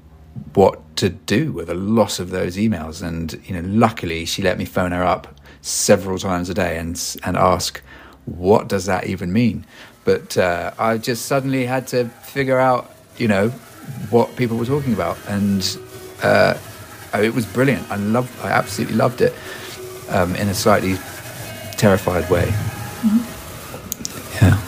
what 0.53 0.81
to 0.97 1.09
do 1.09 1.51
with 1.51 1.69
a 1.69 1.73
lot 1.73 2.19
of 2.19 2.29
those 2.29 2.57
emails. 2.57 3.01
And 3.01 3.39
you 3.45 3.53
know, 3.53 3.67
luckily, 3.67 4.25
she 4.25 4.41
let 4.41 4.57
me 4.57 4.65
phone 4.65 4.91
her 4.91 5.03
up 5.03 5.39
several 5.61 6.17
times 6.17 6.49
a 6.49 6.53
day 6.53 6.77
and 6.77 7.01
and 7.23 7.38
ask, 7.38 7.81
"What 8.25 8.67
does 8.67 8.86
that 8.86 9.07
even 9.07 9.31
mean?" 9.33 9.65
But 10.03 10.38
uh, 10.38 10.71
I 10.77 10.97
just 10.97 11.25
suddenly 11.25 11.65
had 11.65 11.88
to 11.88 12.05
figure 12.05 12.59
out, 12.59 12.91
you 13.17 13.27
know, 13.27 13.49
what 14.09 14.36
people 14.36 14.55
were 14.55 14.65
talking 14.65 14.93
about, 14.93 15.17
and 15.27 15.77
uh, 16.21 16.53
it 17.13 17.33
was 17.33 17.45
brilliant. 17.45 17.89
I 17.89 17.95
loved, 17.95 18.31
I 18.45 18.49
absolutely 18.49 18.95
loved 18.97 19.21
it, 19.21 19.33
um, 20.09 20.36
in 20.36 20.47
a 20.47 20.53
slightly 20.53 20.95
terrified 21.77 22.29
way. 22.29 22.45
Mm-hmm. 23.01 24.45
Yeah. 24.45 24.64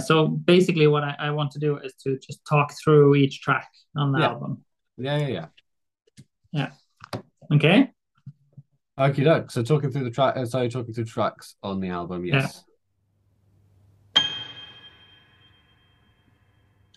So 0.00 0.26
basically, 0.26 0.86
what 0.86 1.04
I, 1.04 1.14
I, 1.18 1.30
want 1.30 1.52
to 1.52 1.58
do 1.58 1.78
is 1.78 1.94
to 2.04 2.18
just 2.18 2.44
talk 2.44 2.72
through 2.82 3.14
each 3.14 3.40
track 3.40 3.68
on 3.96 4.12
the 4.12 4.20
yeah. 4.20 4.28
album. 4.28 4.64
Yeah, 4.96 5.18
yeah, 5.18 5.28
yeah. 5.28 5.46
Yeah. 6.52 6.70
Okay. 7.52 7.90
Okay, 8.98 9.24
doke. 9.24 9.50
So 9.50 9.62
talking 9.62 9.90
through 9.90 10.04
the 10.04 10.10
track, 10.10 10.36
uh, 10.36 10.44
so 10.44 10.68
talking 10.68 10.92
through 10.92 11.04
tracks 11.04 11.56
on 11.62 11.80
the 11.80 11.88
album, 11.88 12.24
yes. 12.24 12.64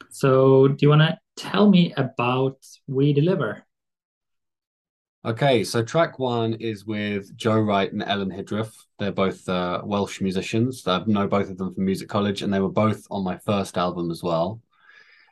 So, 0.10 0.68
do 0.68 0.78
you 0.80 0.90
want 0.90 1.02
to 1.02 1.18
tell 1.36 1.70
me 1.70 1.94
about 1.98 2.58
We 2.88 3.14
Deliver? 3.14 3.66
Okay, 5.26 5.64
so 5.64 5.82
track 5.82 6.20
one 6.20 6.56
is 6.56 6.86
with 6.86 7.34
Joe 7.38 7.62
Wright 7.62 7.90
and 7.90 8.02
Elen 8.02 8.30
Hydref. 8.30 8.76
They're 9.00 9.14
both 9.14 9.48
uh, 9.48 9.82
Welsh 9.86 10.20
musicians. 10.20 10.86
I 10.86 11.02
know 11.06 11.30
both 11.30 11.50
of 11.50 11.58
them 11.58 11.74
from 11.74 11.86
music 11.86 12.10
college, 12.10 12.42
and 12.42 12.54
they 12.54 12.60
were 12.60 12.68
both 12.68 13.08
on 13.10 13.24
my 13.24 13.38
first 13.38 13.78
album 13.78 14.12
as 14.12 14.22
well. 14.22 14.60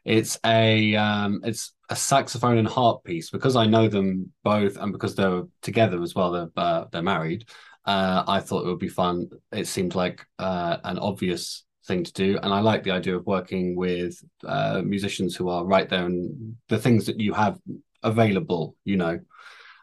It's 0.05 0.39
a 0.45 0.95
um, 0.95 1.41
it's 1.43 1.73
a 1.89 1.95
saxophone 1.97 2.57
and 2.57 2.67
harp 2.69 3.03
piece 3.03 3.31
because 3.31 3.57
I 3.57 3.65
know 3.65 3.89
them 3.89 4.31
both, 4.45 4.77
and 4.77 4.93
because 4.93 5.13
they're 5.13 5.43
together 5.61 6.01
as 6.01 6.15
well. 6.15 6.31
They're 6.31 6.51
uh, 6.55 6.85
they're 6.89 7.01
married. 7.01 7.49
Uh, 7.83 8.23
I 8.25 8.39
thought 8.39 8.63
it 8.63 8.69
would 8.69 8.79
be 8.79 8.87
fun. 8.87 9.29
It 9.51 9.67
seemed 9.67 9.93
like 9.93 10.25
uh, 10.39 10.77
an 10.85 10.99
obvious 10.99 11.65
thing 11.85 12.05
to 12.05 12.13
do, 12.13 12.39
and 12.41 12.53
I 12.53 12.61
like 12.61 12.83
the 12.83 12.91
idea 12.91 13.17
of 13.17 13.25
working 13.25 13.75
with 13.75 14.23
uh, 14.45 14.83
musicians 14.85 15.35
who 15.35 15.49
are 15.49 15.65
right 15.65 15.89
there 15.89 16.05
and 16.05 16.55
the 16.69 16.79
things 16.79 17.05
that 17.07 17.19
you 17.19 17.33
have 17.33 17.59
available. 18.03 18.77
You 18.85 18.95
know 18.95 19.19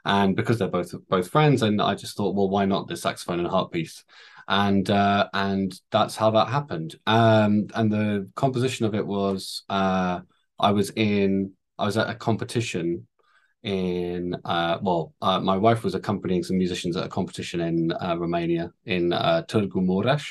and 0.08 0.34
because 0.34 0.58
they're 0.58 0.68
both 0.68 0.92
both 1.08 1.28
friends, 1.28 1.62
and 1.62 1.80
I 1.82 1.94
just 1.94 2.16
thought, 2.16 2.34
well, 2.34 2.48
why 2.48 2.64
not 2.64 2.88
the 2.88 2.96
saxophone 2.96 3.40
and 3.40 3.48
harp 3.48 3.72
piece? 3.72 4.04
And 4.48 4.88
uh, 4.88 5.28
and 5.34 5.78
that's 5.90 6.16
how 6.16 6.30
that 6.30 6.48
happened. 6.48 6.96
Um, 7.06 7.66
and 7.74 7.92
the 7.92 8.30
composition 8.34 8.86
of 8.86 8.94
it 8.94 9.06
was 9.06 9.64
uh, 9.68 10.20
I 10.58 10.72
was 10.72 10.90
in 10.96 11.52
I 11.78 11.84
was 11.84 11.98
at 11.98 12.08
a 12.08 12.14
competition 12.14 13.06
in 13.62 14.34
uh, 14.46 14.78
well, 14.80 15.12
uh, 15.20 15.40
my 15.40 15.58
wife 15.58 15.84
was 15.84 15.94
accompanying 15.94 16.42
some 16.42 16.56
musicians 16.56 16.96
at 16.96 17.04
a 17.04 17.08
competition 17.08 17.60
in 17.60 17.92
uh, 17.92 18.16
Romania 18.18 18.70
in 18.86 19.12
uh, 19.12 19.42
Târgu 19.46 19.74
Mureș, 19.74 20.24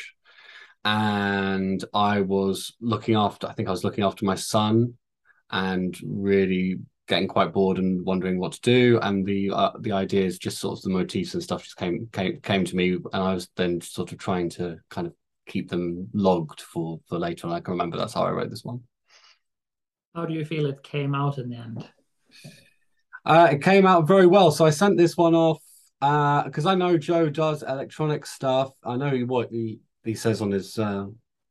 and 0.85 1.83
I 1.93 2.21
was 2.21 2.73
looking 2.81 3.13
after. 3.13 3.45
I 3.45 3.53
think 3.53 3.67
I 3.67 3.71
was 3.71 3.83
looking 3.83 4.03
after 4.03 4.25
my 4.25 4.35
son, 4.35 4.95
and 5.51 5.95
really 6.03 6.79
getting 7.07 7.27
quite 7.27 7.53
bored 7.53 7.77
and 7.77 8.05
wondering 8.05 8.39
what 8.39 8.51
to 8.53 8.61
do. 8.61 8.99
And 9.01 9.25
the 9.25 9.51
uh, 9.51 9.71
the 9.79 9.91
ideas, 9.91 10.37
just 10.37 10.59
sort 10.59 10.79
of 10.79 10.83
the 10.83 10.89
motifs 10.89 11.33
and 11.33 11.43
stuff, 11.43 11.63
just 11.63 11.77
came 11.77 12.07
came 12.11 12.39
came 12.41 12.65
to 12.65 12.75
me, 12.75 12.93
and 12.93 13.23
I 13.23 13.33
was 13.33 13.49
then 13.55 13.81
sort 13.81 14.11
of 14.11 14.17
trying 14.17 14.49
to 14.51 14.77
kind 14.89 15.07
of 15.07 15.13
keep 15.47 15.69
them 15.69 16.09
logged 16.13 16.61
for 16.61 16.99
for 17.07 17.17
later. 17.17 17.47
And 17.47 17.55
I 17.55 17.59
can 17.59 17.71
remember 17.71 17.97
that's 17.97 18.13
how 18.13 18.23
I 18.23 18.31
wrote 18.31 18.49
this 18.49 18.63
one. 18.63 18.81
How 20.15 20.25
do 20.25 20.33
you 20.33 20.45
feel 20.45 20.65
it 20.65 20.83
came 20.83 21.13
out 21.13 21.37
in 21.37 21.49
the 21.49 21.57
end? 21.57 21.87
Uh, 23.25 23.49
it 23.51 23.61
came 23.61 23.85
out 23.85 24.07
very 24.07 24.25
well. 24.25 24.51
So 24.51 24.65
I 24.65 24.69
sent 24.69 24.97
this 24.97 25.17
one 25.17 25.35
off 25.35 25.61
because 25.99 26.65
uh, 26.65 26.69
I 26.69 26.75
know 26.75 26.97
Joe 26.97 27.29
does 27.29 27.61
electronic 27.61 28.25
stuff. 28.25 28.71
I 28.83 28.95
know 28.95 29.15
what 29.25 29.49
he, 29.51 29.79
he 30.03 30.15
says 30.15 30.41
on 30.41 30.51
his 30.51 30.79
uh, 30.79 31.07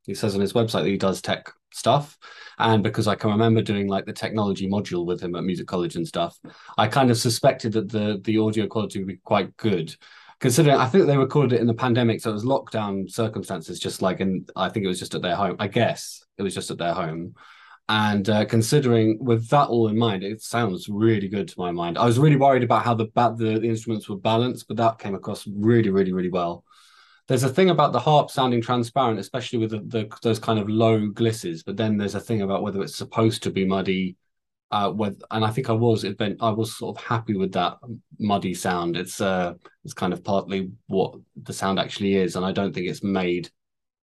he 0.07 0.15
says 0.15 0.35
on 0.35 0.41
his 0.41 0.53
website 0.53 0.83
that 0.83 0.87
he 0.87 0.97
does 0.97 1.21
tech 1.21 1.53
stuff. 1.73 2.17
And 2.59 2.83
because 2.83 3.07
i 3.07 3.15
can 3.15 3.31
remember 3.31 3.61
doing 3.61 3.87
like 3.87 4.07
the 4.07 4.13
technology 4.13 4.69
module 4.69 5.05
with 5.05 5.21
him 5.21 5.35
at 5.37 5.45
music 5.45 5.67
college 5.67 5.97
and 5.97 6.09
stuff 6.09 6.39
i 6.79 6.89
kind 6.89 7.11
of 7.11 7.19
suspected 7.19 7.73
that 7.73 7.91
the 7.91 8.19
the 8.25 8.39
audio 8.39 8.67
quality 8.67 8.99
would 8.99 9.09
be 9.09 9.19
quite 9.25 9.55
good. 9.59 9.95
Considering 10.41 10.77
i 10.77 10.87
think 10.87 11.07
they 11.07 11.19
recorded 11.19 11.57
it 11.57 11.61
in 11.61 11.67
the 11.67 11.75
pandemic 11.75 12.21
so 12.21 12.31
it 12.31 12.35
was 12.35 12.45
lockdown 12.45 13.11
circumstances 13.11 13.79
just 13.79 14.01
like 14.01 14.21
and 14.21 14.51
i 14.57 14.69
think 14.69 14.85
it 14.85 14.89
was 14.89 14.99
just 14.99 15.15
at 15.15 15.23
their 15.23 15.37
home 15.37 15.57
i 15.59 15.69
guess 15.69 16.25
it 16.39 16.43
was 16.43 16.55
just 16.55 16.71
at 16.71 16.79
their 16.79 16.95
home. 16.95 17.35
And 17.89 18.29
uh, 18.29 18.45
considering 18.47 19.25
with 19.25 19.49
that 19.51 19.69
all 19.69 19.89
in 19.89 19.97
mind 19.97 20.25
it 20.25 20.43
sounds 20.43 20.89
really 20.89 21.29
good 21.29 21.47
to 21.49 21.61
my 21.61 21.71
mind. 21.71 21.97
I 21.97 22.05
was 22.05 22.19
really 22.19 22.35
worried 22.37 22.65
about 22.65 22.85
how 22.85 22.95
the 22.95 23.07
the, 23.15 23.61
the 23.61 23.69
instruments 23.69 24.09
were 24.09 24.17
balanced 24.17 24.67
but 24.69 24.77
that 24.79 24.99
came 24.99 25.15
across 25.15 25.47
really 25.47 25.91
really 25.91 26.13
really 26.13 26.31
well 26.31 26.65
there's 27.29 27.43
a 27.43 27.49
thing 27.49 27.71
about 27.71 27.93
the 27.93 27.99
harp 27.99 28.31
sounding 28.31 28.63
transparent, 28.63 29.19
especially 29.19 29.59
with 29.59 29.71
the, 29.71 29.81
the, 29.81 30.19
those 30.23 30.39
kind 30.39 30.59
of 30.59 30.69
low 30.69 31.09
glisses. 31.09 31.65
But 31.65 31.77
then 31.77 31.97
there's 31.97 32.15
a 32.15 32.21
thing 32.21 32.43
about 32.43 32.63
whether 32.63 32.83
it's 32.83 32.97
supposed 32.97 33.43
to 33.45 33.51
be 33.51 33.65
muddy. 33.65 34.17
Uh, 34.73 34.93
with, 34.95 35.23
and 35.31 35.45
I 35.45 35.51
think 35.51 35.71
I 35.71 35.73
was 35.73 36.03
it 36.03 36.19
been, 36.19 36.37
I 36.41 36.51
was 36.51 36.77
sort 36.77 36.97
of 36.97 37.05
happy 37.05 37.37
with 37.37 37.53
that 37.53 37.79
muddy 38.19 38.53
sound. 38.53 38.97
It's 38.97 39.21
uh, 39.21 39.55
it's 39.85 39.95
kind 39.95 40.13
of 40.13 40.25
partly 40.25 40.71
what 40.89 41.15
the 41.41 41.53
sound 41.53 41.79
actually 41.79 42.17
is, 42.17 42.35
and 42.35 42.45
I 42.45 42.51
don't 42.51 42.75
think 42.75 42.89
it's 42.89 43.05
made 43.05 43.49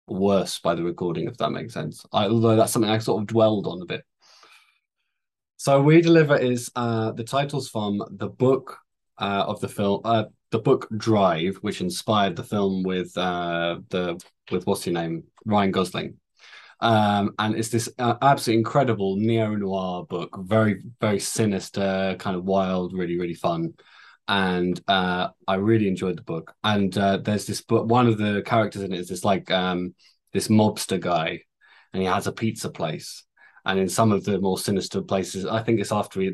worse 0.08 0.60
by 0.60 0.76
the 0.76 0.84
recording, 0.84 1.28
if 1.28 1.38
that 1.38 1.50
makes 1.52 1.74
sense. 1.74 2.06
I, 2.14 2.28
although 2.28 2.56
that's 2.56 2.72
something 2.72 2.90
I 2.90 3.00
sort 3.00 3.22
of 3.22 3.28
dwelled 3.28 3.68
on 3.68 3.82
a 3.82 3.86
bit. 3.86 4.04
So 5.58 5.82
we 5.82 6.02
deliver 6.02 6.38
is 6.38 6.72
uh, 6.76 7.12
the 7.12 7.24
titles 7.24 7.70
from 7.70 8.02
the 8.12 8.28
book 8.28 8.78
uh, 9.18 9.44
of 9.48 9.60
the 9.62 9.68
film, 9.68 10.02
uh, 10.04 10.26
the 10.56 10.62
book 10.62 10.88
Drive, 10.96 11.58
which 11.58 11.82
inspired 11.82 12.38
the 12.38 12.44
film 12.44 12.82
with 12.84 13.16
uh, 13.18 13.80
the 13.90 14.18
with 14.50 14.66
what's 14.66 14.86
your 14.86 14.94
name? 14.94 15.26
Ryan 15.46 15.72
Gosling, 15.72 16.16
um, 16.80 17.34
and 17.40 17.56
it's 17.56 17.68
this 17.68 17.90
uh, 18.00 18.16
absolutely 18.22 18.60
incredible 18.60 19.18
neo 19.18 19.54
noir 19.54 20.06
book, 20.06 20.38
very 20.44 20.82
very 21.02 21.20
sinister, 21.20 22.16
kind 22.20 22.38
of 22.38 22.46
wild, 22.46 22.94
really 22.94 23.20
really 23.20 23.34
fun, 23.34 23.74
and 24.30 24.80
uh, 24.88 25.28
I 25.46 25.56
really 25.56 25.90
enjoyed 25.90 26.18
the 26.18 26.24
book. 26.24 26.56
And 26.64 26.98
uh, 26.98 27.18
there's 27.18 27.46
this 27.46 27.60
book, 27.60 27.90
one 27.90 28.08
of 28.08 28.18
the 28.18 28.42
characters 28.46 28.82
in 28.84 28.94
it 28.94 29.00
is 29.02 29.10
this 29.10 29.26
like 29.26 29.52
um, 29.52 29.94
this 30.32 30.48
mobster 30.48 31.02
guy, 31.02 31.42
and 31.92 32.02
he 32.02 32.08
has 32.08 32.28
a 32.28 32.32
pizza 32.32 32.70
place 32.70 33.25
and 33.66 33.80
in 33.80 33.90
some 33.90 34.12
of 34.12 34.24
the 34.24 34.40
more 34.40 34.58
sinister 34.58 35.02
places 35.02 35.46
i 35.46 35.62
think 35.62 35.80
it's 35.80 35.92
after 35.92 36.22
he 36.22 36.32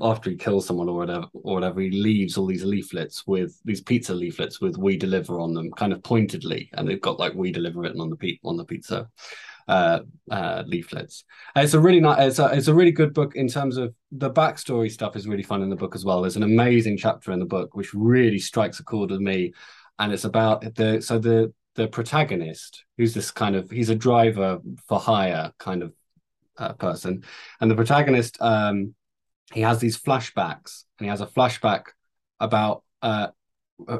after 0.00 0.30
he 0.30 0.36
kills 0.36 0.66
someone 0.66 0.88
or 0.88 0.96
whatever 0.96 1.26
or 1.34 1.54
whatever 1.54 1.80
he 1.80 1.90
leaves 1.90 2.36
all 2.36 2.46
these 2.46 2.64
leaflets 2.64 3.26
with 3.26 3.60
these 3.64 3.80
pizza 3.80 4.14
leaflets 4.14 4.60
with 4.60 4.76
we 4.76 4.96
deliver 4.96 5.40
on 5.40 5.54
them 5.54 5.70
kind 5.72 5.92
of 5.92 6.02
pointedly. 6.02 6.70
And 6.74 6.88
they've 6.88 7.00
got 7.00 7.18
like 7.18 7.34
we 7.34 7.52
deliver 7.52 7.80
written 7.80 8.00
on 8.00 8.10
the 8.10 8.16
pe- 8.16 8.38
on 8.44 8.56
the 8.56 8.64
pizza 8.64 9.08
uh, 9.66 10.00
uh, 10.30 10.62
leaflets. 10.66 11.24
And 11.54 11.64
it's 11.64 11.74
a 11.74 11.80
really 11.80 12.00
nice 12.00 12.28
it's 12.28 12.38
a, 12.38 12.46
it's 12.46 12.68
a 12.68 12.74
really 12.74 12.92
good 12.92 13.12
book 13.12 13.36
in 13.36 13.48
terms 13.48 13.76
of 13.76 13.94
the 14.12 14.30
backstory 14.30 14.90
stuff 14.90 15.16
is 15.16 15.28
really 15.28 15.42
fun 15.42 15.62
in 15.62 15.70
the 15.70 15.76
book 15.76 15.94
as 15.94 16.04
well. 16.04 16.22
There's 16.22 16.36
an 16.36 16.42
amazing 16.42 16.96
chapter 16.96 17.32
in 17.32 17.38
the 17.38 17.44
book 17.44 17.76
which 17.76 17.92
really 17.94 18.38
strikes 18.38 18.80
a 18.80 18.84
chord 18.84 19.10
with 19.10 19.20
me. 19.20 19.52
And 19.98 20.12
it's 20.12 20.24
about 20.24 20.74
the 20.74 21.00
so 21.02 21.18
the 21.18 21.52
the 21.74 21.88
protagonist 21.88 22.84
who's 22.96 23.14
this 23.14 23.30
kind 23.30 23.54
of 23.54 23.70
he's 23.70 23.90
a 23.90 23.94
driver 23.94 24.58
for 24.88 24.98
hire 24.98 25.52
kind 25.58 25.82
of 25.82 25.92
uh, 26.58 26.72
person, 26.74 27.24
and 27.60 27.70
the 27.70 27.74
protagonist 27.74 28.40
um, 28.40 28.94
he 29.52 29.60
has 29.62 29.78
these 29.78 29.98
flashbacks, 29.98 30.84
and 30.98 31.06
he 31.06 31.08
has 31.08 31.20
a 31.20 31.26
flashback 31.26 31.86
about 32.40 32.82
uh, 33.02 33.28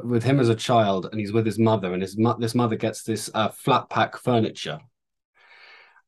with 0.03 0.23
him 0.23 0.39
as 0.39 0.49
a 0.49 0.55
child, 0.55 1.07
and 1.09 1.19
he's 1.19 1.31
with 1.31 1.45
his 1.45 1.59
mother, 1.59 1.93
and 1.93 2.01
his 2.01 2.17
mo- 2.17 2.37
this 2.39 2.55
mother 2.55 2.75
gets 2.75 3.03
this 3.03 3.29
uh, 3.33 3.49
flat 3.49 3.89
pack 3.89 4.17
furniture, 4.17 4.79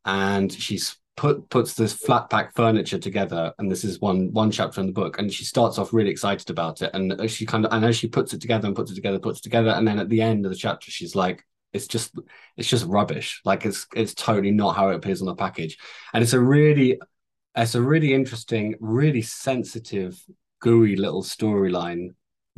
and 0.06 0.52
she's 0.52 0.98
put 1.18 1.50
puts 1.50 1.74
this 1.74 1.94
flat 1.94 2.30
pack 2.30 2.56
furniture 2.56 3.00
together, 3.00 3.54
and 3.58 3.72
this 3.72 3.84
is 3.84 4.00
one 4.00 4.32
one 4.34 4.52
chapter 4.52 4.82
in 4.82 4.88
the 4.88 4.94
book, 4.94 5.20
and 5.20 5.32
she 5.32 5.46
starts 5.46 5.78
off 5.78 5.94
really 5.94 6.12
excited 6.12 6.50
about 6.50 6.82
it, 6.82 6.92
and 6.94 7.30
she 7.30 7.46
kind 7.46 7.66
of 7.66 7.74
and 7.74 7.86
as 7.86 7.96
she 7.96 8.08
puts 8.08 8.34
it 8.34 8.42
together 8.42 8.68
and 8.68 8.76
puts 8.76 8.92
it 8.92 8.96
together, 8.96 9.20
puts 9.20 9.40
it 9.40 9.44
together, 9.44 9.70
and 9.70 9.88
then 9.88 10.00
at 10.00 10.10
the 10.10 10.22
end 10.22 10.46
of 10.46 10.52
the 10.52 10.58
chapter, 10.58 10.92
she's 10.92 11.16
like, 11.16 11.46
it's 11.74 11.88
just 11.88 12.14
it's 12.58 12.68
just 12.68 12.86
rubbish. 12.86 13.42
Like 13.46 13.66
it's 13.66 13.88
it's 13.96 14.14
totally 14.14 14.52
not 14.52 14.76
how 14.76 14.90
it 14.90 14.96
appears 14.96 15.22
on 15.22 15.28
the 15.28 15.36
package. 15.36 15.78
And 16.14 16.24
it's 16.24 16.34
a 16.34 16.40
really 16.40 17.00
it's 17.56 17.76
a 17.76 17.82
really 17.82 18.14
interesting 18.14 18.76
really 18.80 19.22
sensitive 19.22 20.22
gooey 20.60 20.96
little 20.96 21.24
storyline 21.24 22.10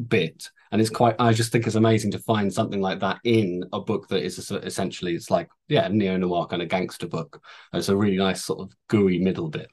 bit. 0.07 0.49
And 0.71 0.81
it's 0.81 0.89
quite 0.89 1.15
i 1.19 1.31
just 1.31 1.51
think 1.51 1.67
it's 1.67 1.75
amazing 1.75 2.11
to 2.11 2.19
find 2.19 2.51
something 2.51 2.81
like 2.81 2.99
that 3.01 3.19
in 3.23 3.63
a 3.73 3.79
book 3.79 4.07
that 4.07 4.23
is 4.23 4.39
essentially 4.49 5.13
it's 5.13 5.29
like 5.29 5.47
yeah 5.67 5.87
neo 5.87 6.17
noir 6.17 6.47
kind 6.47 6.61
of 6.61 6.69
gangster 6.69 7.07
book. 7.07 7.41
It's 7.73 7.89
a 7.89 7.95
really 7.95 8.17
nice 8.17 8.43
sort 8.43 8.59
of 8.59 8.73
gooey 8.87 9.19
middle 9.19 9.49
bit 9.49 9.69